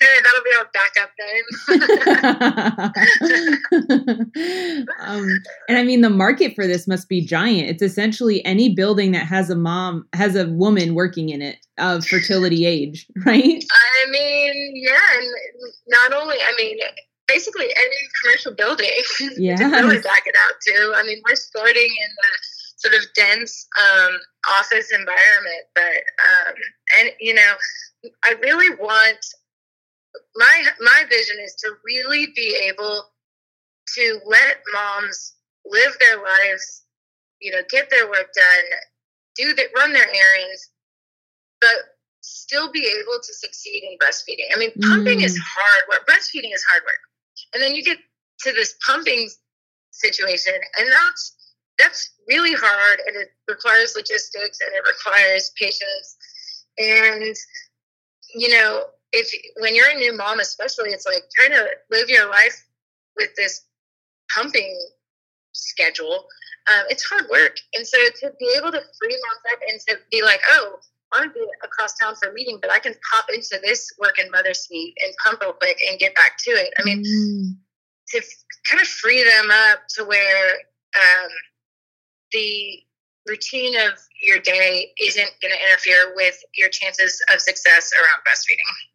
That'll 0.00 0.42
be 0.42 0.50
our 0.58 0.68
backup 0.72 1.10
name. 1.20 1.44
um, 5.00 5.28
and 5.68 5.78
I 5.78 5.84
mean, 5.84 6.00
the 6.00 6.10
market 6.10 6.54
for 6.56 6.66
this 6.66 6.88
must 6.88 7.08
be 7.08 7.20
giant. 7.24 7.68
It's 7.70 7.82
essentially 7.82 8.44
any 8.44 8.74
building 8.74 9.12
that 9.12 9.26
has 9.26 9.48
a 9.48 9.56
mom, 9.56 10.08
has 10.12 10.34
a 10.34 10.48
woman 10.48 10.94
working 10.94 11.28
in 11.28 11.40
it 11.40 11.58
of 11.78 12.04
fertility 12.04 12.66
age, 12.66 13.06
right? 13.24 13.64
I 13.70 14.10
mean, 14.10 14.72
yeah. 14.74 14.98
And 15.16 15.26
not 15.86 16.12
only, 16.20 16.36
I 16.36 16.52
mean, 16.58 16.78
basically 17.26 17.66
any 17.66 17.96
commercial 18.22 18.54
building. 18.54 18.90
Yeah. 19.36 19.60
really 19.60 20.00
back 20.00 20.22
it 20.26 20.34
out 20.46 20.54
too. 20.66 20.94
I 20.96 21.02
mean, 21.02 21.20
we're 21.28 21.36
starting 21.36 21.82
in 21.82 22.10
the 22.16 22.28
sort 22.86 23.02
of 23.02 23.08
dense 23.14 23.66
um, 23.80 24.18
office 24.58 24.92
environment. 24.92 25.64
But 25.74 25.82
um, 25.82 26.54
and 26.98 27.10
you 27.20 27.34
know, 27.34 27.52
I 28.24 28.34
really 28.42 28.74
want 28.76 29.18
my 30.36 30.64
my 30.80 31.04
vision 31.08 31.36
is 31.42 31.54
to 31.64 31.72
really 31.84 32.28
be 32.34 32.54
able 32.68 33.04
to 33.96 34.20
let 34.26 34.56
moms 34.72 35.34
live 35.64 35.96
their 36.00 36.16
lives, 36.16 36.82
you 37.40 37.52
know, 37.52 37.62
get 37.70 37.90
their 37.90 38.06
work 38.06 38.28
done, 38.34 38.78
do 39.36 39.54
that, 39.54 39.66
run 39.76 39.92
their 39.92 40.08
errands, 40.08 40.70
but 41.60 41.70
still 42.20 42.70
be 42.72 42.80
able 42.80 43.18
to 43.22 43.34
succeed 43.34 43.84
in 43.84 43.96
breastfeeding. 43.98 44.54
I 44.54 44.58
mean, 44.58 44.72
pumping 44.88 45.20
mm. 45.20 45.24
is 45.24 45.38
hard 45.38 45.84
work. 45.88 46.06
Breastfeeding 46.06 46.52
is 46.52 46.64
hard 46.70 46.82
work. 46.82 47.00
And 47.54 47.62
then 47.62 47.74
you 47.74 47.84
get 47.84 47.98
to 48.40 48.52
this 48.52 48.74
pumping 48.84 49.28
situation, 49.92 50.54
and 50.78 50.88
that's 50.90 51.35
that's 51.78 52.10
really 52.28 52.54
hard, 52.54 53.00
and 53.06 53.16
it 53.16 53.28
requires 53.48 53.94
logistics, 53.94 54.60
and 54.60 54.70
it 54.74 54.82
requires 54.86 55.52
patience, 55.60 56.16
and 56.78 57.34
you 58.34 58.50
know, 58.50 58.84
if 59.12 59.30
when 59.60 59.74
you're 59.74 59.90
a 59.90 59.94
new 59.94 60.16
mom, 60.16 60.40
especially, 60.40 60.90
it's 60.90 61.06
like 61.06 61.22
trying 61.34 61.50
to 61.50 61.68
live 61.90 62.08
your 62.08 62.28
life 62.30 62.66
with 63.16 63.30
this 63.36 63.64
pumping 64.34 64.78
schedule. 65.52 66.26
Um, 66.72 66.84
it's 66.88 67.04
hard 67.04 67.26
work, 67.30 67.56
and 67.74 67.86
so 67.86 67.98
to 68.20 68.32
be 68.38 68.54
able 68.58 68.72
to 68.72 68.80
free 68.98 69.16
moms 69.26 69.52
up 69.52 69.60
and 69.68 69.80
to 69.88 69.98
be 70.10 70.22
like, 70.22 70.40
oh, 70.50 70.78
I 71.12 71.20
want 71.20 71.34
to 71.34 71.40
be 71.40 71.46
across 71.62 71.96
town 71.96 72.14
for 72.16 72.30
a 72.30 72.32
meeting, 72.32 72.58
but 72.60 72.72
I 72.72 72.78
can 72.78 72.94
pop 73.12 73.26
into 73.32 73.58
this 73.62 73.92
Work 74.00 74.18
and 74.18 74.30
Mother 74.30 74.54
Suite 74.54 74.96
and 75.04 75.14
pump 75.24 75.40
real 75.40 75.52
quick 75.52 75.78
and 75.88 75.98
get 75.98 76.14
back 76.14 76.36
to 76.38 76.50
it. 76.50 76.74
I 76.78 76.82
mean, 76.82 77.04
mm. 77.04 77.56
to 78.08 78.18
f- 78.18 78.24
kind 78.68 78.82
of 78.82 78.88
free 78.88 79.22
them 79.22 79.50
up 79.50 79.86
to 79.90 80.04
where 80.04 80.50
um, 80.96 81.30
the 82.32 82.82
routine 83.28 83.76
of 83.76 83.92
your 84.22 84.38
day 84.38 84.92
isn't 85.00 85.30
going 85.42 85.52
to 85.52 85.68
interfere 85.68 86.12
with 86.14 86.40
your 86.54 86.68
chances 86.68 87.20
of 87.32 87.40
success 87.40 87.90
around 88.00 88.22
breastfeeding. 88.26 88.86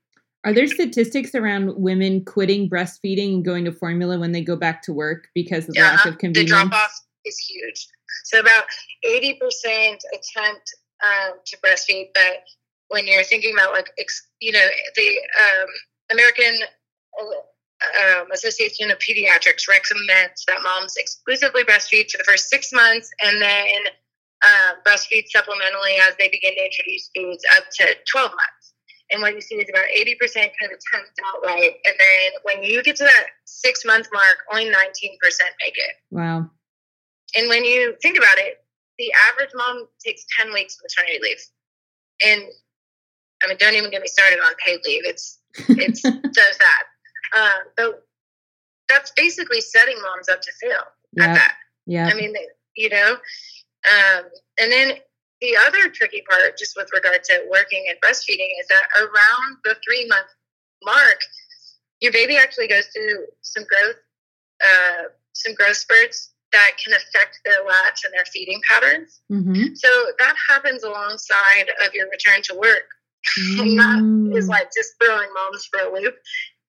Are 0.44 0.54
there 0.54 0.67
statistics 0.67 1.36
around 1.36 1.76
women 1.76 2.26
quitting 2.26 2.70
breastfeeding 2.70 3.36
and 3.36 3.46
going 3.46 3.65
to 3.65 3.72
formula 3.72 4.17
when 4.17 4.32
they 4.32 4.41
go 4.41 4.56
back 4.56 4.82
to 4.84 4.94
work 4.94 5.28
because 5.36 5.67
of 5.70 5.76
the 5.76 5.82
lack 5.82 6.06
of 6.06 6.17
convenience? 6.17 6.50
The 6.50 6.67
drop 6.70 6.74
off 6.74 7.00
is 7.26 7.38
huge. 7.38 7.88
So 8.24 8.39
about 8.39 8.63
80% 9.06 9.38
attempt 9.38 10.74
um, 11.04 11.34
to 11.46 11.58
breastfeed, 11.58 12.10
but 12.13 12.44
when 12.88 13.06
you're 13.06 13.24
thinking 13.24 13.54
about 13.54 13.74
like, 13.74 13.89
you 14.39 14.52
know, 14.52 14.67
the 14.96 15.08
um, 15.10 15.67
American 16.12 16.60
um, 18.04 18.32
Association 18.32 18.91
of 18.91 18.98
Pediatrics 19.00 19.67
recommends 19.67 20.46
that 20.48 20.62
moms 20.63 20.96
exclusively 20.98 21.63
breastfeed 21.63 22.10
for 22.12 22.17
the 22.17 22.24
first 22.24 22.50
six 22.50 22.72
months 22.72 23.10
and 23.24 23.41
then 23.41 23.80
uh, 24.44 24.72
breastfeed 24.86 25.26
supplementally 25.36 26.00
as 26.08 26.15
they 26.20 26.30
begin 26.30 26.56
to 26.56 26.65
introduce 26.65 27.10
foods 27.15 27.44
up 27.58 27.63
to 27.72 27.96
12 28.12 28.32
months. 28.32 28.74
And 29.12 29.22
what 29.22 29.36
you 29.36 29.41
see 29.41 29.56
is 29.56 29.70
about 29.70 29.86
80% 29.96 30.34
kind 30.34 30.72
of 30.72 30.80
attempt 30.80 31.12
outright. 31.28 31.76
And 31.86 31.96
then 32.00 32.32
when 32.44 32.63
you 32.63 32.82
get 32.82 32.96
to 32.98 33.04
that 33.04 33.26
six 33.46 33.84
month 33.84 34.08
mark, 34.13 34.38
only 34.52 34.65
19% 34.65 34.74
make 34.74 35.76
it. 35.76 35.96
Wow. 36.12 36.50
And 37.36 37.50
when 37.50 37.65
you 37.65 37.96
think 38.02 38.17
about 38.17 38.38
it, 38.38 38.63
the 38.98 39.12
average 39.32 39.52
mom 39.56 39.88
takes 40.04 40.26
10 40.39 40.54
weeks 40.54 40.76
of 40.76 40.82
maternity 40.84 41.20
leave. 41.22 41.41
And 42.26 42.44
I 43.44 43.48
mean, 43.48 43.58
don't 43.60 43.74
even 43.74 43.91
get 43.91 44.02
me 44.02 44.08
started 44.08 44.39
on 44.39 44.54
paid 44.65 44.80
leave. 44.86 45.02
It's, 45.06 45.39
it's 45.70 46.02
so 46.02 46.10
sad. 46.13 46.84
Uh, 47.36 47.60
but 47.78 48.08
that's 48.89 49.12
basically 49.12 49.62
setting 49.62 49.96
moms 50.02 50.30
up 50.30 50.41
to 50.41 50.52
fail 50.62 50.84
yep. 51.13 51.30
at 51.30 51.36
that. 51.36 51.54
Yeah. 51.86 52.08
I 52.08 52.13
mean, 52.13 52.34
you 52.76 52.89
know, 52.89 53.13
um, 53.13 54.24
and 54.60 54.72
then 54.72 54.94
the 55.41 55.58
other 55.67 55.89
tricky 55.89 56.24
part, 56.30 56.58
just 56.58 56.76
with 56.76 56.89
regard 56.94 57.24
to 57.24 57.46
working 57.50 57.86
and 57.89 57.98
breastfeeding, 58.02 58.50
is 58.60 58.67
that 58.70 58.84
around 59.00 59.58
the 59.63 59.76
three 59.84 60.08
month 60.08 60.28
mark, 60.84 61.20
your 62.00 62.12
baby 62.12 62.38
actually 62.38 62.67
goes 62.67 62.88
through 62.88 63.26
some 63.41 63.63
growth, 63.63 63.96
uh, 64.63 65.04
some 65.34 65.54
growth 65.56 65.78
spurts 65.78 66.34
that 66.52 66.72
can 66.84 66.94
affect 66.94 67.39
their 67.46 67.63
latch 67.65 68.04
and 68.04 68.13
their 68.13 68.26
feeding 68.26 68.62
patterns. 68.70 69.22
Mm-hmm. 69.32 69.74
So 69.76 69.88
that 70.20 70.36
happens 70.50 70.84
alongside 70.84 71.70
of 71.86 71.94
your 71.94 72.10
return 72.10 72.41
to 72.44 72.56
work. 72.56 72.89
Mm. 73.39 73.60
and 73.62 73.80
that 74.34 74.38
is 74.38 74.48
like 74.48 74.70
just 74.76 74.94
throwing 75.02 75.30
moms 75.34 75.65
for 75.65 75.80
a 75.80 75.94
loop. 75.94 76.15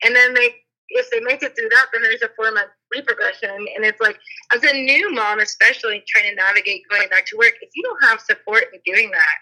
And 0.05 0.15
then 0.15 0.35
they 0.35 0.55
if 0.95 1.11
they 1.11 1.21
make 1.21 1.43
it 1.43 1.55
through 1.57 1.69
that, 1.71 1.87
then 1.93 2.03
there's 2.03 2.23
a 2.23 2.29
four 2.37 2.53
month 2.53 2.71
repercussion. 2.95 3.51
And 3.51 3.85
it's 3.85 4.01
like, 4.01 4.19
as 4.55 4.63
a 4.63 4.73
new 4.73 5.13
mom, 5.13 5.41
especially 5.41 6.03
trying 6.07 6.31
to 6.31 6.35
navigate 6.37 6.83
going 6.91 7.09
back 7.09 7.27
to 7.27 7.37
work, 7.37 7.55
if 7.61 7.71
you 7.75 7.83
don't 7.83 8.11
have 8.11 8.21
support 8.21 8.65
in 8.73 8.81
doing 8.85 9.11
that, 9.11 9.37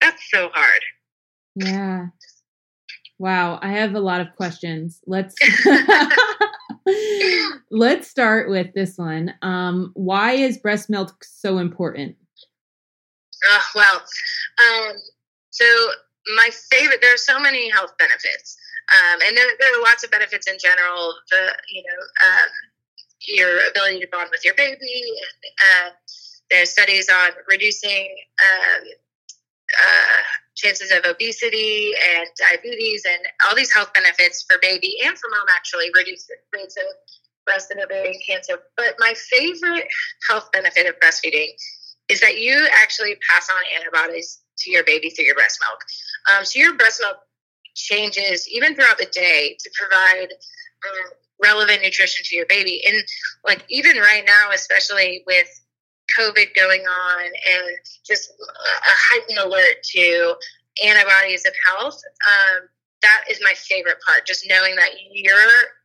that's 0.00 0.22
so 0.30 0.50
hard. 0.52 0.80
Yeah. 1.54 2.06
Wow, 3.18 3.58
I 3.62 3.72
have 3.72 3.94
a 3.94 4.00
lot 4.00 4.20
of 4.20 4.34
questions. 4.36 5.00
Let's 5.06 5.34
let's 7.70 8.08
start 8.08 8.48
with 8.48 8.72
this 8.74 8.96
one. 8.96 9.34
Um, 9.42 9.90
why 9.94 10.32
is 10.32 10.58
breast 10.58 10.88
milk 10.88 11.24
so 11.24 11.58
important? 11.58 12.16
Uh, 13.52 13.60
well, 13.74 13.96
um, 13.96 14.96
so 15.50 15.64
my 16.36 16.50
favorite. 16.70 17.00
There 17.00 17.14
are 17.14 17.18
so 17.18 17.38
many 17.38 17.70
health 17.70 17.96
benefits. 17.98 18.56
Um, 18.88 19.20
and 19.26 19.36
there, 19.36 19.46
there, 19.60 19.78
are 19.78 19.82
lots 19.82 20.02
of 20.04 20.10
benefits 20.10 20.46
in 20.46 20.56
general. 20.58 21.14
The 21.30 21.52
you 21.70 21.82
know 21.82 22.00
um, 22.26 22.48
your 23.26 23.68
ability 23.68 24.00
to 24.00 24.08
bond 24.10 24.30
with 24.30 24.44
your 24.44 24.54
baby. 24.54 25.02
And, 25.20 25.88
uh, 25.88 25.90
there's 26.50 26.70
studies 26.70 27.10
on 27.10 27.30
reducing 27.46 28.08
um, 28.40 28.84
uh, 29.76 30.22
chances 30.56 30.90
of 30.90 31.04
obesity 31.04 31.92
and 32.16 32.26
diabetes 32.38 33.04
and 33.04 33.20
all 33.46 33.54
these 33.54 33.72
health 33.72 33.92
benefits 33.92 34.44
for 34.48 34.56
baby 34.62 34.96
and 35.04 35.16
for 35.18 35.28
mom. 35.30 35.46
Actually, 35.54 35.90
reduce 35.94 36.24
the 36.24 36.34
rates 36.54 36.76
of 36.76 36.84
breast 37.44 37.70
and 37.70 37.80
ovarian 37.80 38.18
cancer. 38.26 38.58
But 38.76 38.94
my 38.98 39.14
favorite 39.14 39.88
health 40.28 40.50
benefit 40.52 40.86
of 40.86 40.98
breastfeeding 41.00 41.48
is 42.08 42.20
that 42.20 42.38
you 42.38 42.66
actually 42.72 43.16
pass 43.28 43.48
on 43.50 43.80
antibodies 43.80 44.40
to 44.58 44.70
your 44.70 44.84
baby 44.84 45.10
through 45.10 45.26
your 45.26 45.34
breast 45.34 45.58
milk. 45.68 45.80
Um, 46.30 46.44
so 46.44 46.58
your 46.58 46.74
breast 46.74 47.00
milk 47.02 47.18
changes 47.74 48.48
even 48.48 48.74
throughout 48.74 48.98
the 48.98 49.06
day 49.06 49.56
to 49.58 49.70
provide 49.78 50.28
um, 50.32 51.10
relevant 51.42 51.82
nutrition 51.82 52.24
to 52.24 52.36
your 52.36 52.46
baby. 52.46 52.82
And 52.86 53.02
like 53.46 53.64
even 53.68 53.96
right 53.96 54.24
now, 54.26 54.50
especially 54.52 55.22
with 55.26 55.48
COVID 56.18 56.54
going 56.54 56.82
on 56.82 57.24
and 57.24 57.78
just 58.06 58.30
a 58.30 58.34
heightened 58.84 59.38
alert 59.38 59.82
to 59.94 60.34
antibodies 60.84 61.44
of 61.46 61.52
health, 61.66 62.00
um, 62.28 62.68
that 63.02 63.24
is 63.30 63.38
my 63.42 63.52
favorite 63.54 63.98
part. 64.04 64.26
Just 64.26 64.46
knowing 64.48 64.74
that 64.74 64.90
you're 65.12 65.38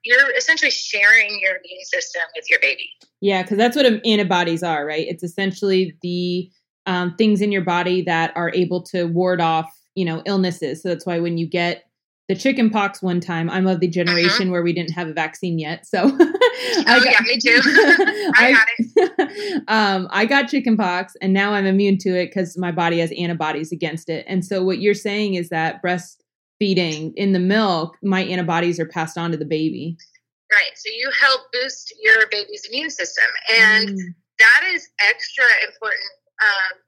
you're 0.04 0.36
essentially 0.36 0.72
sharing 0.72 1.40
your 1.40 1.52
immune 1.52 1.84
system 1.84 2.24
with 2.36 2.50
your 2.50 2.60
baby. 2.60 2.90
Yeah, 3.22 3.44
because 3.44 3.58
that's 3.58 3.76
what 3.76 3.86
antibodies 4.06 4.64
are, 4.64 4.86
right? 4.86 5.06
It's 5.08 5.24
essentially 5.24 5.96
the 6.02 6.50
um, 6.86 7.16
things 7.16 7.42
in 7.42 7.52
your 7.52 7.62
body 7.62 8.02
that 8.04 8.36
are 8.36 8.52
able 8.54 8.82
to 8.84 9.06
ward 9.06 9.42
off 9.42 9.72
you 9.96 10.06
know 10.06 10.22
illnesses 10.26 10.82
so 10.82 10.90
that's 10.90 11.06
why 11.06 11.20
when 11.20 11.38
you 11.38 11.48
get 11.48 11.86
the 12.30 12.36
chicken 12.36 12.70
pox 12.70 13.02
one 13.02 13.20
time 13.20 13.50
i'm 13.50 13.68
of 13.68 13.80
the 13.80 13.88
uh-huh. 13.88 13.92
generation 13.92 14.44
uh-huh. 14.44 14.52
where 14.52 14.64
we 14.64 14.74
didn't 14.74 14.92
have 14.92 15.08
a 15.08 15.14
vaccine 15.14 15.60
yet 15.60 15.86
so 15.86 16.04
oh 16.04 16.34
got, 16.86 17.06
yeah 17.06 17.20
me 17.22 17.38
too 17.38 17.62
i 18.36 18.54
got 18.54 18.68
it 18.78 19.64
um, 19.68 20.08
i 20.12 20.26
got 20.26 20.48
chicken 20.48 20.78
pox 20.78 21.16
and 21.22 21.34
now 21.34 21.54
i'm 21.54 21.66
immune 21.66 21.98
to 21.98 22.10
it 22.10 22.28
because 22.28 22.58
my 22.58 22.72
body 22.72 23.00
has 23.00 23.12
antibodies 23.18 23.72
against 23.72 24.10
it 24.10 24.26
and 24.28 24.46
so 24.46 24.64
what 24.64 24.80
you're 24.80 24.94
saying 24.94 25.36
is 25.36 25.50
that 25.50 25.82
breastfeeding 25.84 27.12
in 27.16 27.34
the 27.34 27.40
milk 27.40 27.98
my 28.02 28.24
antibodies 28.24 28.80
are 28.80 28.88
passed 28.88 29.18
on 29.18 29.32
to 29.32 29.38
the 29.38 29.46
baby 29.46 29.98
right 30.52 30.72
so 30.76 30.90
you 30.96 31.12
help 31.20 31.42
boost 31.52 31.94
your 32.02 32.28
baby's 32.32 32.66
immune 32.72 32.90
system 32.90 33.26
and 33.58 33.90
mm. 33.90 33.98
that 34.40 34.64
is 34.74 34.88
extra 35.02 35.46
important 35.68 36.12
um, 36.42 36.83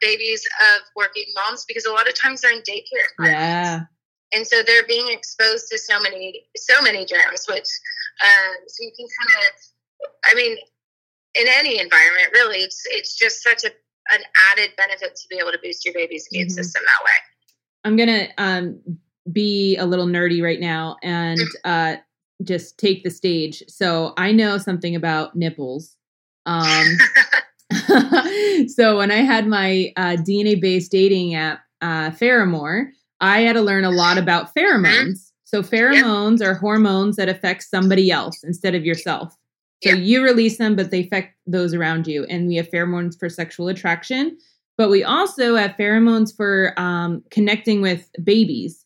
babies 0.00 0.46
of 0.74 0.82
working 0.96 1.24
moms 1.34 1.64
because 1.66 1.84
a 1.84 1.92
lot 1.92 2.08
of 2.08 2.14
times 2.18 2.40
they're 2.40 2.52
in 2.52 2.62
daycare. 2.62 3.26
Yeah. 3.26 3.80
And 4.32 4.46
so 4.46 4.62
they're 4.62 4.86
being 4.86 5.08
exposed 5.10 5.68
to 5.70 5.78
so 5.78 6.00
many, 6.00 6.44
so 6.56 6.80
many 6.82 7.04
germs, 7.04 7.46
which, 7.48 7.68
um, 8.22 8.54
so 8.68 8.84
you 8.84 8.92
can 8.96 9.06
kind 9.06 9.44
of, 9.46 10.10
I 10.24 10.34
mean, 10.34 10.56
in 11.34 11.46
any 11.48 11.80
environment, 11.80 12.28
really, 12.32 12.58
it's 12.58 12.82
it's 12.86 13.16
just 13.16 13.42
such 13.42 13.64
a 13.64 13.70
an 14.12 14.22
added 14.52 14.70
benefit 14.76 15.14
to 15.14 15.28
be 15.28 15.36
able 15.38 15.52
to 15.52 15.58
boost 15.62 15.84
your 15.84 15.94
baby's 15.94 16.26
immune 16.32 16.48
mm-hmm. 16.48 16.54
system 16.54 16.82
that 16.84 17.04
way. 17.04 17.10
I'm 17.84 17.96
gonna 17.96 18.28
um, 18.38 18.80
be 19.32 19.76
a 19.76 19.86
little 19.86 20.06
nerdy 20.06 20.42
right 20.42 20.60
now 20.60 20.96
and 21.02 21.40
uh, 21.64 21.96
just 22.42 22.78
take 22.78 23.04
the 23.04 23.10
stage. 23.10 23.62
So 23.68 24.12
I 24.16 24.32
know 24.32 24.58
something 24.58 24.96
about 24.96 25.36
nipples. 25.36 25.96
Um, 26.46 26.86
so 28.68 28.98
when 28.98 29.10
I 29.10 29.22
had 29.22 29.46
my 29.46 29.92
uh, 29.96 30.16
DNA 30.16 30.60
based 30.60 30.90
dating 30.90 31.34
app, 31.34 31.60
uh, 31.80 32.10
Pheramor, 32.10 32.90
I 33.20 33.40
had 33.40 33.54
to 33.54 33.62
learn 33.62 33.84
a 33.84 33.90
lot 33.90 34.18
about 34.18 34.54
pheromones. 34.54 35.30
So 35.44 35.62
pheromones 35.62 36.42
are 36.42 36.54
hormones 36.54 37.16
that 37.16 37.28
affect 37.28 37.64
somebody 37.64 38.10
else 38.10 38.44
instead 38.44 38.74
of 38.74 38.84
yourself. 38.84 39.34
So 39.82 39.90
you 39.90 40.22
release 40.22 40.58
them, 40.58 40.76
but 40.76 40.90
they 40.90 41.00
affect 41.00 41.34
those 41.46 41.74
around 41.74 42.06
you. 42.06 42.24
And 42.24 42.46
we 42.46 42.56
have 42.56 42.70
pheromones 42.70 43.18
for 43.18 43.28
sexual 43.28 43.68
attraction, 43.68 44.36
but 44.76 44.90
we 44.90 45.02
also 45.02 45.56
have 45.56 45.72
pheromones 45.72 46.36
for 46.36 46.74
um, 46.76 47.24
connecting 47.30 47.80
with 47.80 48.08
babies. 48.22 48.84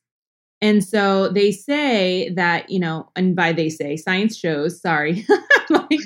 And 0.61 0.83
so 0.83 1.29
they 1.29 1.51
say 1.51 2.31
that, 2.31 2.71
you 2.71 2.79
know, 2.79 3.11
and 3.17 3.37
by 3.37 3.53
they 3.53 3.69
say, 3.69 3.97
science 3.97 4.37
shows, 4.37 4.81
sorry, 4.81 5.27
like 5.71 6.01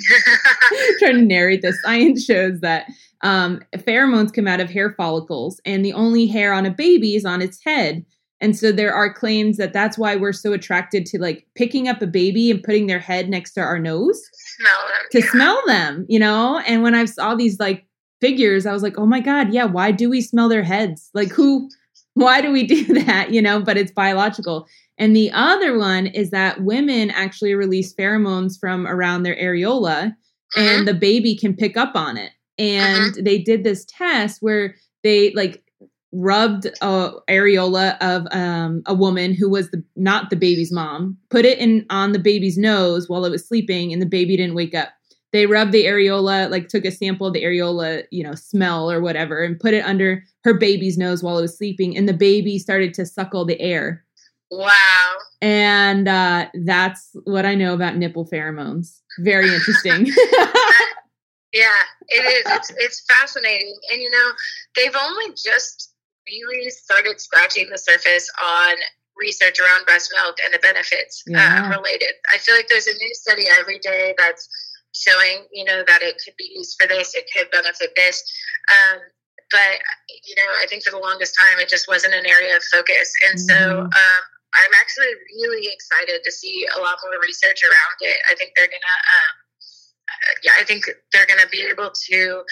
trying 0.98 1.16
to 1.16 1.22
narrate 1.22 1.62
this. 1.62 1.80
Science 1.82 2.24
shows 2.24 2.60
that 2.60 2.86
um, 3.22 3.60
pheromones 3.76 4.32
come 4.32 4.46
out 4.46 4.60
of 4.60 4.70
hair 4.70 4.90
follicles, 4.90 5.60
and 5.64 5.84
the 5.84 5.92
only 5.92 6.26
hair 6.26 6.52
on 6.52 6.66
a 6.66 6.70
baby 6.70 7.14
is 7.14 7.24
on 7.24 7.42
its 7.42 7.62
head. 7.64 8.04
And 8.40 8.56
so 8.56 8.70
there 8.70 8.94
are 8.94 9.12
claims 9.12 9.56
that 9.56 9.72
that's 9.72 9.98
why 9.98 10.14
we're 10.14 10.32
so 10.32 10.52
attracted 10.52 11.06
to 11.06 11.20
like 11.20 11.46
picking 11.54 11.88
up 11.88 12.00
a 12.02 12.06
baby 12.06 12.50
and 12.50 12.62
putting 12.62 12.86
their 12.86 13.00
head 13.00 13.28
next 13.28 13.52
to 13.54 13.60
our 13.60 13.78
nose 13.78 14.22
Smell 14.32 14.78
to 15.10 15.22
smell 15.22 15.60
them, 15.66 16.06
you 16.08 16.18
know? 16.18 16.58
And 16.66 16.82
when 16.82 16.94
I 16.94 17.04
saw 17.06 17.34
these 17.34 17.58
like 17.58 17.84
figures, 18.20 18.66
I 18.66 18.72
was 18.72 18.82
like, 18.82 18.98
oh 18.98 19.06
my 19.06 19.20
God, 19.20 19.52
yeah, 19.52 19.64
why 19.64 19.90
do 19.90 20.08
we 20.08 20.20
smell 20.20 20.48
their 20.48 20.62
heads? 20.62 21.10
Like, 21.14 21.30
who, 21.30 21.68
why 22.14 22.40
do 22.40 22.52
we 22.52 22.66
do 22.66 22.84
that, 23.02 23.32
you 23.32 23.42
know? 23.42 23.60
But 23.60 23.76
it's 23.76 23.92
biological. 23.92 24.66
And 24.98 25.14
the 25.14 25.30
other 25.32 25.78
one 25.78 26.06
is 26.08 26.30
that 26.30 26.62
women 26.62 27.10
actually 27.10 27.54
release 27.54 27.94
pheromones 27.94 28.58
from 28.58 28.86
around 28.86 29.22
their 29.22 29.36
areola 29.36 30.14
Mhm. 30.56 30.76
and 30.78 30.88
the 30.88 30.94
baby 30.94 31.36
can 31.36 31.54
pick 31.54 31.76
up 31.76 31.92
on 31.94 32.16
it. 32.16 32.32
And 32.58 33.14
they 33.14 33.38
did 33.38 33.62
this 33.64 33.84
test 33.86 34.38
where 34.42 34.74
they 35.04 35.30
like 35.32 35.62
rubbed 36.10 36.66
a 36.80 37.10
areola 37.28 37.96
of 38.00 38.26
um, 38.32 38.82
a 38.86 38.94
woman 38.94 39.34
who 39.34 39.48
was 39.48 39.70
the 39.70 39.82
not 39.94 40.30
the 40.30 40.36
baby's 40.36 40.72
mom, 40.72 41.16
put 41.30 41.44
it 41.44 41.58
in 41.58 41.84
on 41.90 42.12
the 42.12 42.18
baby's 42.18 42.56
nose 42.58 43.08
while 43.08 43.24
it 43.26 43.30
was 43.30 43.46
sleeping, 43.46 43.92
and 43.92 44.00
the 44.02 44.06
baby 44.06 44.36
didn't 44.36 44.54
wake 44.54 44.74
up. 44.74 44.88
They 45.32 45.44
rubbed 45.44 45.72
the 45.72 45.84
areola, 45.84 46.50
like 46.50 46.68
took 46.68 46.86
a 46.86 46.90
sample 46.90 47.26
of 47.26 47.34
the 47.34 47.44
areola, 47.44 48.04
you 48.10 48.24
know, 48.24 48.34
smell 48.34 48.90
or 48.90 49.02
whatever, 49.02 49.44
and 49.44 49.60
put 49.60 49.74
it 49.74 49.84
under 49.84 50.24
her 50.44 50.54
baby's 50.54 50.96
nose 50.96 51.22
while 51.22 51.36
it 51.38 51.42
was 51.42 51.56
sleeping, 51.56 51.94
and 51.96 52.08
the 52.08 52.14
baby 52.14 52.58
started 52.58 52.94
to 52.94 53.04
suckle 53.06 53.44
the 53.44 53.60
air. 53.60 54.02
Wow. 54.50 55.16
And 55.42 56.08
uh, 56.08 56.48
that's 56.64 57.10
what 57.24 57.44
I 57.44 57.54
know 57.54 57.74
about 57.74 57.96
nipple 57.96 58.26
pheromones. 58.26 59.00
Very 59.18 59.54
interesting. 59.54 60.10
Yeah, 61.50 61.80
it 62.08 62.24
is. 62.28 62.52
It's 62.56 62.70
it's 62.76 63.04
fascinating, 63.08 63.74
and 63.90 64.02
you 64.02 64.10
know, 64.10 64.28
they've 64.76 64.94
only 64.94 65.30
just 65.32 65.94
really 66.28 66.68
started 66.68 67.18
scratching 67.18 67.70
the 67.70 67.78
surface 67.78 68.30
on 68.44 68.74
research 69.16 69.58
around 69.58 69.86
breast 69.86 70.12
milk 70.14 70.36
and 70.44 70.52
the 70.52 70.58
benefits 70.58 71.24
Yeah. 71.26 71.64
uh, 71.64 71.68
related. 71.78 72.12
I 72.34 72.36
feel 72.36 72.54
like 72.54 72.68
there's 72.68 72.86
a 72.86 72.92
new 72.92 73.14
study 73.14 73.46
every 73.58 73.78
day 73.78 74.14
that's 74.18 74.46
showing, 74.92 75.46
you 75.50 75.64
know, 75.64 75.82
that 75.86 76.02
it 76.02 76.20
could 76.22 76.34
be 76.36 76.52
used 76.54 76.76
for 76.78 76.86
this, 76.86 77.14
it 77.14 77.24
could 77.34 77.50
benefit 77.50 77.92
this. 77.96 78.22
Um, 78.68 78.98
but 79.50 79.80
you 80.26 80.34
know, 80.36 80.52
I 80.62 80.66
think 80.68 80.84
for 80.84 80.90
the 80.90 80.98
longest 80.98 81.34
time, 81.40 81.58
it 81.60 81.70
just 81.70 81.88
wasn't 81.88 82.12
an 82.12 82.26
area 82.26 82.56
of 82.58 82.62
focus, 82.64 83.10
and 83.30 83.40
so. 83.40 83.54
Mhm. 83.54 83.84
Um, 83.84 84.22
I'm 84.54 84.72
actually 84.80 85.12
really 85.36 85.68
excited 85.72 86.24
to 86.24 86.32
see 86.32 86.66
a 86.76 86.80
lot 86.80 86.96
more 87.04 87.20
research 87.20 87.62
around 87.62 87.96
it. 88.00 88.16
I 88.30 88.34
think 88.34 88.52
they're 88.56 88.68
gonna 88.68 88.98
um, 89.16 89.34
uh, 90.08 90.34
yeah, 90.42 90.52
I 90.58 90.64
think 90.64 90.84
they're 91.12 91.26
to 91.26 91.48
be 91.50 91.62
able 91.70 91.90
to 92.10 92.42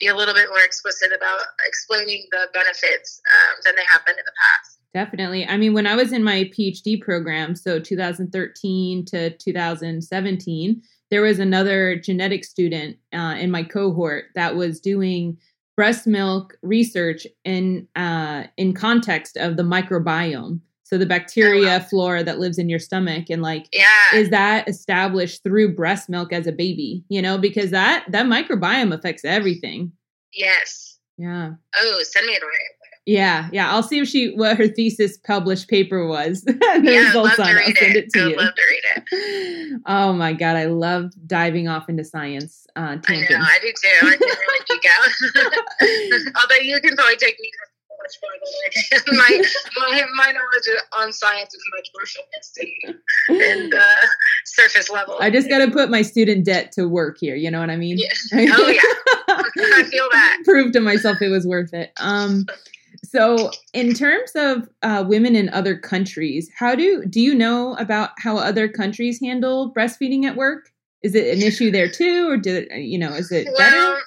be 0.00 0.08
a 0.08 0.16
little 0.16 0.34
bit 0.34 0.48
more 0.48 0.64
explicit 0.64 1.12
about 1.14 1.40
explaining 1.66 2.26
the 2.32 2.48
benefits 2.52 3.20
um, 3.34 3.60
than 3.64 3.76
they 3.76 3.84
have 3.90 4.04
been 4.04 4.18
in 4.18 4.24
the 4.24 4.32
past. 4.32 4.78
Definitely. 4.94 5.46
I 5.46 5.56
mean, 5.56 5.72
when 5.72 5.86
I 5.86 5.94
was 5.94 6.12
in 6.12 6.22
my 6.22 6.50
PhD 6.56 7.00
program, 7.00 7.54
so 7.54 7.78
2013 7.78 9.04
to 9.06 9.30
2017, 9.30 10.82
there 11.10 11.22
was 11.22 11.38
another 11.38 11.96
genetic 11.96 12.44
student 12.44 12.96
uh, 13.12 13.36
in 13.38 13.50
my 13.50 13.62
cohort 13.62 14.26
that 14.34 14.56
was 14.56 14.80
doing 14.80 15.38
breast 15.76 16.06
milk 16.06 16.58
research 16.62 17.26
in 17.44 17.88
uh, 17.96 18.44
in 18.56 18.74
context 18.74 19.36
of 19.36 19.56
the 19.56 19.62
microbiome. 19.62 20.60
So 20.92 20.98
the 20.98 21.06
bacteria 21.06 21.76
Oh, 21.76 21.78
wow. 21.78 21.84
flora 21.88 22.22
that 22.24 22.38
lives 22.38 22.58
in 22.58 22.68
your 22.68 22.78
stomach 22.78 23.30
and 23.30 23.40
like 23.40 23.66
Yeah, 23.72 23.86
is 24.14 24.28
that 24.28 24.68
established 24.68 25.42
through 25.42 25.74
breast 25.74 26.10
milk 26.10 26.34
as 26.34 26.46
a 26.46 26.52
baby, 26.52 27.02
you 27.08 27.22
know, 27.22 27.38
because 27.38 27.70
that 27.70 28.04
that 28.10 28.26
microbiome 28.26 28.92
affects 28.92 29.24
everything. 29.24 29.92
yes. 30.34 30.98
Yeah. 31.16 31.52
Oh, 31.78 32.00
send 32.02 32.26
me 32.26 32.32
it 32.34 32.42
away. 32.42 32.52
Yeah, 33.06 33.48
yeah. 33.52 33.70
I'll 33.72 33.82
see 33.82 34.00
if 34.00 34.08
she 34.08 34.34
what 34.34 34.56
her 34.58 34.68
thesis 34.68 35.16
published 35.16 35.68
paper 35.68 36.06
was. 36.06 36.42
the 36.44 36.80
Yeah, 36.84 37.06
results 37.06 37.36
to 37.36 37.42
on. 37.42 37.56
it. 37.56 37.60
I'll 37.68 37.74
send 37.74 37.96
it. 37.96 38.04
it 38.04 38.10
to 38.10 38.20
I 38.20 38.26
you. 38.28 38.36
love 38.36 38.54
to 38.54 38.62
read 38.70 38.82
it. 38.96 39.80
Oh 39.86 40.12
my 40.12 40.32
god, 40.34 40.56
I 40.56 40.66
love 40.66 41.10
diving 41.26 41.68
off 41.68 41.88
into 41.88 42.04
science 42.04 42.66
uh, 42.76 42.96
I 43.08 43.16
know. 43.16 43.26
I 43.38 43.58
do 43.62 43.72
too. 43.82 44.06
I 44.06 44.16
can 44.16 44.28
really 44.28 44.64
geek 44.68 44.84
out. 44.90 46.34
Although 46.42 46.62
you 46.62 46.78
can 46.80 46.94
probably 46.96 47.16
take 47.16 47.38
me 47.40 47.50
much 48.02 49.02
my, 49.12 49.42
my 49.78 50.02
my 50.14 50.32
knowledge 50.32 50.82
on 50.92 51.12
science 51.12 51.54
is 51.54 51.62
much 51.74 51.88
more 51.94 52.06
focused 52.06 52.60
and, 53.28 53.74
uh, 53.74 54.06
surface 54.44 54.90
level. 54.90 55.16
I 55.20 55.30
just 55.30 55.48
got 55.48 55.64
to 55.64 55.70
put 55.70 55.90
my 55.90 56.02
student 56.02 56.44
debt 56.44 56.72
to 56.72 56.88
work 56.88 57.18
here. 57.18 57.34
You 57.34 57.50
know 57.50 57.60
what 57.60 57.70
I 57.70 57.76
mean? 57.76 57.98
Yeah. 57.98 58.54
Oh 58.54 58.68
yeah, 58.68 58.80
I 59.28 59.84
feel 59.84 60.08
that. 60.12 60.38
Prove 60.44 60.72
to 60.72 60.80
myself 60.80 61.20
it 61.20 61.28
was 61.28 61.46
worth 61.46 61.72
it. 61.72 61.92
Um, 61.98 62.46
so 63.02 63.50
in 63.72 63.94
terms 63.94 64.32
of 64.34 64.68
uh, 64.82 65.04
women 65.06 65.34
in 65.34 65.48
other 65.50 65.76
countries, 65.76 66.50
how 66.56 66.74
do 66.74 67.04
do 67.06 67.20
you 67.20 67.34
know 67.34 67.74
about 67.76 68.10
how 68.18 68.36
other 68.36 68.68
countries 68.68 69.20
handle 69.20 69.72
breastfeeding 69.72 70.24
at 70.24 70.36
work? 70.36 70.70
Is 71.02 71.14
it 71.14 71.36
an 71.36 71.42
issue 71.42 71.70
there 71.70 71.90
too, 71.90 72.30
or 72.30 72.36
did 72.36 72.68
it, 72.70 72.82
you 72.82 72.98
know? 72.98 73.12
Is 73.12 73.32
it 73.32 73.48
better? 73.58 73.98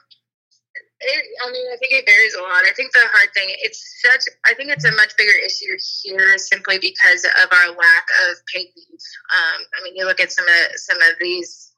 It, 1.05 1.25
I 1.45 1.51
mean, 1.51 1.65
I 1.71 1.77
think 1.77 1.93
it 1.93 2.05
varies 2.05 2.33
a 2.33 2.41
lot. 2.41 2.65
I 2.65 2.71
think 2.75 2.91
the 2.93 3.05
hard 3.13 3.29
thing, 3.33 3.47
it's 3.61 4.01
such, 4.03 4.21
I 4.45 4.53
think 4.55 4.71
it's 4.71 4.85
a 4.85 4.91
much 4.93 5.15
bigger 5.17 5.37
issue 5.45 5.77
here 6.03 6.37
simply 6.37 6.79
because 6.79 7.23
of 7.25 7.47
our 7.51 7.69
lack 7.69 8.05
of 8.29 8.37
paid 8.53 8.67
leave. 8.75 9.05
Um, 9.31 9.61
I 9.79 9.83
mean, 9.83 9.95
you 9.95 10.05
look 10.05 10.19
at 10.19 10.31
some 10.31 10.45
of 10.45 10.79
some 10.79 10.97
of 10.97 11.17
these 11.21 11.71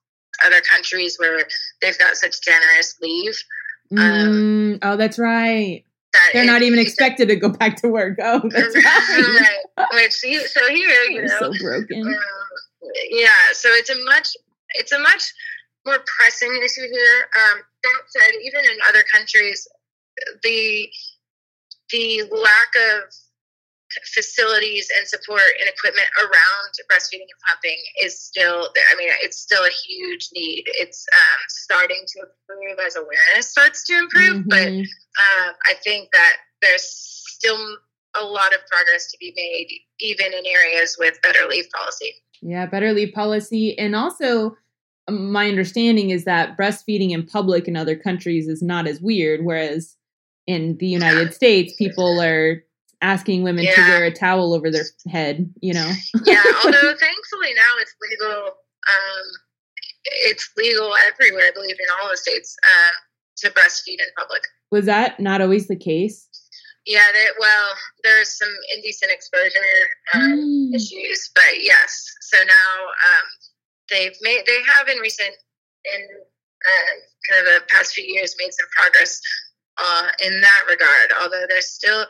other 0.46 0.62
countries 0.62 1.18
where 1.20 1.44
they've 1.82 1.98
got 1.98 2.16
such 2.16 2.42
generous 2.42 2.96
leave 3.02 3.36
Mm, 3.92 4.80
oh, 4.82 4.98
that's 4.98 5.18
right. 5.18 5.84
that 6.14 6.30
They're 6.34 6.46
not 6.46 6.62
even 6.62 6.80
expected 6.80 7.30
to 7.30 7.36
go 7.36 7.50
back 7.50 7.78
to 7.82 7.90
work. 7.90 8.18
Oh, 8.24 8.42
that's 8.44 8.76
right. 8.76 9.64
right. 9.78 9.94
Which 9.94 10.14
so 10.14 10.68
here, 10.70 10.90
you 11.10 11.16
We're 11.22 11.26
know, 11.26 11.52
so 11.54 11.64
broken. 11.64 12.06
Um, 12.08 12.14
yeah, 13.10 13.30
so 13.54 13.70
it's 13.72 13.90
a 13.90 14.04
much 14.06 14.30
it's 14.72 14.92
a 14.92 15.00
much 15.00 15.32
more 15.88 16.04
pressing 16.20 16.52
issue 16.64 16.86
here. 16.92 17.18
Um, 17.40 17.64
that 17.84 18.02
said, 18.08 18.32
even 18.44 18.66
in 18.66 18.78
other 18.88 19.04
countries, 19.12 19.68
the 20.44 20.90
the 21.92 22.24
lack 22.30 22.72
of 22.92 23.04
facilities 24.14 24.90
and 25.00 25.08
support 25.08 25.42
and 25.62 25.70
equipment 25.70 26.08
around 26.20 26.72
breastfeeding 26.92 27.24
and 27.24 27.40
pumping 27.48 27.78
is 28.04 28.20
still 28.20 28.68
i 28.92 28.96
mean 28.98 29.08
it's 29.22 29.38
still 29.40 29.64
a 29.64 29.70
huge 29.88 30.28
need 30.36 30.64
it's 30.68 31.06
um, 31.16 31.40
starting 31.48 32.04
to 32.06 32.20
improve 32.20 32.78
as 32.86 32.98
awareness 32.98 33.50
starts 33.50 33.86
to 33.86 33.98
improve 33.98 34.44
but 34.50 34.68
Mhm. 34.68 34.82
um, 34.82 35.54
I 35.66 35.74
think 35.84 36.12
that 36.12 36.36
there's 36.62 36.84
still 36.84 37.78
a 38.16 38.24
lot 38.24 38.54
of 38.54 38.66
progress 38.68 39.12
to 39.12 39.18
be 39.20 39.34
made, 39.36 39.70
even 40.00 40.34
in 40.34 40.46
areas 40.46 40.98
with 41.00 41.20
better 41.22 41.46
leave 41.48 41.70
policy. 41.70 42.16
Yeah, 42.42 42.66
better 42.66 42.94
leave 42.94 43.14
policy. 43.14 43.78
And 43.78 43.96
also, 43.96 44.58
my 45.10 45.48
understanding 45.48 46.10
is 46.10 46.26
that 46.26 46.58
breastfeeding 46.58 47.12
in 47.12 47.26
public 47.26 47.68
in 47.68 47.76
other 47.78 47.96
countries 47.96 48.48
is 48.48 48.62
not 48.62 48.88
as 48.88 49.00
weird, 49.02 49.44
whereas 49.46 49.96
in 50.48 50.78
the 50.78 50.88
United 50.88 51.34
States, 51.34 51.74
people 51.78 52.22
are 52.22 52.64
asking 53.02 53.44
women 53.44 53.66
to 53.66 53.82
wear 53.82 54.06
a 54.06 54.12
towel 54.12 54.54
over 54.54 54.72
their 54.72 54.86
head, 55.08 55.54
you 55.62 55.74
know? 55.74 55.92
Yeah, 56.26 56.42
although 56.66 56.96
thankfully 56.96 57.54
now 57.56 57.74
it's 57.80 57.96
legal. 58.10 58.46
Um, 58.46 59.26
it's 60.06 60.50
legal 60.56 60.94
everywhere, 61.06 61.44
I 61.48 61.52
believe, 61.54 61.76
in 61.80 61.86
all 62.02 62.10
the 62.10 62.18
states 62.18 62.56
um, 62.64 62.94
to 63.38 63.50
breastfeed 63.52 64.00
in 64.00 64.08
public. 64.18 64.42
Was 64.72 64.86
that 64.86 65.20
not 65.20 65.42
always 65.42 65.68
the 65.68 65.76
case? 65.76 66.28
Yeah, 66.86 67.04
they, 67.12 67.26
well, 67.40 67.74
there's 68.04 68.30
some 68.38 68.54
indecent 68.74 69.12
exposure 69.12 69.60
um, 70.14 70.22
Mm. 70.72 70.76
issues, 70.76 71.30
but 71.36 71.62
yes. 71.62 72.06
So 72.22 72.38
now 72.38 72.86
um, 72.86 73.24
they've 73.90 74.16
made 74.22 74.44
they 74.46 74.60
have 74.76 74.88
in 74.88 74.98
recent 75.00 75.34
in 75.86 76.02
uh, 76.66 76.94
kind 77.30 77.48
of 77.48 77.54
the 77.54 77.62
past 77.70 77.94
few 77.94 78.04
years 78.04 78.36
made 78.40 78.54
some 78.54 78.68
progress 78.76 79.22
uh, 79.78 80.10
in 80.24 80.42
that 80.42 80.64
regard. 80.70 81.12
Although 81.22 81.46
there's 81.48 81.70
still 81.70 82.06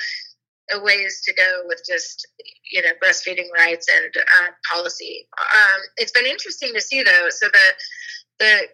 a 0.74 0.80
ways 0.82 1.22
to 1.26 1.34
go 1.34 1.62
with 1.66 1.82
just 1.88 2.28
you 2.72 2.82
know 2.82 2.92
breastfeeding 3.04 3.48
rights 3.56 3.88
and 3.94 4.12
uh, 4.18 4.48
policy. 4.72 5.28
Um, 5.40 5.82
it's 5.98 6.12
been 6.12 6.26
interesting 6.26 6.74
to 6.74 6.82
see 6.82 7.04
though. 7.04 7.28
So 7.30 7.48
the 7.48 7.74
the 8.40 8.68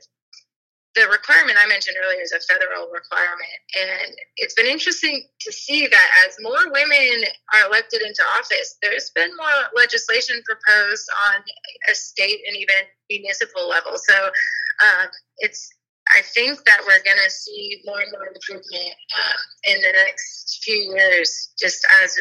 the 0.96 1.08
requirement 1.10 1.58
I 1.58 1.68
mentioned 1.68 1.98
earlier 2.04 2.22
is 2.22 2.32
a 2.32 2.40
federal 2.42 2.90
requirement, 2.92 3.60
and 3.80 4.14
it's 4.38 4.54
been 4.54 4.68
interesting 4.68 5.26
to 5.42 5.52
see 5.52 5.88
that 5.88 6.10
as 6.28 6.38
more 6.42 6.72
women 6.72 7.24
are 7.54 7.68
elected 7.68 8.02
into 8.02 8.22
office, 8.38 8.78
there's 8.82 9.10
been 9.12 9.36
more 9.36 9.70
legislation 9.76 10.42
proposed 10.46 11.10
on 11.30 11.42
a 11.90 11.96
state 11.96 12.42
and 12.48 12.56
even 12.58 12.76
municipal 13.10 13.68
level. 13.68 13.94
So 13.98 14.16
um, 14.26 15.10
it's 15.40 15.70
I 16.10 16.22
think 16.22 16.64
that 16.66 16.82
we're 16.86 17.04
going 17.04 17.22
to 17.24 17.32
see 17.32 17.82
more 17.86 18.02
and 18.02 18.12
more 18.12 18.28
improvement 18.28 18.96
um, 19.16 19.40
in 19.76 19.82
the 19.82 19.94
next 20.06 20.64
few 20.64 20.96
years, 20.96 21.54
just 21.58 21.86
as 22.04 22.18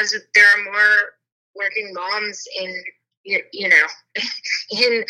as 0.00 0.14
there 0.34 0.44
are 0.44 0.64
more 0.64 0.96
working 1.54 1.92
moms 1.92 2.42
in 2.58 2.82
you, 3.24 3.68
know 3.68 3.86
in 4.70 5.04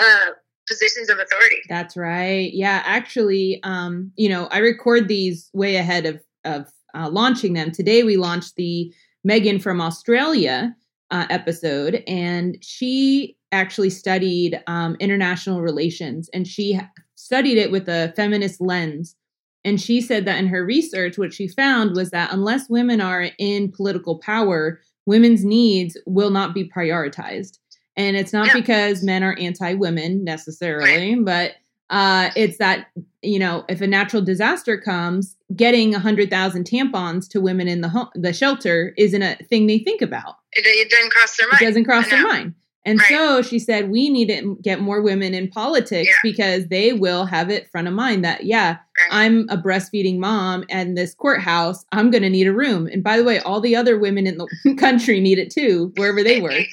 uh, 0.00 0.30
positions 0.68 1.08
of 1.08 1.18
authority. 1.18 1.60
That's 1.68 1.96
right. 1.96 2.50
Yeah, 2.52 2.82
actually, 2.84 3.60
um, 3.62 4.12
you 4.16 4.28
know, 4.28 4.46
I 4.46 4.58
record 4.58 5.08
these 5.08 5.50
way 5.52 5.76
ahead 5.76 6.06
of 6.06 6.20
of 6.44 6.70
uh, 6.94 7.08
launching 7.10 7.52
them. 7.54 7.70
Today, 7.70 8.02
we 8.02 8.16
launched 8.16 8.56
the 8.56 8.92
Megan 9.24 9.58
from 9.58 9.80
Australia 9.80 10.74
uh, 11.10 11.26
episode, 11.30 12.02
and 12.06 12.58
she 12.62 13.36
actually 13.52 13.90
studied 13.90 14.62
um, 14.66 14.96
international 15.00 15.62
relations, 15.62 16.28
and 16.32 16.46
she 16.46 16.78
studied 17.14 17.58
it 17.58 17.70
with 17.70 17.88
a 17.88 18.12
feminist 18.16 18.60
lens. 18.60 19.16
And 19.64 19.80
she 19.80 20.00
said 20.00 20.24
that 20.24 20.38
in 20.38 20.46
her 20.46 20.64
research, 20.64 21.18
what 21.18 21.34
she 21.34 21.48
found 21.48 21.96
was 21.96 22.10
that 22.10 22.32
unless 22.32 22.70
women 22.70 23.00
are 23.00 23.30
in 23.38 23.72
political 23.72 24.18
power, 24.18 24.80
women's 25.04 25.44
needs 25.44 25.96
will 26.06 26.30
not 26.30 26.54
be 26.54 26.68
prioritized. 26.68 27.58
And 27.98 28.16
it's 28.16 28.32
not 28.32 28.46
yeah. 28.46 28.54
because 28.54 29.02
men 29.02 29.24
are 29.24 29.36
anti 29.38 29.74
women 29.74 30.22
necessarily, 30.22 31.16
right. 31.16 31.24
but 31.24 31.52
uh, 31.90 32.30
it's 32.36 32.58
that, 32.58 32.86
you 33.22 33.40
know, 33.40 33.64
if 33.68 33.80
a 33.80 33.88
natural 33.88 34.22
disaster 34.22 34.78
comes, 34.78 35.36
getting 35.56 35.92
100,000 35.92 36.64
tampons 36.64 37.28
to 37.30 37.40
women 37.40 37.66
in 37.66 37.80
the 37.80 37.88
home, 37.88 38.08
the 38.14 38.32
shelter 38.32 38.94
isn't 38.96 39.22
a 39.22 39.34
thing 39.48 39.66
they 39.66 39.80
think 39.80 40.00
about. 40.00 40.36
It, 40.52 40.64
it 40.64 40.90
doesn't 40.90 41.10
cross 41.10 41.36
their 41.36 41.48
mind. 41.48 41.60
It 41.60 41.64
doesn't 41.64 41.84
cross 41.84 42.08
their 42.08 42.22
mind. 42.22 42.54
And 42.84 43.00
right. 43.00 43.08
so 43.08 43.42
she 43.42 43.58
said, 43.58 43.90
we 43.90 44.08
need 44.08 44.28
to 44.28 44.56
get 44.62 44.80
more 44.80 45.02
women 45.02 45.34
in 45.34 45.48
politics 45.48 46.08
yeah. 46.08 46.14
because 46.22 46.68
they 46.68 46.92
will 46.92 47.26
have 47.26 47.50
it 47.50 47.70
front 47.70 47.88
of 47.88 47.94
mind 47.94 48.24
that, 48.24 48.44
yeah, 48.44 48.78
right. 48.78 49.08
I'm 49.10 49.48
a 49.50 49.58
breastfeeding 49.58 50.18
mom 50.18 50.64
and 50.70 50.96
this 50.96 51.14
courthouse, 51.14 51.84
I'm 51.92 52.10
going 52.10 52.22
to 52.22 52.30
need 52.30 52.46
a 52.46 52.52
room. 52.52 52.86
And 52.86 53.02
by 53.02 53.16
the 53.16 53.24
way, 53.24 53.40
all 53.40 53.60
the 53.60 53.76
other 53.76 53.98
women 53.98 54.26
in 54.26 54.38
the 54.38 54.74
country 54.78 55.20
need 55.20 55.38
it 55.38 55.50
too, 55.50 55.92
wherever 55.96 56.22
they 56.22 56.40
work. 56.40 56.64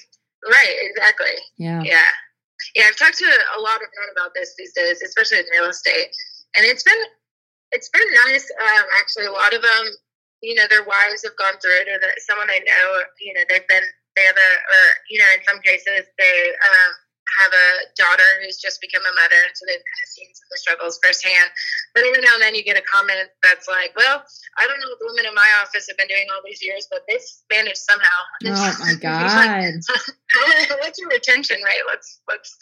Right, 0.45 0.75
exactly. 0.81 1.36
Yeah. 1.58 1.81
Yeah. 1.84 2.10
Yeah, 2.75 2.86
I've 2.88 2.97
talked 2.97 3.17
to 3.19 3.25
a 3.25 3.60
lot 3.62 3.81
of 3.84 3.89
men 3.99 4.10
about 4.15 4.31
this 4.34 4.55
these 4.58 4.73
days, 4.73 5.01
especially 5.01 5.39
in 5.39 5.45
real 5.51 5.69
estate. 5.69 6.10
And 6.55 6.65
it's 6.65 6.84
been 6.84 7.03
it's 7.71 7.89
been 7.89 8.08
nice. 8.27 8.47
Um, 8.62 8.86
actually, 8.99 9.25
a 9.25 9.36
lot 9.36 9.53
of 9.53 9.62
them, 9.62 9.84
you 10.41 10.55
know, 10.55 10.65
their 10.69 10.84
wives 10.84 11.23
have 11.23 11.36
gone 11.36 11.60
through 11.60 11.84
it, 11.84 11.89
or 11.91 11.99
that 11.99 12.21
someone 12.23 12.49
I 12.49 12.60
know, 12.63 12.86
you 13.19 13.34
know, 13.34 13.43
they've 13.49 13.67
been 13.67 13.84
they 14.15 14.23
have 14.23 14.38
a, 14.39 14.51
or 14.55 14.84
you 15.10 15.19
know, 15.19 15.29
in 15.36 15.43
some 15.43 15.60
cases 15.62 16.08
they 16.17 16.38
um, 16.63 16.91
have 17.42 17.52
a 17.54 17.68
daughter 17.98 18.30
who's 18.42 18.58
just 18.58 18.80
become 18.82 19.02
a 19.02 19.14
mother, 19.18 19.40
and 19.42 19.54
so 19.54 19.66
they've 19.66 19.82
kind 19.82 20.02
of 20.04 20.10
seen 20.10 20.30
some 20.34 20.46
of 20.46 20.52
the 20.54 20.60
struggles 20.62 21.00
firsthand. 21.02 21.50
But 21.94 22.06
every 22.06 22.22
now 22.22 22.38
and 22.38 22.44
then 22.44 22.56
you 22.56 22.64
get 22.64 22.78
a 22.78 22.86
comment 22.86 23.30
that's 23.42 23.68
like, 23.68 23.94
"Well, 23.98 24.24
I 24.58 24.68
don't 24.68 24.80
know 24.80 24.90
what 24.90 25.00
the 25.00 25.10
women 25.10 25.26
in 25.30 25.36
my 25.36 25.50
office 25.62 25.88
have 25.90 25.98
been 25.98 26.08
doing 26.08 26.28
all 26.34 26.42
these 26.46 26.62
years, 26.62 26.88
but 26.90 27.02
they've 27.08 27.26
managed 27.50 27.82
somehow." 27.82 28.20
Oh 28.46 28.76
my 28.80 28.96
god! 29.02 29.82
What's 30.82 31.00
your 31.00 31.10
retention 31.10 31.62
rate? 31.64 31.86
Let's 31.88 32.22
let's 32.28 32.56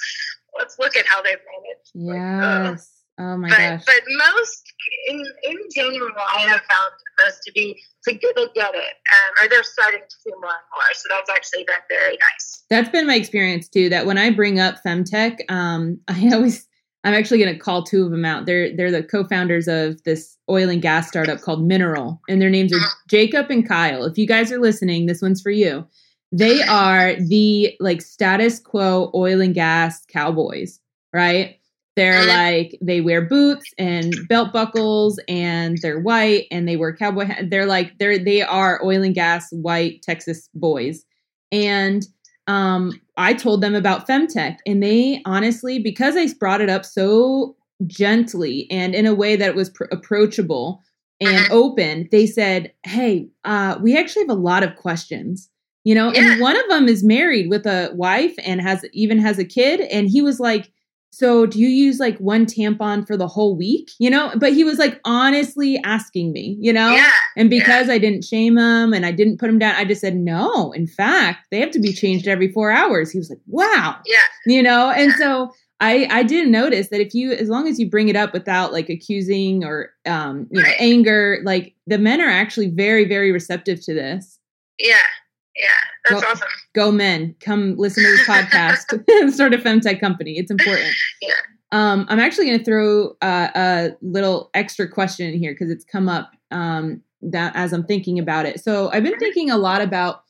let's 0.58 0.80
look 0.80 0.95
at 0.95 1.06
how 1.06 1.21
they've 1.21 1.43
managed. 1.43 1.91
Yes. 1.93 2.13
Like, 2.15 2.80
uh, 2.80 2.82
Oh 3.19 3.38
my 3.38 3.49
but, 3.49 3.58
gosh. 3.58 3.84
But 3.86 4.02
most, 4.17 4.73
in, 5.08 5.23
in 5.43 5.58
general, 5.76 6.12
I 6.17 6.41
have 6.41 6.62
found 6.62 6.93
most 7.23 7.43
to 7.43 7.52
be 7.52 7.80
to 8.06 8.13
get 8.13 8.38
it, 8.38 8.54
get 8.56 8.73
it. 8.73 8.80
Um, 8.80 9.45
or 9.45 9.49
they're 9.49 9.63
starting 9.63 10.02
to 10.02 10.15
do 10.26 10.32
more 10.41 10.49
and 10.49 10.69
more. 10.73 10.93
So 10.93 11.08
that's 11.10 11.30
actually 11.30 11.63
been 11.63 11.76
very 11.89 12.17
nice. 12.17 12.63
That's 12.69 12.89
been 12.89 13.08
my 13.08 13.15
experience 13.15 13.69
too. 13.69 13.89
That 13.89 14.06
when 14.06 14.17
I 14.17 14.32
bring 14.32 14.60
up 14.60 14.84
femtech, 14.84 15.39
um, 15.49 15.99
I 16.08 16.30
always, 16.34 16.67
I'm 17.04 17.13
actually 17.13 17.39
going 17.39 17.54
to 17.54 17.60
call 17.60 17.84
two 17.84 18.04
of 18.04 18.12
them 18.12 18.26
out. 18.26 18.45
They're 18.45 18.76
they're 18.76 18.91
the 18.91 19.04
co-founders 19.04 19.67
of 19.67 20.04
this 20.04 20.38
oil 20.49 20.69
and 20.69 20.82
gas 20.82 21.08
startup 21.08 21.41
called 21.41 21.65
Mineral, 21.65 22.19
and 22.28 22.41
their 22.41 22.49
names 22.49 22.73
are 22.73 22.78
mm-hmm. 22.78 23.08
Jacob 23.10 23.52
and 23.52 23.67
Kyle. 23.67 24.06
If 24.06 24.17
you 24.17 24.26
guys 24.26 24.52
are 24.52 24.60
listening, 24.60 25.06
this 25.06 25.21
one's 25.21 25.41
for 25.41 25.52
you. 25.52 25.86
They 26.32 26.63
are 26.63 27.13
the 27.15 27.76
like 27.80 28.02
status 28.02 28.60
quo 28.60 29.12
oil 29.13 29.39
and 29.39 29.54
gas 29.54 30.04
cowboys, 30.08 30.80
right? 31.13 31.60
They're 31.95 32.25
like 32.25 32.77
they 32.82 33.01
wear 33.01 33.21
boots 33.21 33.71
and 33.77 34.15
belt 34.27 34.51
buckles 34.51 35.19
and 35.27 35.77
they're 35.82 35.99
white 35.99 36.47
and 36.49 36.67
they 36.67 36.75
wear 36.75 36.95
cowboy 36.95 37.25
hat. 37.25 37.49
They're 37.51 37.67
like 37.67 37.97
they're 37.99 38.17
they 38.17 38.41
are 38.41 38.84
oil 38.84 39.03
and 39.03 39.13
gas 39.13 39.51
white 39.51 40.01
Texas 40.01 40.49
boys. 40.56 41.06
And 41.51 42.03
um 42.47 42.99
I 43.15 43.34
told 43.34 43.62
them 43.62 43.75
about 43.75 44.08
femtech 44.08 44.58
and 44.65 44.82
they 44.82 45.21
honestly 45.25 45.77
because 45.77 46.15
I 46.17 46.27
brought 46.39 46.62
it 46.62 46.69
up 46.69 46.84
so 46.84 47.56
gently 47.86 48.67
and 48.71 48.95
in 48.95 49.06
a 49.06 49.13
way 49.13 49.36
that 49.36 49.53
was 49.53 49.69
pr- 49.69 49.86
approachable 49.91 50.82
and 51.21 51.38
uh-huh. 51.38 51.53
open, 51.53 52.10
they 52.12 52.25
said, 52.25 52.73
"Hey, 52.84 53.29
uh 53.45 53.77
we 53.82 53.95
actually 53.95 54.23
have 54.23 54.36
a 54.36 54.41
lot 54.41 54.63
of 54.63 54.75
questions." 54.77 55.47
You 55.84 55.93
know, 55.93 56.12
yeah. 56.12 56.32
and 56.32 56.41
one 56.41 56.58
of 56.58 56.67
them 56.69 56.88
is 56.88 57.03
married 57.03 57.49
with 57.49 57.67
a 57.67 57.91
wife 57.93 58.34
and 58.43 58.62
has 58.62 58.84
even 58.93 59.19
has 59.19 59.38
a 59.38 59.45
kid 59.45 59.82
and 59.82 60.10
he 60.10 60.21
was 60.21 60.39
like 60.39 60.71
so 61.13 61.45
do 61.45 61.60
you 61.60 61.67
use 61.67 61.99
like 61.99 62.17
one 62.17 62.47
tampon 62.47 63.06
for 63.06 63.15
the 63.15 63.28
whole 63.28 63.56
week? 63.56 63.91
You 63.99 64.10
know 64.10 64.32
but 64.36 64.52
he 64.54 64.63
was 64.63 64.80
like 64.80 64.99
honestly 65.06 65.80
asking 65.84 66.32
me 66.34 66.58
you 66.60 66.73
know? 66.73 66.91
Yeah, 66.91 67.12
and 67.38 67.49
because 67.49 67.88
yeah. 67.88 67.93
i 67.93 67.97
didn't 67.99 68.23
shame 68.23 68.58
him 68.58 68.93
and 68.93 69.06
i 69.06 69.12
didn't 69.12 69.38
put 69.39 69.49
him 69.49 69.60
down 69.60 69.76
i 69.76 69.86
just 69.86 70.02
said 70.02 70.15
no 70.15 70.71
in 70.71 70.88
fact 70.88 71.47
they 71.52 71.60
have 71.60 71.71
to 71.71 71.80
be 71.80 71.93
changed 71.93 72.28
every 72.28 72.52
four 72.52 72.71
hours. 72.71 73.12
He 73.12 73.19
was 73.19 73.30
like 73.30 73.39
wow. 73.47 73.97
Yeah. 74.06 74.17
You 74.45 74.63
know? 74.63 74.89
And 74.89 75.12
yeah. 75.12 75.17
so 75.17 75.52
i 75.80 76.08
i 76.10 76.23
did 76.23 76.47
notice 76.47 76.89
that 76.89 77.02
if 77.02 77.13
you 77.13 77.32
as 77.32 77.49
long 77.49 77.67
as 77.67 77.80
you 77.80 77.89
bring 77.89 78.10
it 78.10 78.15
up 78.15 78.34
without 78.34 78.73
like 78.73 78.89
accusing 78.89 79.63
or 79.63 79.91
um 80.06 80.47
you 80.49 80.62
right. 80.62 80.69
know 80.69 80.76
anger 80.80 81.39
like 81.43 81.76
the 81.88 81.97
men 81.97 82.21
are 82.21 82.30
actually 82.30 82.69
very 82.69 83.06
very 83.06 83.32
receptive 83.32 83.82
to 83.84 83.93
this. 83.93 84.39
Yeah 84.80 85.06
yeah, 85.55 85.67
that's 86.09 86.21
go, 86.21 86.29
awesome. 86.29 86.47
Go 86.73 86.91
men, 86.91 87.35
come 87.39 87.75
listen 87.77 88.03
to 88.03 88.09
this 88.09 88.21
podcast. 88.27 89.31
Start 89.33 89.53
a 89.53 89.57
femtech 89.57 89.99
company. 89.99 90.37
It's 90.37 90.51
important. 90.51 90.93
Yeah. 91.21 91.33
Um, 91.71 92.05
I'm 92.07 92.19
actually 92.19 92.45
going 92.45 92.59
to 92.59 92.65
throw 92.65 93.15
uh, 93.21 93.49
a 93.55 93.91
little 94.01 94.51
extra 94.53 94.87
question 94.87 95.27
in 95.27 95.39
here 95.39 95.53
because 95.53 95.71
it's 95.71 95.83
come 95.83 96.07
up 96.07 96.31
um, 96.51 97.01
that 97.21 97.55
as 97.55 97.73
I'm 97.73 97.83
thinking 97.83 98.19
about 98.19 98.45
it. 98.45 98.63
So 98.63 98.91
I've 98.91 99.03
been 99.03 99.17
thinking 99.17 99.49
a 99.49 99.57
lot 99.57 99.81
about 99.81 100.23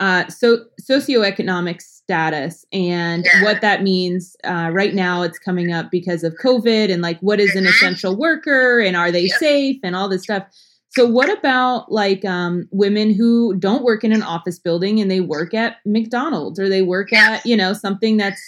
uh, 0.00 0.26
so 0.28 0.64
socioeconomic 0.80 1.80
status 1.80 2.64
and 2.72 3.26
yeah. 3.26 3.44
what 3.44 3.60
that 3.60 3.82
means. 3.82 4.34
Uh, 4.42 4.70
right 4.72 4.94
now, 4.94 5.22
it's 5.22 5.38
coming 5.38 5.72
up 5.72 5.90
because 5.90 6.24
of 6.24 6.34
COVID 6.42 6.90
and 6.90 7.02
like 7.02 7.20
what 7.20 7.38
is 7.38 7.54
an 7.54 7.64
mm-hmm. 7.64 7.68
essential 7.68 8.16
worker 8.16 8.80
and 8.80 8.96
are 8.96 9.12
they 9.12 9.26
yep. 9.26 9.38
safe 9.38 9.76
and 9.84 9.94
all 9.94 10.08
this 10.08 10.22
stuff. 10.22 10.44
So 10.90 11.06
what 11.06 11.30
about 11.30 11.92
like 11.92 12.24
um, 12.24 12.68
women 12.72 13.14
who 13.14 13.54
don't 13.56 13.84
work 13.84 14.02
in 14.02 14.12
an 14.12 14.22
office 14.22 14.58
building 14.58 15.00
and 15.00 15.10
they 15.10 15.20
work 15.20 15.54
at 15.54 15.76
McDonald's 15.86 16.58
or 16.58 16.68
they 16.68 16.82
work 16.82 17.12
at 17.12 17.44
you 17.46 17.56
know 17.56 17.72
something 17.72 18.16
that's 18.16 18.42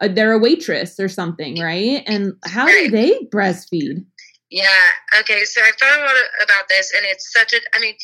a, 0.00 0.08
they're 0.08 0.32
a 0.32 0.38
waitress 0.38 1.00
or 1.00 1.08
something, 1.08 1.60
right? 1.60 2.02
And 2.06 2.34
how 2.44 2.66
do 2.66 2.90
they 2.90 3.20
breastfeed? 3.32 4.04
Yeah. 4.50 4.88
Okay. 5.20 5.44
So 5.44 5.60
I 5.62 5.72
thought 5.78 5.98
about 5.98 6.16
about 6.44 6.68
this, 6.68 6.92
and 6.94 7.04
it's 7.06 7.32
such 7.32 7.52
a. 7.52 7.60
I 7.74 7.80
mean, 7.80 7.94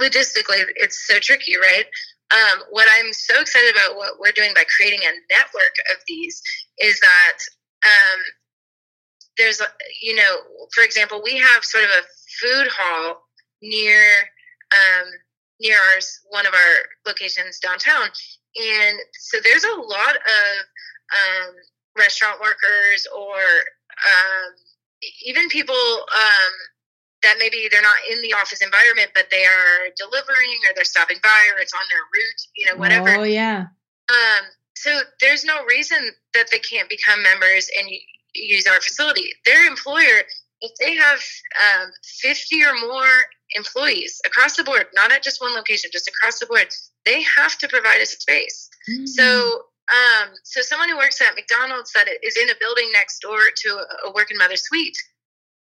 logistically, 0.00 0.64
it's 0.76 1.06
so 1.06 1.18
tricky, 1.18 1.56
right? 1.56 1.86
Um, 2.30 2.62
what 2.70 2.86
I'm 2.98 3.12
so 3.12 3.40
excited 3.40 3.74
about 3.74 3.96
what 3.96 4.20
we're 4.20 4.32
doing 4.32 4.52
by 4.54 4.64
creating 4.76 5.00
a 5.00 5.34
network 5.34 5.74
of 5.90 5.96
these 6.06 6.40
is 6.78 7.00
that 7.00 7.38
um, 7.84 8.20
there's, 9.36 9.60
you 10.00 10.14
know, 10.14 10.36
for 10.72 10.84
example, 10.84 11.22
we 11.24 11.38
have 11.38 11.64
sort 11.64 11.84
of 11.84 11.90
a 11.90 12.02
food 12.40 12.68
hall 12.70 13.22
near 13.62 14.02
um, 14.72 15.06
near 15.60 15.76
our 15.76 16.00
one 16.30 16.46
of 16.46 16.54
our 16.54 16.74
locations 17.06 17.58
downtown, 17.58 18.08
and 18.56 18.98
so 19.18 19.38
there's 19.42 19.64
a 19.64 19.76
lot 19.76 20.16
of 20.16 20.52
um, 21.12 21.54
restaurant 21.96 22.40
workers 22.40 23.06
or 23.16 23.36
um, 23.36 24.54
even 25.24 25.48
people 25.48 25.74
um, 25.74 26.52
that 27.22 27.36
maybe 27.38 27.68
they're 27.70 27.82
not 27.82 27.96
in 28.10 28.22
the 28.22 28.32
office 28.32 28.62
environment, 28.62 29.10
but 29.14 29.26
they 29.30 29.44
are 29.44 29.90
delivering 29.96 30.58
or 30.68 30.74
they're 30.74 30.84
stopping 30.84 31.18
by 31.22 31.50
or 31.54 31.60
it's 31.60 31.74
on 31.74 31.80
their 31.90 32.00
route, 32.00 32.42
you 32.56 32.66
know, 32.66 32.78
whatever. 32.78 33.20
Oh 33.20 33.22
yeah. 33.24 33.66
Um, 34.08 34.44
so 34.74 35.00
there's 35.20 35.44
no 35.44 35.64
reason 35.66 35.98
that 36.34 36.50
they 36.50 36.58
can't 36.58 36.88
become 36.88 37.22
members 37.22 37.68
and 37.78 37.88
use 38.34 38.66
our 38.66 38.80
facility. 38.80 39.32
Their 39.44 39.66
employer 39.66 40.22
if 40.60 40.72
they 40.76 40.94
have 40.94 41.20
um, 41.82 41.90
50 42.04 42.64
or 42.64 42.74
more 42.86 43.08
employees 43.56 44.20
across 44.26 44.56
the 44.56 44.64
board, 44.64 44.86
not 44.94 45.12
at 45.12 45.22
just 45.22 45.40
one 45.40 45.54
location, 45.54 45.90
just 45.92 46.08
across 46.08 46.38
the 46.38 46.46
board, 46.46 46.68
they 47.04 47.22
have 47.36 47.56
to 47.58 47.68
provide 47.68 48.00
a 48.00 48.06
space. 48.06 48.68
Mm. 48.88 49.08
So, 49.08 49.62
um, 49.90 50.28
so 50.44 50.60
someone 50.60 50.88
who 50.88 50.96
works 50.96 51.20
at 51.20 51.34
McDonald's 51.34 51.92
that 51.92 52.06
is 52.22 52.36
in 52.36 52.50
a 52.50 52.54
building 52.60 52.90
next 52.92 53.20
door 53.20 53.38
to 53.56 53.84
a 54.06 54.12
working 54.12 54.36
mother 54.36 54.56
suite 54.56 54.96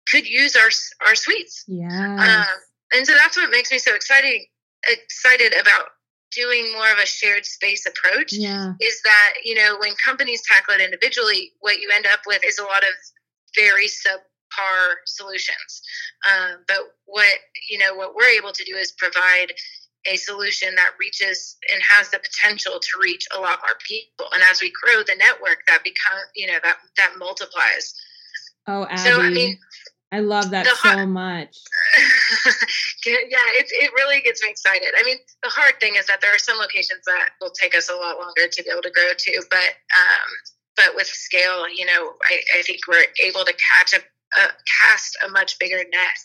could 0.09 0.27
use 0.27 0.55
our 0.55 0.69
our 1.07 1.15
suites. 1.15 1.63
Yeah. 1.67 1.87
Um, 1.87 2.57
and 2.93 3.05
so 3.05 3.13
that's 3.13 3.37
what 3.37 3.51
makes 3.51 3.71
me 3.71 3.77
so 3.77 3.93
exciting 3.95 4.45
excited 4.87 5.53
about 5.59 5.87
doing 6.31 6.71
more 6.73 6.91
of 6.91 6.99
a 6.99 7.05
shared 7.05 7.45
space 7.45 7.85
approach. 7.85 8.33
Yeah. 8.33 8.73
Is 8.81 9.01
that 9.03 9.33
you 9.43 9.55
know 9.55 9.77
when 9.79 9.93
companies 10.03 10.41
tackle 10.47 10.75
it 10.75 10.81
individually, 10.81 11.51
what 11.59 11.79
you 11.79 11.89
end 11.93 12.05
up 12.11 12.21
with 12.25 12.43
is 12.45 12.59
a 12.59 12.63
lot 12.63 12.83
of 12.83 12.93
very 13.55 13.87
sub 13.87 14.19
par 14.55 14.97
solutions. 15.05 15.81
Um, 16.25 16.59
but 16.67 16.77
what 17.05 17.33
you 17.69 17.77
know, 17.77 17.95
what 17.95 18.15
we're 18.15 18.37
able 18.37 18.51
to 18.51 18.63
do 18.63 18.75
is 18.75 18.91
provide 18.91 19.53
a 20.11 20.17
solution 20.17 20.75
that 20.75 20.91
reaches 20.99 21.57
and 21.73 21.81
has 21.81 22.09
the 22.09 22.19
potential 22.19 22.79
to 22.79 22.89
reach 23.01 23.25
a 23.35 23.39
lot 23.39 23.59
more 23.65 23.75
people. 23.87 24.27
And 24.33 24.43
as 24.43 24.61
we 24.61 24.71
grow 24.71 25.01
the 25.01 25.15
network, 25.17 25.65
that 25.67 25.83
become 25.83 26.19
you 26.35 26.47
know 26.47 26.59
that 26.63 26.77
that 26.97 27.13
multiplies. 27.17 27.93
Oh, 28.67 28.85
Abbey. 28.89 28.97
So 28.97 29.21
I 29.21 29.29
mean, 29.29 29.57
I 30.11 30.19
love 30.19 30.51
that 30.51 30.65
so 30.65 31.05
much. 31.05 31.57
yeah, 33.05 33.47
it 33.59 33.67
it 33.71 33.91
really 33.93 34.21
gets 34.21 34.43
me 34.43 34.49
excited. 34.49 34.89
I 34.97 35.03
mean, 35.03 35.17
the 35.43 35.49
hard 35.49 35.79
thing 35.79 35.95
is 35.95 36.07
that 36.07 36.21
there 36.21 36.33
are 36.33 36.39
some 36.39 36.57
locations 36.57 37.01
that 37.05 37.29
will 37.41 37.51
take 37.51 37.75
us 37.75 37.89
a 37.89 37.95
lot 37.95 38.17
longer 38.17 38.47
to 38.47 38.63
be 38.63 38.69
able 38.71 38.83
to 38.83 38.91
grow 38.91 39.09
to, 39.17 39.43
but 39.49 39.71
um, 39.97 40.29
but 40.77 40.95
with 40.95 41.07
scale, 41.07 41.67
you 41.69 41.85
know, 41.85 42.13
I, 42.23 42.59
I 42.59 42.61
think 42.61 42.81
we're 42.87 43.05
able 43.23 43.45
to 43.45 43.53
catch 43.53 43.93
a, 43.93 44.03
a 44.37 44.47
cast 44.81 45.17
a 45.25 45.29
much 45.29 45.57
bigger 45.59 45.77
net. 45.77 46.17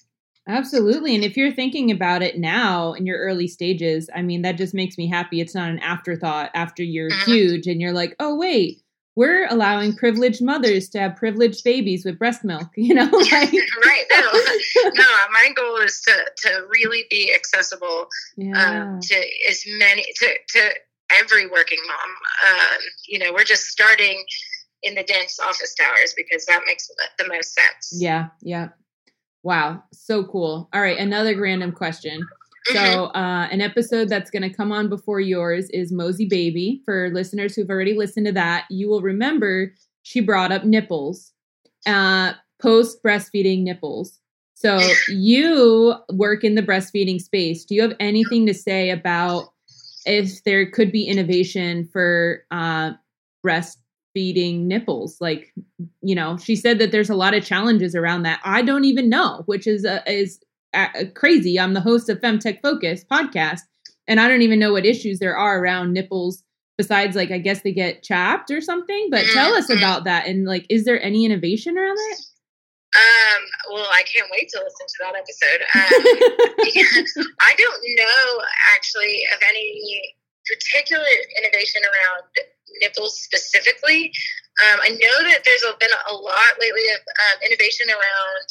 Absolutely. 0.48 1.14
And 1.14 1.24
if 1.24 1.36
you're 1.36 1.52
thinking 1.52 1.90
about 1.90 2.22
it 2.22 2.38
now 2.38 2.94
in 2.94 3.06
your 3.06 3.18
early 3.18 3.46
stages, 3.46 4.08
I 4.14 4.22
mean, 4.22 4.42
that 4.42 4.56
just 4.56 4.74
makes 4.74 4.96
me 4.98 5.06
happy. 5.06 5.40
It's 5.40 5.54
not 5.54 5.70
an 5.70 5.78
afterthought 5.78 6.50
after 6.54 6.82
you're 6.82 7.10
mm-hmm. 7.10 7.30
huge 7.30 7.66
and 7.66 7.80
you're 7.80 7.92
like, 7.92 8.16
oh, 8.18 8.34
wait, 8.34 8.82
we're 9.16 9.46
allowing 9.48 9.94
privileged 9.94 10.42
mothers 10.42 10.88
to 10.90 10.98
have 10.98 11.16
privileged 11.16 11.62
babies 11.62 12.04
with 12.04 12.18
breast 12.18 12.42
milk, 12.42 12.68
you 12.76 12.94
know? 12.94 13.04
Like- 13.12 13.52
right. 13.52 14.04
No, 14.10 14.32
no, 14.94 15.04
my 15.30 15.50
goal 15.54 15.76
is 15.76 16.00
to, 16.02 16.24
to 16.38 16.66
really 16.68 17.04
be 17.10 17.32
accessible 17.34 18.08
yeah. 18.36 18.82
um, 18.82 19.00
to 19.00 19.24
as 19.48 19.64
many, 19.78 20.04
to, 20.16 20.34
to 20.48 20.70
every 21.18 21.46
working 21.46 21.80
mom. 21.86 22.50
Um, 22.50 22.78
you 23.06 23.18
know, 23.18 23.32
we're 23.32 23.44
just 23.44 23.66
starting 23.66 24.24
in 24.82 24.94
the 24.94 25.02
dense 25.02 25.38
office 25.40 25.74
towers 25.74 26.14
because 26.16 26.46
that 26.46 26.62
makes 26.66 26.90
the 27.18 27.28
most 27.28 27.54
sense. 27.54 27.92
Yeah, 27.92 28.28
yeah. 28.42 28.68
Wow, 29.42 29.82
so 29.92 30.24
cool. 30.24 30.68
All 30.72 30.82
right, 30.82 30.98
another 30.98 31.40
random 31.40 31.72
question. 31.72 32.26
So, 32.66 32.74
mm-hmm. 32.74 33.16
uh, 33.16 33.46
an 33.46 33.62
episode 33.62 34.08
that's 34.10 34.30
going 34.30 34.42
to 34.42 34.54
come 34.54 34.70
on 34.70 34.88
before 34.88 35.20
yours 35.20 35.70
is 35.70 35.92
Mosie 35.92 36.28
Baby. 36.28 36.82
For 36.84 37.10
listeners 37.10 37.56
who've 37.56 37.70
already 37.70 37.94
listened 37.94 38.26
to 38.26 38.32
that, 38.32 38.66
you 38.68 38.88
will 38.88 39.00
remember 39.00 39.72
she 40.02 40.20
brought 40.20 40.52
up 40.52 40.64
nipples, 40.64 41.32
uh, 41.86 42.34
post 42.60 43.02
breastfeeding 43.02 43.62
nipples. 43.62 44.18
So, 44.54 44.78
you 45.08 45.94
work 46.12 46.44
in 46.44 46.54
the 46.54 46.62
breastfeeding 46.62 47.20
space. 47.20 47.64
Do 47.64 47.74
you 47.74 47.82
have 47.82 47.96
anything 47.98 48.46
to 48.46 48.54
say 48.54 48.90
about 48.90 49.52
if 50.04 50.44
there 50.44 50.70
could 50.70 50.92
be 50.92 51.04
innovation 51.04 51.88
for 51.90 52.44
uh, 52.50 52.92
breastfeeding 54.16 54.62
nipples. 54.62 55.20
Like, 55.20 55.52
you 56.02 56.14
know, 56.14 56.36
she 56.36 56.56
said 56.56 56.78
that 56.78 56.92
there's 56.92 57.10
a 57.10 57.14
lot 57.14 57.34
of 57.34 57.44
challenges 57.44 57.94
around 57.94 58.22
that. 58.22 58.40
I 58.44 58.62
don't 58.62 58.84
even 58.84 59.08
know, 59.08 59.42
which 59.46 59.66
is 59.66 59.84
uh, 59.84 60.00
is 60.06 60.40
uh, 60.74 60.88
crazy. 61.14 61.58
I'm 61.58 61.74
the 61.74 61.80
host 61.80 62.08
of 62.08 62.20
Femtech 62.20 62.60
Focus 62.62 63.04
podcast, 63.04 63.60
and 64.06 64.20
I 64.20 64.28
don't 64.28 64.42
even 64.42 64.58
know 64.58 64.72
what 64.72 64.86
issues 64.86 65.18
there 65.18 65.36
are 65.36 65.62
around 65.62 65.92
nipples. 65.92 66.42
Besides, 66.78 67.14
like, 67.14 67.30
I 67.30 67.36
guess 67.36 67.60
they 67.60 67.72
get 67.72 68.02
chapped 68.02 68.50
or 68.50 68.62
something. 68.62 69.08
But 69.10 69.26
tell 69.34 69.52
us 69.52 69.68
mm-hmm. 69.68 69.76
about 69.76 70.04
that. 70.04 70.26
And 70.26 70.46
like, 70.46 70.64
is 70.70 70.86
there 70.86 71.02
any 71.02 71.26
innovation 71.26 71.76
around 71.76 71.98
it? 71.98 72.20
Um, 72.96 73.42
well, 73.74 73.86
I 73.92 74.02
can't 74.08 74.26
wait 74.32 74.48
to 74.48 74.64
listen 74.64 74.86
to 74.88 74.98
that 75.04 75.14
episode. 75.14 75.60
Um, 75.76 77.26
I 77.40 77.52
don't 77.52 77.82
know 77.98 78.42
actually 78.74 79.22
of 79.34 79.38
any 79.46 80.16
particular 80.46 81.04
innovation 81.36 81.82
around 81.84 82.24
nipples 82.80 83.20
specifically. 83.20 84.12
Um, 84.66 84.80
I 84.82 84.90
know 84.90 85.16
that 85.30 85.42
there's 85.44 85.64
been 85.78 85.94
a 86.10 86.14
lot 86.14 86.52
lately 86.60 86.86
of 86.94 87.00
um, 87.00 87.38
innovation 87.46 87.88
around 87.88 88.46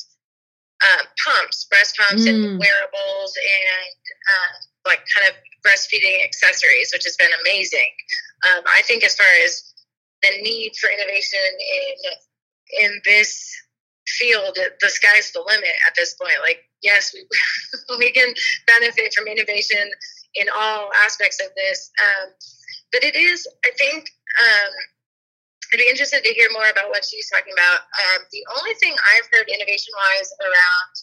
uh, 0.82 1.04
pumps, 1.26 1.66
breast 1.70 1.98
pumps, 1.98 2.24
mm. 2.24 2.30
and 2.30 2.60
wearables, 2.60 3.32
and 3.36 3.96
uh, 4.32 4.54
like 4.88 5.04
kind 5.16 5.30
of 5.30 5.36
breastfeeding 5.64 6.24
accessories, 6.24 6.92
which 6.94 7.04
has 7.04 7.18
been 7.18 7.32
amazing. 7.42 7.92
Um, 8.48 8.64
I 8.68 8.82
think 8.84 9.04
as 9.04 9.16
far 9.16 9.28
as 9.46 9.74
the 10.24 10.30
need 10.42 10.74
for 10.80 10.90
innovation 10.90 11.40
in 11.40 12.84
in 12.84 13.02
this 13.06 13.52
field, 14.08 14.58
the 14.82 14.90
sky's 14.90 15.32
the 15.32 15.42
limit 15.46 15.76
at 15.88 15.94
this 15.96 16.16
point. 16.16 16.36
Like, 16.42 16.64
yes, 16.82 17.14
we, 17.14 17.26
we 17.98 18.12
can 18.12 18.34
benefit 18.68 19.14
from 19.14 19.28
innovation 19.28 19.90
in 20.36 20.48
all 20.56 20.90
aspects 21.06 21.40
of 21.42 21.54
this. 21.56 21.92
Um, 22.02 22.30
but 22.92 23.04
it 23.04 23.16
is, 23.16 23.48
I 23.66 23.72
think, 23.78 24.10
um, 24.40 24.72
I'd 25.74 25.78
be 25.78 25.90
interested 25.90 26.24
to 26.24 26.34
hear 26.34 26.50
more 26.52 26.66
about 26.72 26.90
what 26.90 27.06
she's 27.06 27.30
talking 27.30 27.54
about. 27.54 27.86
Um, 27.94 28.26
the 28.32 28.46
only 28.58 28.74
thing 28.82 28.94
I've 28.94 29.30
heard 29.32 29.50
innovation 29.50 29.94
wise 29.94 30.30
around 30.42 30.94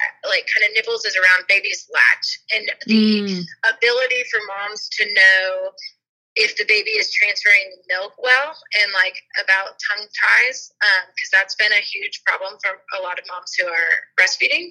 uh, 0.00 0.28
like 0.28 0.46
kind 0.50 0.66
of 0.66 0.74
nipples 0.74 1.04
is 1.04 1.14
around 1.14 1.46
baby's 1.46 1.88
latch 1.94 2.28
and 2.54 2.64
the 2.86 3.22
mm. 3.22 3.42
ability 3.68 4.22
for 4.30 4.40
moms 4.58 4.88
to 4.98 5.04
know 5.14 5.70
if 6.36 6.56
the 6.56 6.64
baby 6.66 6.90
is 6.90 7.12
transferring 7.12 7.70
milk 7.88 8.14
well 8.18 8.54
and 8.82 8.92
like 8.92 9.18
about 9.42 9.74
tongue 9.82 10.06
ties 10.14 10.70
because 11.12 11.30
um, 11.30 11.34
that's 11.34 11.54
been 11.56 11.72
a 11.72 11.82
huge 11.82 12.22
problem 12.24 12.54
for 12.62 12.70
a 12.98 13.02
lot 13.02 13.18
of 13.18 13.24
moms 13.28 13.52
who 13.58 13.66
are 13.66 13.92
breastfeeding 14.18 14.70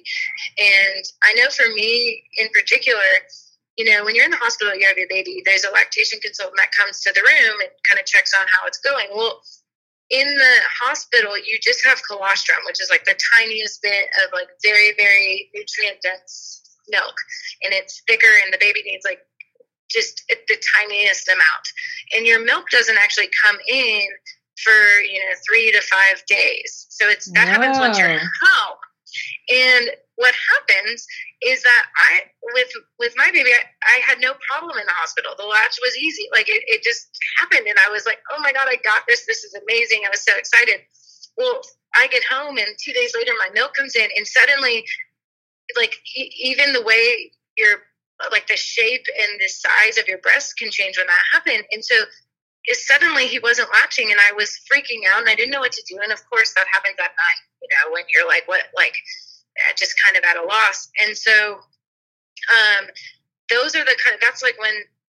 and 0.58 1.04
i 1.22 1.34
know 1.34 1.48
for 1.50 1.68
me 1.74 2.24
in 2.38 2.48
particular 2.54 3.04
you 3.76 3.84
know 3.84 4.04
when 4.04 4.14
you're 4.14 4.24
in 4.24 4.30
the 4.30 4.36
hospital 4.36 4.74
you 4.74 4.86
have 4.86 4.98
your 4.98 5.08
baby 5.08 5.42
there's 5.44 5.64
a 5.64 5.70
lactation 5.70 6.18
consultant 6.20 6.56
that 6.56 6.70
comes 6.76 7.00
to 7.00 7.12
the 7.14 7.20
room 7.20 7.56
and 7.60 7.70
kind 7.88 8.00
of 8.00 8.06
checks 8.06 8.32
on 8.38 8.46
how 8.48 8.66
it's 8.66 8.78
going 8.78 9.06
well 9.14 9.40
in 10.10 10.26
the 10.26 10.56
hospital 10.82 11.38
you 11.38 11.58
just 11.62 11.84
have 11.84 12.00
colostrum 12.08 12.58
which 12.66 12.80
is 12.80 12.90
like 12.90 13.04
the 13.04 13.18
tiniest 13.34 13.80
bit 13.82 14.06
of 14.24 14.32
like 14.32 14.48
very 14.62 14.92
very 14.96 15.50
nutrient 15.54 16.00
dense 16.02 16.62
milk 16.88 17.14
and 17.62 17.72
it's 17.72 18.02
thicker 18.08 18.34
and 18.44 18.52
the 18.52 18.58
baby 18.58 18.82
needs 18.82 19.04
like 19.04 19.20
just 19.90 20.22
the 20.28 20.56
tiniest 20.78 21.28
amount. 21.28 21.66
And 22.16 22.26
your 22.26 22.44
milk 22.44 22.70
doesn't 22.70 22.96
actually 22.96 23.28
come 23.44 23.56
in 23.68 24.06
for, 24.62 25.00
you 25.00 25.18
know, 25.18 25.34
three 25.48 25.72
to 25.72 25.80
five 25.82 26.24
days. 26.26 26.86
So 26.90 27.08
it's 27.08 27.30
that 27.32 27.46
Whoa. 27.46 27.52
happens 27.52 27.78
once 27.78 27.98
you're 27.98 28.18
home. 28.18 28.78
And 29.52 29.90
what 30.20 30.34
happens 30.52 31.06
is 31.40 31.62
that 31.62 31.84
I, 31.96 32.28
with 32.52 32.68
with 32.98 33.14
my 33.16 33.30
baby, 33.32 33.48
I, 33.48 33.64
I, 33.88 34.04
had 34.04 34.20
no 34.20 34.34
problem 34.44 34.76
in 34.76 34.84
the 34.84 34.92
hospital. 34.92 35.32
The 35.32 35.48
latch 35.48 35.80
was 35.80 35.96
easy. 35.96 36.28
Like 36.30 36.48
it, 36.50 36.60
it 36.68 36.82
just 36.84 37.08
happened. 37.40 37.66
And 37.66 37.78
I 37.80 37.88
was 37.88 38.04
like, 38.04 38.18
oh 38.30 38.36
my 38.44 38.52
God, 38.52 38.68
I 38.68 38.76
got 38.84 39.08
this. 39.08 39.24
This 39.24 39.44
is 39.44 39.56
amazing. 39.56 40.02
I 40.04 40.10
was 40.10 40.20
so 40.20 40.36
excited. 40.36 40.84
Well, 41.38 41.62
I 41.96 42.06
get 42.08 42.22
home 42.24 42.58
and 42.58 42.68
two 42.76 42.92
days 42.92 43.16
later, 43.16 43.32
my 43.38 43.48
milk 43.54 43.72
comes 43.72 43.96
in 43.96 44.08
and 44.14 44.26
suddenly, 44.26 44.84
like 45.74 45.96
even 46.14 46.74
the 46.74 46.82
way 46.82 47.32
your 47.56 47.80
like 48.30 48.46
the 48.46 48.56
shape 48.56 49.06
and 49.08 49.40
the 49.40 49.48
size 49.48 49.96
of 49.96 50.06
your 50.06 50.18
breast 50.18 50.58
can 50.58 50.70
change 50.70 50.98
when 50.98 51.06
that 51.06 51.32
happened. 51.32 51.64
And 51.72 51.82
so 51.82 51.96
suddenly 52.72 53.24
he 53.26 53.38
wasn't 53.38 53.72
latching 53.72 54.10
and 54.10 54.20
I 54.20 54.32
was 54.36 54.60
freaking 54.68 55.08
out 55.08 55.20
and 55.20 55.30
I 55.30 55.34
didn't 55.34 55.52
know 55.52 55.60
what 55.60 55.72
to 55.72 55.84
do. 55.88 55.96
And 56.02 56.12
of 56.12 56.20
course 56.28 56.52
that 56.52 56.66
happens 56.70 56.96
at 57.00 57.16
night, 57.16 57.40
you 57.62 57.68
know, 57.72 57.92
when 57.94 58.04
you're 58.12 58.28
like, 58.28 58.46
what, 58.46 58.68
like 58.76 58.92
just 59.76 59.94
kind 60.04 60.16
of 60.16 60.24
at 60.24 60.36
a 60.36 60.44
loss. 60.44 60.88
And 61.02 61.16
so, 61.16 61.60
um, 62.50 62.88
those 63.50 63.74
are 63.74 63.84
the 63.84 63.96
kind 64.02 64.14
of, 64.14 64.20
that's 64.20 64.42
like 64.42 64.58
when 64.60 64.72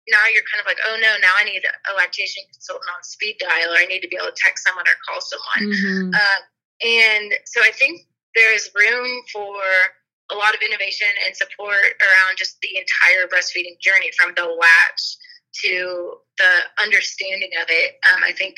now 0.08 0.22
you're 0.30 0.46
kind 0.52 0.62
of 0.62 0.68
like, 0.68 0.78
oh 0.86 0.98
no, 1.02 1.18
now 1.22 1.34
I 1.40 1.44
need 1.44 1.64
a 1.66 1.94
lactation 1.96 2.44
consultant 2.54 2.92
on 2.94 3.02
speed 3.04 3.38
dial, 3.40 3.74
or 3.74 3.78
I 3.78 3.86
need 3.86 4.02
to 4.02 4.08
be 4.08 4.18
able 4.18 4.30
to 4.30 4.38
text 4.38 4.68
someone 4.68 4.86
or 4.86 4.98
call 5.02 5.22
someone. 5.22 5.74
Mm-hmm. 5.74 6.14
Um, 6.14 6.42
and 6.84 7.34
so 7.46 7.62
I 7.64 7.72
think 7.72 8.06
there 8.36 8.54
is 8.54 8.70
room 8.76 9.10
for 9.32 9.58
a 10.32 10.36
lot 10.36 10.54
of 10.54 10.62
innovation 10.62 11.08
and 11.26 11.36
support 11.36 11.98
around 12.02 12.38
just 12.38 12.60
the 12.62 12.78
entire 12.78 13.26
breastfeeding 13.28 13.80
journey 13.80 14.12
from 14.18 14.34
the 14.36 14.46
latch 14.46 15.04
to 15.64 16.20
the 16.38 16.54
understanding 16.84 17.52
of 17.62 17.68
it. 17.70 17.98
Um, 18.12 18.22
I 18.24 18.34
think 18.34 18.56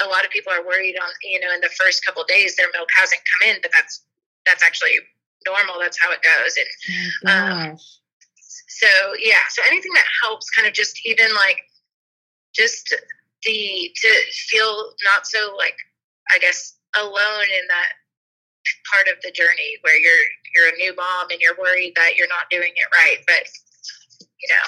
a 0.00 0.08
lot 0.08 0.24
of 0.24 0.30
people 0.30 0.52
are 0.52 0.64
worried 0.64 0.96
on, 0.96 1.08
you 1.24 1.40
know, 1.40 1.52
in 1.52 1.60
the 1.60 1.72
first 1.76 2.04
couple 2.04 2.22
days 2.24 2.56
their 2.56 2.68
milk 2.72 2.88
hasn't 2.96 3.20
come 3.20 3.50
in, 3.50 3.58
but 3.60 3.72
that's 3.74 4.04
that's 4.44 4.62
actually 4.62 4.96
normal. 5.46 5.78
That's 5.80 5.98
how 6.00 6.10
it 6.12 6.20
goes. 6.22 6.58
And 7.24 7.70
um, 7.70 7.78
so 8.68 8.88
yeah, 9.22 9.46
so 9.48 9.62
anything 9.66 9.92
that 9.94 10.04
helps 10.22 10.50
kind 10.50 10.68
of 10.68 10.74
just 10.74 11.00
even 11.06 11.32
like 11.34 11.62
just 12.54 12.94
the 13.44 13.90
to 13.94 14.08
feel 14.50 14.92
not 15.04 15.26
so 15.26 15.54
like 15.56 15.76
I 16.30 16.38
guess 16.38 16.76
alone 16.96 17.48
in 17.48 17.66
that 17.68 17.92
part 18.90 19.06
of 19.08 19.20
the 19.22 19.30
journey 19.30 19.78
where 19.82 19.98
you're 19.98 20.24
you're 20.54 20.68
a 20.68 20.76
new 20.76 20.94
mom 20.96 21.30
and 21.30 21.40
you're 21.40 21.56
worried 21.58 21.92
that 21.96 22.16
you're 22.16 22.28
not 22.28 22.50
doing 22.50 22.72
it 22.74 22.88
right. 22.92 23.18
But 23.26 23.48
you 24.20 24.48
know, 24.48 24.66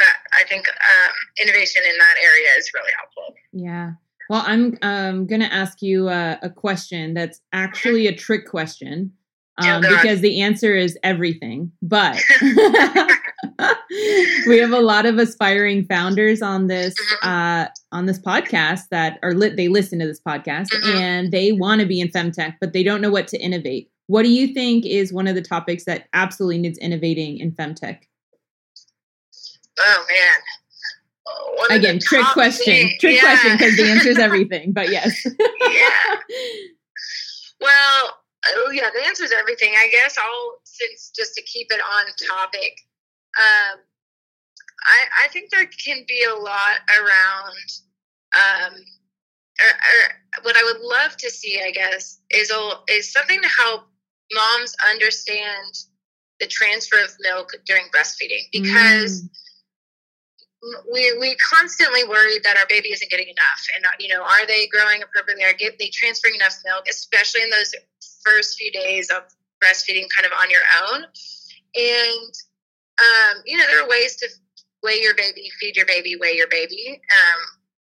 that 0.00 0.16
I 0.38 0.44
think 0.44 0.68
um, 0.68 1.12
innovation 1.40 1.82
in 1.88 1.98
that 1.98 2.14
area 2.22 2.48
is 2.58 2.70
really 2.74 2.92
helpful. 2.96 3.34
Yeah. 3.52 3.92
Well, 4.30 4.44
I'm 4.46 4.78
um, 4.82 5.26
going 5.26 5.40
to 5.40 5.52
ask 5.52 5.82
you 5.82 6.08
a, 6.08 6.38
a, 6.42 6.48
question 6.48 7.12
that's 7.12 7.40
actually 7.52 8.06
a 8.06 8.14
trick 8.14 8.46
question 8.46 9.12
um, 9.62 9.82
because 9.82 10.20
the 10.20 10.40
answer 10.40 10.74
is 10.74 10.98
everything. 11.02 11.72
But 11.82 12.20
we 14.46 14.58
have 14.58 14.72
a 14.72 14.80
lot 14.80 15.06
of 15.06 15.18
aspiring 15.18 15.84
founders 15.86 16.42
on 16.42 16.66
this 16.66 16.94
mm-hmm. 16.94 17.28
uh, 17.28 17.66
on 17.92 18.06
this 18.06 18.18
podcast 18.18 18.88
that 18.90 19.18
are 19.22 19.34
lit. 19.34 19.56
They 19.56 19.68
listen 19.68 19.98
to 20.00 20.06
this 20.06 20.20
podcast 20.20 20.68
mm-hmm. 20.68 20.98
and 20.98 21.32
they 21.32 21.52
want 21.52 21.80
to 21.80 21.86
be 21.86 22.00
in 22.00 22.08
femtech, 22.08 22.54
but 22.60 22.72
they 22.72 22.82
don't 22.82 23.00
know 23.00 23.10
what 23.10 23.28
to 23.28 23.38
innovate. 23.38 23.90
What 24.06 24.22
do 24.22 24.30
you 24.30 24.48
think 24.48 24.84
is 24.84 25.12
one 25.12 25.26
of 25.26 25.34
the 25.34 25.42
topics 25.42 25.84
that 25.84 26.08
absolutely 26.12 26.58
needs 26.58 26.78
innovating 26.78 27.38
in 27.38 27.52
femtech? 27.52 28.00
Oh 29.78 30.04
man. 30.08 30.34
One 31.56 31.78
Again, 31.78 31.98
trick 32.00 32.26
question. 32.32 32.64
thing- 32.64 32.96
trick 33.00 33.16
yeah. 33.16 33.20
question 33.20 33.56
because 33.56 33.76
the 33.76 33.84
answer 33.84 34.08
is 34.08 34.18
everything. 34.18 34.72
But 34.72 34.90
yes. 34.90 35.26
yeah. 35.60 36.16
Well, 37.62 38.18
oh 38.54 38.70
yeah, 38.72 38.88
the 38.94 39.06
answer 39.06 39.24
is 39.24 39.32
everything. 39.32 39.74
I 39.76 39.88
guess 39.90 40.16
I'll 40.18 40.58
since 40.64 41.10
just 41.16 41.34
to 41.34 41.42
keep 41.42 41.68
it 41.70 41.80
on 41.80 42.04
topic. 42.28 42.78
Um, 43.38 43.80
I 44.84 45.24
I 45.24 45.28
think 45.28 45.50
there 45.50 45.66
can 45.84 46.04
be 46.06 46.24
a 46.24 46.34
lot 46.34 46.78
around. 46.88 47.68
Um, 48.34 48.72
or, 49.60 49.66
or 49.68 50.44
what 50.44 50.56
I 50.56 50.62
would 50.64 50.80
love 50.80 51.16
to 51.18 51.30
see, 51.30 51.60
I 51.64 51.70
guess, 51.70 52.18
is 52.30 52.50
a 52.50 52.70
is 52.88 53.12
something 53.12 53.40
to 53.40 53.48
help 53.48 53.82
moms 54.32 54.74
understand 54.90 55.74
the 56.40 56.46
transfer 56.46 56.96
of 57.02 57.10
milk 57.20 57.50
during 57.66 57.84
breastfeeding 57.94 58.44
because 58.52 59.22
Mm. 59.22 59.28
we 60.92 61.16
we 61.18 61.36
constantly 61.36 62.04
worry 62.04 62.38
that 62.44 62.56
our 62.56 62.66
baby 62.68 62.92
isn't 62.92 63.10
getting 63.10 63.26
enough 63.26 63.62
and 63.74 63.84
you 63.98 64.08
know 64.08 64.22
are 64.22 64.46
they 64.46 64.68
growing 64.68 65.02
appropriately 65.02 65.44
are 65.44 65.54
they 65.58 65.90
transferring 65.92 66.36
enough 66.36 66.56
milk 66.64 66.84
especially 66.88 67.42
in 67.42 67.50
those 67.50 67.74
first 68.24 68.58
few 68.58 68.70
days 68.72 69.10
of 69.10 69.24
breastfeeding 69.62 70.06
kind 70.14 70.26
of 70.26 70.32
on 70.40 70.50
your 70.50 70.62
own 70.84 71.04
and 71.74 72.32
um, 73.00 73.42
you 73.46 73.56
know 73.56 73.64
there 73.66 73.82
are 73.84 73.88
ways 73.88 74.16
to 74.16 74.28
weigh 74.82 75.00
your 75.00 75.14
baby 75.14 75.48
feed 75.60 75.76
your 75.76 75.86
baby 75.86 76.16
weigh 76.20 76.36
your 76.36 76.48
baby 76.48 77.00
um, 77.10 77.40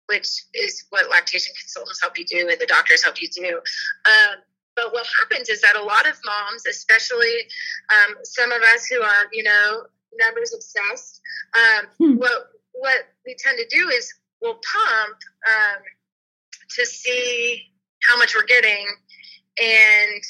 which 0.07 0.27
is 0.53 0.85
what 0.89 1.09
lactation 1.09 1.53
consultants 1.59 1.99
help 2.01 2.17
you 2.17 2.25
do 2.25 2.47
and 2.49 2.59
the 2.59 2.65
doctors 2.65 3.03
help 3.03 3.21
you 3.21 3.27
do 3.29 3.57
um, 4.05 4.37
but 4.75 4.91
what 4.91 5.05
happens 5.19 5.49
is 5.49 5.61
that 5.61 5.75
a 5.75 5.81
lot 5.81 6.07
of 6.07 6.15
moms 6.25 6.65
especially 6.69 7.35
um, 7.91 8.15
some 8.23 8.51
of 8.51 8.61
us 8.73 8.85
who 8.85 9.01
are 9.01 9.25
you 9.31 9.43
know 9.43 9.83
numbers 10.19 10.53
obsessed 10.53 11.21
um, 11.55 11.87
Hmm. 11.97 12.15
what 12.17 12.49
what 12.73 13.05
we 13.25 13.35
tend 13.37 13.57
to 13.57 13.67
do 13.75 13.89
is 13.89 14.13
we'll 14.41 14.55
pump 14.55 15.17
um, 15.47 15.81
to 16.71 16.85
see 16.85 17.63
how 18.09 18.17
much 18.17 18.35
we're 18.35 18.43
getting 18.43 18.85
and 19.61 20.21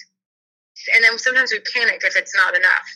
and 0.93 1.03
then 1.03 1.17
sometimes 1.17 1.51
we 1.51 1.59
panic 1.73 2.01
if 2.03 2.15
it's 2.15 2.35
not 2.35 2.55
enough 2.55 2.87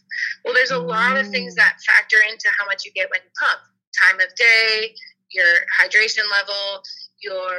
well 0.44 0.54
there's 0.54 0.72
a 0.72 0.78
lot 0.80 1.18
of 1.18 1.28
things 1.30 1.54
Mm. 1.54 1.58
that 1.58 1.78
factor 1.88 2.18
into 2.30 2.50
how 2.58 2.66
much 2.66 2.86
you 2.86 2.92
get 2.92 3.10
when 3.12 3.22
you 3.24 3.30
pump 3.40 3.60
time 4.04 4.20
of 4.20 4.34
day 4.36 4.94
your 5.32 5.46
hydration 5.82 6.24
level 6.32 6.84
your 7.22 7.52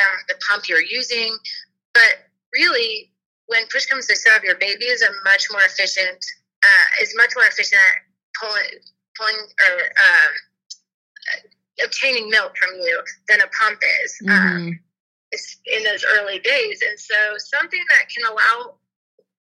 um, 0.00 0.16
the 0.28 0.34
pump 0.48 0.68
you're 0.68 0.82
using 0.82 1.36
but 1.94 2.28
really 2.52 3.12
when 3.46 3.62
push 3.72 3.86
comes 3.86 4.06
to 4.06 4.14
shove 4.16 4.44
your 4.44 4.56
baby 4.56 4.84
is 4.86 5.02
a 5.02 5.10
much 5.24 5.46
more 5.50 5.60
efficient 5.64 6.18
uh, 6.62 7.02
is 7.02 7.14
much 7.16 7.32
more 7.36 7.44
efficient 7.46 7.80
at 7.80 8.02
pulling 8.40 8.80
pulling 9.16 9.36
or 9.68 9.76
um, 9.80 10.32
obtaining 11.84 12.28
milk 12.28 12.56
from 12.56 12.74
you 12.80 13.02
than 13.28 13.40
a 13.40 13.46
pump 13.48 13.80
is 14.04 14.18
um, 14.28 14.28
Mhm. 14.28 14.72
it's 14.72 14.89
in 15.66 15.84
those 15.84 16.04
early 16.18 16.38
days. 16.40 16.80
And 16.88 16.98
so 16.98 17.14
something 17.38 17.82
that 17.90 18.08
can 18.08 18.24
allow 18.30 18.74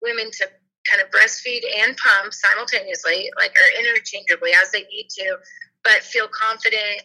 women 0.02 0.30
to 0.30 0.48
kind 0.90 1.02
of 1.02 1.10
breastfeed 1.10 1.62
and 1.82 1.96
pump 1.96 2.32
simultaneously, 2.32 3.30
like 3.36 3.52
or 3.52 3.68
interchangeably 3.80 4.52
as 4.60 4.70
they 4.70 4.82
need 4.82 5.08
to, 5.10 5.36
but 5.84 6.02
feel 6.02 6.28
confident 6.28 7.02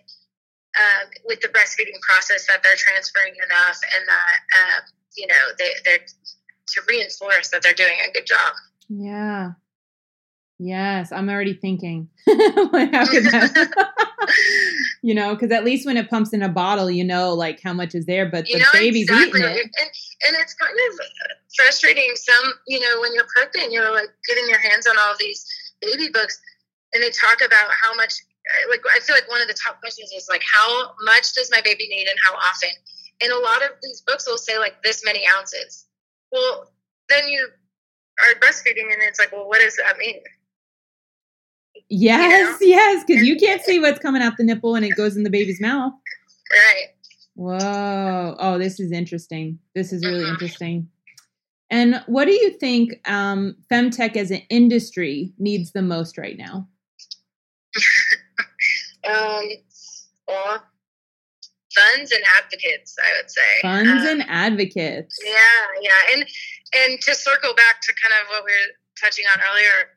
um, 0.80 1.10
with 1.26 1.40
the 1.42 1.50
breastfeeding 1.50 2.00
process 2.02 2.48
that 2.48 2.64
they're 2.64 2.78
transferring 2.78 3.36
enough 3.46 3.80
and 3.96 4.08
that 4.08 4.40
uh, 4.58 4.80
you 5.16 5.28
know 5.28 5.44
they, 5.58 5.70
they're 5.86 6.06
to 6.68 6.82
reinforce 6.88 7.50
that 7.50 7.62
they're 7.62 7.74
doing 7.74 7.98
a 8.08 8.12
good 8.12 8.26
job. 8.26 8.54
Yeah. 8.90 9.52
Yes, 10.66 11.12
I'm 11.12 11.30
already 11.30 11.54
thinking. 11.54 12.10
how 12.28 13.06
could 13.08 13.26
that? 13.26 13.74
you 15.02 15.14
know, 15.14 15.34
because 15.36 15.52
at 15.52 15.66
least 15.66 15.86
when 15.86 15.98
it 15.98 16.10
pumps 16.10 16.32
in 16.32 16.42
a 16.42 16.50
bottle, 16.50 16.90
you 16.90 17.04
know, 17.04 17.34
like 17.34 17.62
how 17.62 17.74
much 17.74 17.96
is 17.96 18.06
there, 18.06 18.30
but 18.30 18.48
you 18.48 18.56
the 18.56 18.60
know 18.60 18.70
baby's 18.74 19.10
exactly 19.10 19.42
eating 19.42 19.58
it. 19.58 19.72
and 19.82 19.90
and 20.28 20.38
it's 20.40 20.54
kind 20.54 20.74
of 20.74 21.00
frustrating 21.56 22.12
some 22.16 22.54
you 22.68 22.80
know 22.80 23.02
when 23.02 23.14
you're 23.14 23.28
pregnant 23.36 23.72
you're 23.72 23.92
like 23.92 24.10
getting 24.28 24.48
your 24.50 24.60
hands 24.60 24.88
on 24.88 24.96
all 24.98 25.14
these 25.20 25.46
baby 25.82 26.10
books 26.12 26.40
and 26.94 27.04
they 27.04 27.12
talk 27.12 27.42
about 27.46 27.70
how 27.72 27.94
much 27.96 28.14
eh, 28.48 28.70
like 28.70 28.82
i 28.96 29.00
feel 29.00 29.16
like 29.16 29.30
one 29.30 29.42
of 29.42 29.48
the 29.48 29.58
top 29.64 29.80
questions 29.80 30.12
is 30.16 30.28
like 30.30 30.44
how 30.52 30.94
much 31.04 31.34
does 31.34 31.52
my 31.52 31.62
baby 31.62 31.88
need 31.90 32.08
and 32.08 32.18
how 32.26 32.36
often 32.36 32.70
and 33.22 33.32
a 33.32 33.38
lot 33.38 33.64
of 33.64 33.72
these 33.84 34.02
books 34.02 34.28
will 34.28 34.38
say 34.38 34.58
like 34.58 34.82
this 34.84 35.04
many 35.06 35.24
ounces 35.38 35.86
well 36.32 36.72
then 37.10 37.28
you 37.28 37.48
are 38.20 38.40
breastfeeding 38.40 38.92
and 38.92 39.02
it's 39.02 39.20
like 39.20 39.32
well 39.32 39.48
what 39.48 39.62
does 39.62 39.76
that 39.78 39.98
mean 39.98 40.20
Yes, 41.90 42.58
yes, 42.62 43.04
because 43.06 43.24
you 43.24 43.36
can't 43.36 43.62
see 43.66 43.80
what's 43.80 44.00
coming 44.00 44.22
out 44.22 44.34
the 44.38 44.44
nipple 44.44 44.76
and 44.76 44.86
it 44.86 44.96
goes 44.96 45.16
in 45.18 45.24
the 45.24 45.30
baby's 45.30 45.62
mouth. 45.62 45.94
right 46.52 46.88
Whoa. 47.36 48.36
Oh, 48.40 48.60
this 48.60 48.80
is 48.80 48.92
interesting. 48.92 49.58
This 49.74 49.92
is 49.92 50.06
really 50.06 50.26
Mhm. 50.26 50.30
interesting. 50.34 50.90
And 51.72 52.04
what 52.06 52.26
do 52.26 52.32
you 52.32 52.52
think 52.60 52.94
um, 53.10 53.56
femtech 53.72 54.16
as 54.16 54.30
an 54.30 54.44
industry 54.52 55.34
needs 55.40 55.72
the 55.72 55.82
most 55.82 56.18
right 56.20 56.38
now? 56.38 56.68
um 59.10 59.44
well 60.28 60.64
funds 61.76 62.12
and 62.12 62.24
advocates 62.40 62.96
i 63.04 63.18
would 63.18 63.30
say 63.32 63.42
Funds 63.64 64.04
Um, 64.04 64.08
and 64.22 64.26
advocates. 64.30 65.18
Yeah, 65.26 65.66
yeah, 65.82 66.14
and 66.14 66.26
and 66.76 67.02
to 67.02 67.16
circle 67.16 67.54
back 67.56 67.82
to 67.82 67.94
kind 68.02 68.14
of 68.22 68.28
what 68.30 68.44
we 68.46 68.52
were 68.52 68.74
touching 69.02 69.26
on 69.34 69.40
earlier, 69.42 69.93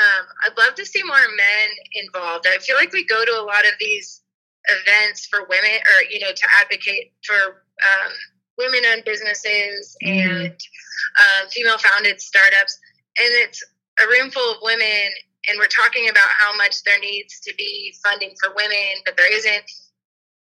um, 0.00 0.24
I'd 0.46 0.56
love 0.58 0.74
to 0.76 0.86
see 0.86 1.02
more 1.02 1.16
men 1.36 1.68
involved. 1.94 2.46
I 2.48 2.58
feel 2.58 2.76
like 2.76 2.92
we 2.92 3.04
go 3.04 3.24
to 3.24 3.32
a 3.32 3.44
lot 3.44 3.64
of 3.64 3.72
these 3.78 4.22
events 4.68 5.26
for 5.26 5.40
women, 5.48 5.70
or 5.86 6.02
you 6.10 6.20
know, 6.20 6.32
to 6.32 6.46
advocate 6.60 7.12
for 7.26 7.34
um, 7.36 8.12
women-owned 8.58 9.04
businesses 9.04 9.96
Mhm. 10.04 10.44
and 10.44 10.52
um, 10.52 11.48
female-founded 11.50 12.20
startups, 12.20 12.78
and 13.18 13.28
it's 13.44 13.62
a 14.02 14.06
room 14.08 14.30
full 14.30 14.52
of 14.52 14.58
women, 14.62 15.08
and 15.48 15.58
we're 15.58 15.66
talking 15.66 16.08
about 16.08 16.28
how 16.28 16.56
much 16.56 16.82
there 16.84 16.98
needs 17.00 17.40
to 17.40 17.54
be 17.56 17.94
funding 18.04 18.34
for 18.42 18.52
women, 18.56 19.02
but 19.04 19.16
there 19.16 19.32
isn't. 19.32 19.64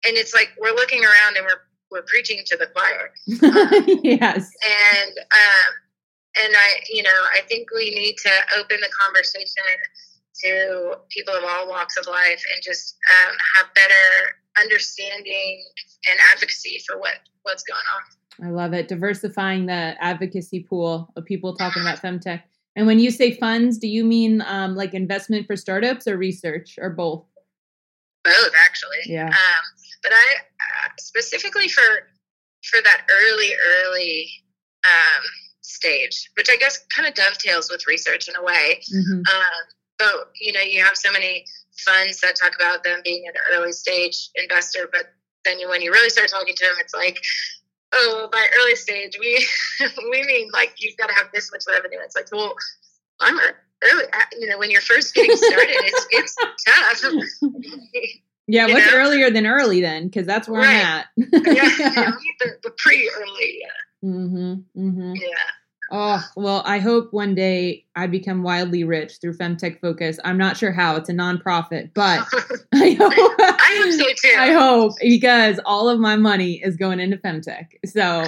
And 0.06 0.18
it's 0.18 0.34
like 0.34 0.52
we're 0.60 0.76
looking 0.76 1.04
around 1.04 1.38
and 1.38 1.46
we're 1.46 1.62
we're 1.92 2.04
preaching 2.08 2.42
to 2.48 2.58
the 2.58 2.66
choir 2.68 3.12
yes. 4.04 4.50
and 4.66 5.12
um, 5.18 5.72
and 6.36 6.54
I, 6.56 6.80
you 6.90 7.04
know, 7.04 7.10
I 7.10 7.42
think 7.48 7.68
we 7.74 7.92
need 7.92 8.16
to 8.18 8.32
open 8.60 8.78
the 8.82 8.90
conversation 9.00 9.64
to 10.44 10.96
people 11.10 11.34
of 11.34 11.44
all 11.44 11.70
walks 11.70 11.98
of 11.98 12.08
life 12.08 12.44
and 12.54 12.64
just 12.64 12.98
um, 13.10 13.36
have 13.56 13.74
better 13.76 14.36
understanding 14.60 15.64
and 16.10 16.20
advocacy 16.34 16.82
for 16.88 17.00
what 17.00 17.16
what's 17.44 17.64
going 17.64 17.82
on. 17.96 18.48
I 18.48 18.50
love 18.50 18.74
it. 18.74 18.88
Diversifying 18.88 19.68
the 19.68 19.96
advocacy 20.00 20.62
pool 20.62 21.12
of 21.16 21.26
people 21.26 21.56
talking 21.56 21.84
about 21.84 22.00
femtech. 22.00 22.42
And 22.76 22.88
when 22.88 23.00
you 23.00 23.12
say 23.12 23.36
funds, 23.38 23.78
do 23.78 23.88
you 23.88 24.04
mean 24.04 24.42
um, 24.48 24.76
like 24.76 24.96
investment 24.96 25.46
for 25.46 25.56
startups 25.56 26.08
or 26.08 26.18
research 26.18 26.80
or 26.82 26.90
both? 26.90 27.26
Both, 28.24 28.52
actually. 28.60 28.98
Yeah. 29.06 29.28
Um, 29.28 29.64
but 30.02 30.14
I 30.14 30.36
uh, 30.36 30.90
specifically 31.00 31.68
for 31.68 31.84
for 32.64 32.82
that 32.82 33.06
early, 33.12 33.52
early 33.86 34.30
um, 34.86 35.24
stage, 35.64 36.30
which 36.38 36.50
I 36.52 36.56
guess 36.58 36.80
kind 36.96 37.08
of 37.08 37.14
dovetails 37.16 37.70
with 37.72 37.88
research 37.88 38.28
in 38.30 38.36
a 38.36 38.44
way. 38.44 38.82
hmm 38.92 39.14
Um, 39.20 39.64
but 39.98 40.30
you 40.40 40.52
know, 40.54 40.62
you 40.62 40.84
have 40.84 40.96
so 40.96 41.12
many 41.12 41.46
funds 41.86 42.20
that 42.22 42.36
talk 42.36 42.54
about 42.56 42.84
them 42.84 43.02
being 43.04 43.24
an 43.28 43.34
early 43.54 43.72
stage 43.72 44.30
investor, 44.36 44.88
but 44.92 45.14
then 45.46 45.60
you, 45.60 45.68
when 45.70 45.82
you 45.82 45.92
really 45.92 46.10
start 46.10 46.30
talking 46.30 46.54
to 46.56 46.66
them, 46.66 46.76
it's 46.80 46.94
like, 46.94 47.20
oh, 47.94 48.30
by 48.32 48.46
early 48.60 48.76
stage, 48.76 49.18
we 49.20 49.46
we 50.12 50.24
mean 50.24 50.50
like 50.54 50.74
you've 50.78 50.98
got 50.98 51.08
to 51.08 51.14
have 51.16 51.28
this 51.34 51.52
much 51.52 51.64
revenue. 51.68 52.00
It's 52.04 52.16
like, 52.16 52.28
well, 52.32 52.56
I'm 53.20 53.38
early. 53.40 54.04
uh, 54.14 54.18
You 54.40 54.50
know, 54.50 54.58
when 54.58 54.72
you're 54.72 54.82
first 54.82 55.14
getting 55.16 55.36
started, 55.36 55.70
it's 55.76 56.08
it's 56.12 56.36
tough. 56.68 57.14
Yeah, 58.46 58.68
You 58.68 58.74
what's 58.74 58.92
know? 58.92 58.98
earlier 58.98 59.32
than 59.32 59.46
early 59.48 59.80
then? 59.80 60.08
Because 60.08 60.28
that's 60.28 60.50
where 60.50 60.60
Right. 60.62 60.76
I'm 60.76 60.86
at. 60.86 61.06
yeah, 61.18 61.64
know, 61.96 62.18
the, 62.42 62.58
the 62.64 62.72
pretty 62.78 63.08
early. 63.10 63.64
Hmm 64.04 64.54
Mm-hmm. 64.78 65.14
Yeah. 65.16 65.28
Oh, 65.92 66.24
well, 66.36 66.64
I 66.66 66.80
hope 66.80 67.14
one 67.14 67.36
day 67.36 67.86
I 67.96 68.08
become 68.08 68.42
wildly 68.42 68.84
rich 68.84 69.18
through 69.22 69.36
Femtech 69.38 69.80
Focus. 69.80 70.18
I'm 70.24 70.38
not 70.40 70.58
sure 70.58 70.72
how. 70.72 70.96
It's 70.96 71.10
a 71.10 71.14
nonprofit, 71.14 71.92
but 71.94 72.20
I 72.74 72.92
hope. 72.98 73.14
I 73.40 73.82
hope 73.84 73.92
so 73.92 74.06
too. 74.06 74.36
I 74.40 74.52
hope 74.54 74.94
because 75.02 75.60
all 75.66 75.90
of 75.90 76.00
my 76.00 76.16
money 76.16 76.54
is 76.64 76.78
going 76.78 77.00
into 77.00 77.18
Femtech. 77.18 77.68
So, 77.86 78.24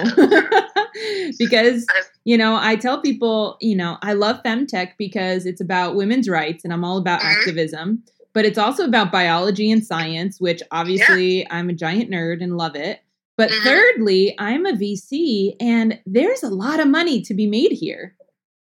because, 1.38 1.86
you 2.24 2.36
know, 2.38 2.56
I 2.60 2.76
tell 2.76 3.00
people, 3.00 3.56
you 3.60 3.74
know, 3.76 3.98
I 4.02 4.12
love 4.12 4.42
Femtech 4.44 4.92
because 4.98 5.44
it's 5.46 5.60
about 5.60 5.96
women's 5.96 6.28
rights 6.28 6.62
and 6.64 6.72
I'm 6.72 6.84
all 6.84 6.98
about 6.98 7.20
Mhm. 7.20 7.32
activism, 7.38 8.02
but 8.32 8.44
it's 8.44 8.58
also 8.58 8.84
about 8.84 9.10
biology 9.10 9.70
and 9.72 9.84
science, 9.84 10.40
which 10.40 10.62
obviously 10.70 11.46
I'm 11.50 11.68
a 11.70 11.72
giant 11.74 12.10
nerd 12.10 12.42
and 12.42 12.56
love 12.56 12.76
it. 12.76 13.00
But 13.36 13.50
Mhm. 13.50 13.62
thirdly, 13.64 14.34
I'm 14.38 14.64
a 14.66 14.72
VC 14.72 15.54
and 15.60 15.98
there's 16.06 16.42
a 16.42 16.48
lot 16.48 16.80
of 16.80 16.88
money 16.88 17.20
to 17.22 17.34
be 17.34 17.46
made 17.46 17.72
here. 17.72 18.14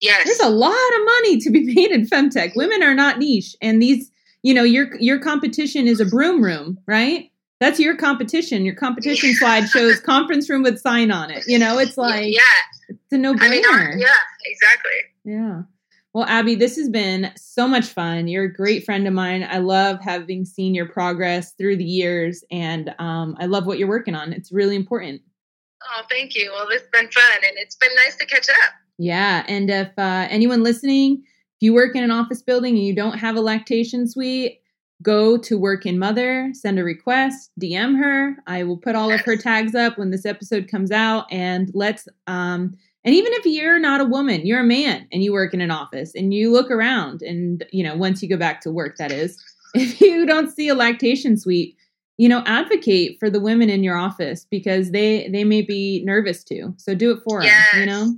yes. 0.01 0.25
There's 0.25 0.39
a 0.39 0.49
lot 0.49 0.71
of 0.71 1.05
money 1.05 1.37
to 1.41 1.49
be 1.51 1.61
made 1.75 1.91
in 1.91 2.07
femtech. 2.07 2.55
Women 2.55 2.81
are 2.83 2.95
not 2.95 3.19
niche, 3.19 3.55
and 3.61 3.81
these, 3.81 4.11
you 4.43 4.53
know, 4.53 4.63
your 4.63 4.95
your 4.99 5.19
competition 5.19 5.87
is 5.87 5.99
a 5.99 6.05
broom 6.05 6.43
room, 6.43 6.79
right? 6.87 7.29
That's 7.59 7.79
your 7.79 7.95
competition. 7.95 8.65
Your 8.65 8.73
competition 8.73 9.35
slide 9.35 9.67
shows 9.69 9.99
conference 10.13 10.49
room 10.49 10.63
with 10.63 10.79
sign 10.79 11.11
on 11.11 11.29
it. 11.29 11.43
You 11.47 11.59
know, 11.59 11.77
it's 11.77 11.97
like 11.97 12.33
yeah, 12.33 12.39
it's 12.89 13.11
a 13.11 13.17
no 13.19 13.35
brainer. 13.35 13.41
I 13.43 13.89
mean, 13.91 13.99
yeah, 13.99 14.17
exactly. 14.45 14.97
Yeah. 15.25 15.61
Well, 16.13 16.25
Abbey, 16.25 16.55
this 16.55 16.75
has 16.75 16.89
been 16.89 17.31
so 17.37 17.67
much 17.67 17.85
fun. 17.85 18.27
You're 18.27 18.43
a 18.43 18.53
great 18.53 18.83
friend 18.83 19.07
of 19.07 19.13
mine. 19.13 19.47
I 19.49 19.59
love 19.59 19.99
having 20.01 20.43
seen 20.43 20.75
your 20.75 20.87
progress 20.87 21.53
through 21.53 21.77
the 21.77 21.85
years, 21.85 22.43
and 22.51 22.93
um, 22.99 23.37
I 23.39 23.45
love 23.45 23.65
what 23.65 23.79
you're 23.79 23.87
working 23.87 24.15
on. 24.15 24.33
It's 24.33 24.51
really 24.51 24.75
important. 24.75 25.21
Oh, 25.83 26.01
thank 26.09 26.35
you. 26.35 26.51
Well, 26.51 26.67
it's 26.69 26.87
been 26.91 27.09
fun, 27.09 27.37
and 27.47 27.57
it's 27.57 27.75
been 27.75 27.95
nice 27.95 28.17
to 28.17 28.25
catch 28.25 28.49
up. 28.49 28.73
Yeah, 28.97 29.45
and 29.47 29.69
if 29.69 29.87
uh, 29.97 30.27
anyone 30.29 30.63
listening, 30.63 31.23
if 31.23 31.61
you 31.61 31.73
work 31.73 31.95
in 31.95 32.03
an 32.03 32.11
office 32.11 32.41
building 32.41 32.75
and 32.75 32.85
you 32.85 32.93
don't 32.93 33.17
have 33.17 33.37
a 33.37 33.41
lactation 33.41 34.05
suite, 34.05 34.59
go 35.01 35.37
to 35.37 35.57
Work 35.57 35.85
and 35.85 35.97
Mother, 35.97 36.49
send 36.53 36.77
a 36.77 36.83
request, 36.83 37.51
DM 37.59 37.97
her. 37.97 38.35
I 38.47 38.63
will 38.63 38.77
put 38.77 38.95
all 38.95 39.11
of 39.11 39.21
her 39.21 39.37
tags 39.37 39.75
up 39.75 39.97
when 39.97 40.11
this 40.11 40.25
episode 40.25 40.67
comes 40.67 40.91
out, 40.91 41.25
and 41.31 41.71
let's 41.73 42.09
um, 42.27 42.75
and 43.03 43.15
even 43.15 43.33
if 43.33 43.45
you're 43.45 43.79
not 43.79 44.01
a 44.01 44.05
woman, 44.05 44.45
you're 44.45 44.59
a 44.59 44.65
man 44.65 45.07
and 45.11 45.23
you 45.23 45.33
work 45.33 45.53
in 45.53 45.61
an 45.61 45.71
office 45.71 46.13
and 46.13 46.33
you 46.33 46.51
look 46.51 46.69
around 46.69 47.21
and, 47.21 47.65
you 47.71 47.83
know, 47.83 47.95
once 47.95 48.21
you 48.21 48.29
go 48.29 48.37
back 48.37 48.61
to 48.61 48.71
work, 48.71 48.97
that 48.97 49.11
is, 49.11 49.41
if 49.73 49.99
you 49.99 50.25
don't 50.25 50.51
see 50.51 50.67
a 50.67 50.75
lactation 50.75 51.37
suite, 51.37 51.75
you 52.17 52.29
know, 52.29 52.43
advocate 52.45 53.17
for 53.19 53.29
the 53.29 53.39
women 53.39 53.69
in 53.69 53.83
your 53.83 53.97
office 53.97 54.45
because 54.51 54.91
they 54.91 55.27
they 55.29 55.43
may 55.43 55.63
be 55.63 56.03
nervous 56.05 56.43
too. 56.43 56.73
So 56.77 56.93
do 56.93 57.11
it 57.11 57.21
for 57.23 57.41
yes, 57.41 57.71
them, 57.71 57.79
you 57.79 57.85
know? 57.87 58.13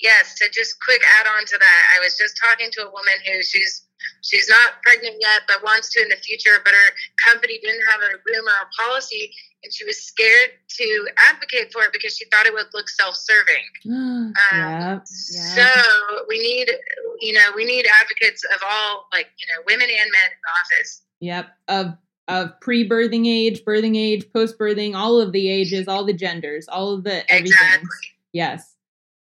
yes, 0.00 0.36
to 0.38 0.48
just 0.52 0.76
quick 0.84 1.02
add 1.18 1.26
on 1.26 1.44
to 1.46 1.58
that, 1.58 1.82
I 1.96 1.98
was 1.98 2.16
just 2.16 2.38
talking 2.40 2.68
to 2.70 2.86
a 2.86 2.90
woman 2.92 3.14
who 3.26 3.42
she's 3.42 3.84
she's 4.22 4.48
not 4.48 4.82
pregnant 4.82 5.16
yet 5.20 5.42
but 5.48 5.62
wants 5.64 5.90
to 5.92 6.02
in 6.02 6.08
the 6.08 6.16
future 6.16 6.60
but 6.64 6.72
her 6.72 6.90
company 7.26 7.58
didn't 7.62 7.84
have 7.90 8.00
a 8.00 8.12
room 8.12 8.44
or 8.46 8.58
a 8.60 8.82
policy 8.82 9.32
and 9.64 9.72
she 9.72 9.84
was 9.84 10.02
scared 10.02 10.50
to 10.68 11.08
advocate 11.30 11.72
for 11.72 11.82
it 11.82 11.92
because 11.92 12.16
she 12.16 12.24
thought 12.26 12.46
it 12.46 12.52
would 12.52 12.66
look 12.72 12.88
self-serving 12.88 13.54
um, 13.88 14.32
yeah, 14.52 14.98
yeah. 15.32 15.54
so 15.54 16.24
we 16.28 16.38
need 16.38 16.70
you 17.20 17.32
know 17.32 17.50
we 17.56 17.64
need 17.64 17.86
advocates 18.00 18.44
of 18.54 18.60
all 18.68 19.06
like 19.12 19.28
you 19.38 19.46
know 19.48 19.62
women 19.66 19.88
and 19.88 20.10
men 20.10 20.30
in 20.30 20.38
the 20.42 20.76
office 20.76 21.02
yep 21.20 21.48
of 21.68 21.96
of 22.28 22.58
pre-birthing 22.60 23.26
age 23.26 23.64
birthing 23.64 23.96
age 23.96 24.24
post-birthing 24.32 24.94
all 24.94 25.20
of 25.20 25.32
the 25.32 25.48
ages 25.48 25.88
all 25.88 26.04
the 26.04 26.12
genders 26.12 26.68
all 26.68 26.94
of 26.94 27.04
the 27.04 27.30
everything 27.30 27.52
exactly. 27.52 27.88
yes 28.32 28.76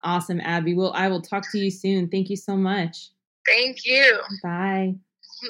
awesome 0.04 0.40
abbey 0.40 0.74
well 0.74 0.92
i 0.94 1.08
will 1.08 1.20
talk 1.20 1.44
to 1.50 1.58
you 1.58 1.70
soon 1.70 2.08
thank 2.08 2.30
you 2.30 2.36
so 2.36 2.56
much 2.56 3.10
Thank 3.46 3.86
you. 3.86 4.18
Bye. 4.42 4.94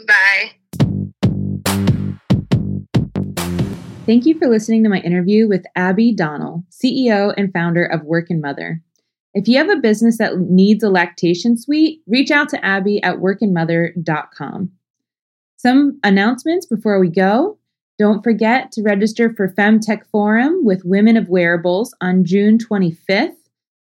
Bye. 0.06 0.52
Thank 4.06 4.24
you 4.24 4.38
for 4.38 4.46
listening 4.46 4.84
to 4.84 4.88
my 4.88 5.00
interview 5.00 5.48
with 5.48 5.66
Abbey 5.74 6.12
Donnell, 6.12 6.62
CEO 6.70 7.34
and 7.36 7.52
founder 7.52 7.84
of 7.84 8.04
Work 8.04 8.30
and 8.30 8.40
Mother. 8.40 8.80
If 9.34 9.48
you 9.48 9.58
have 9.58 9.68
a 9.68 9.80
business 9.80 10.18
that 10.18 10.38
needs 10.38 10.84
a 10.84 10.90
lactation 10.90 11.58
suite, 11.58 12.02
reach 12.06 12.30
out 12.30 12.48
to 12.50 12.64
Abby 12.64 13.02
at 13.02 13.16
workandmother.com. 13.16 14.70
Some 15.56 15.98
announcements 16.04 16.66
before 16.66 17.00
we 17.00 17.08
go. 17.08 17.58
Don't 17.98 18.22
forget 18.22 18.70
to 18.72 18.82
register 18.82 19.34
for 19.34 19.48
Femtech 19.48 20.06
Forum 20.06 20.64
with 20.64 20.84
Women 20.84 21.16
of 21.16 21.28
Wearables 21.28 21.92
on 22.00 22.24
June 22.24 22.58
25th 22.58 23.35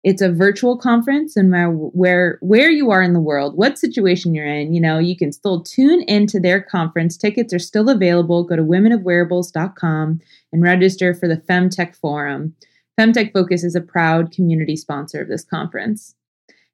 it's 0.05 0.23
a 0.23 0.33
virtual 0.33 0.79
conference 0.79 1.37
and 1.37 1.51
where, 1.51 1.71
where 1.71 2.39
where 2.41 2.71
you 2.71 2.91
are 2.91 3.03
in 3.03 3.13
the 3.13 3.21
world 3.21 3.57
what 3.57 3.79
situation 3.79 4.35
you're 4.35 4.47
in 4.47 4.73
you 4.73 4.81
know 4.81 4.99
you 4.99 5.17
can 5.17 5.33
still 5.33 5.63
tune 5.63 6.03
into 6.03 6.41
their 6.41 6.61
conference. 6.61 7.17
Tickets 7.17 7.53
are 7.53 7.59
still 7.59 7.89
available. 7.89 8.45
Go 8.45 8.57
to 8.57 8.63
womenofwearables.com 8.63 10.21
and 10.53 10.63
register 10.63 11.15
for 11.15 11.29
the 11.29 11.37
femtech 11.37 11.97
forum. 11.97 12.55
Femtech 12.99 13.33
focus 13.33 13.65
is 13.65 13.75
a 13.75 13.81
proud 13.81 14.33
community 14.33 14.77
sponsor 14.77 15.23
of 15.23 15.29
this 15.29 15.45
conference. 15.45 16.15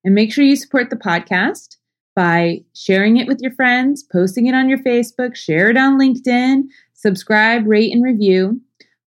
And 0.05 0.15
make 0.15 0.33
sure 0.33 0.45
you 0.45 0.57
support 0.57 0.91
the 0.91 0.97
podcast 0.97 1.77
by 2.15 2.63
sharing 2.75 3.17
it 3.17 3.27
with 3.27 3.41
your 3.41 3.53
friends 3.53 4.05
posting 4.05 4.47
it 4.47 4.55
on 4.55 4.69
your 4.69 4.79
facebook 4.79 5.35
share 5.35 5.69
it 5.69 5.77
on 5.77 5.99
linkedin 5.99 6.63
subscribe 6.93 7.67
rate 7.67 7.93
and 7.93 8.05
review 8.05 8.61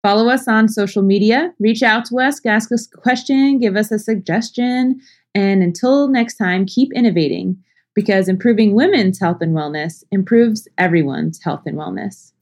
Follow 0.04 0.28
us 0.28 0.50
on 0.50 0.68
social 0.68 1.02
media, 1.02 1.54
reach 1.62 1.82
out 1.82 2.04
to 2.04 2.20
us, 2.20 2.46
ask 2.46 2.74
us 2.74 2.90
a 2.94 2.98
question, 2.98 3.58
give 3.58 3.78
us 3.78 3.90
a 3.90 3.98
suggestion. 3.98 5.00
And 5.34 5.64
until 5.64 6.10
next 6.10 6.36
time, 6.36 6.66
keep 6.66 6.92
innovating 6.94 7.56
because 7.96 8.28
improving 8.28 8.76
women's 8.76 9.18
health 9.18 9.38
and 9.40 9.56
wellness 9.56 10.04
improves 10.12 10.68
everyone's 10.78 11.42
health 11.42 11.62
and 11.66 11.78
wellness. 11.78 12.34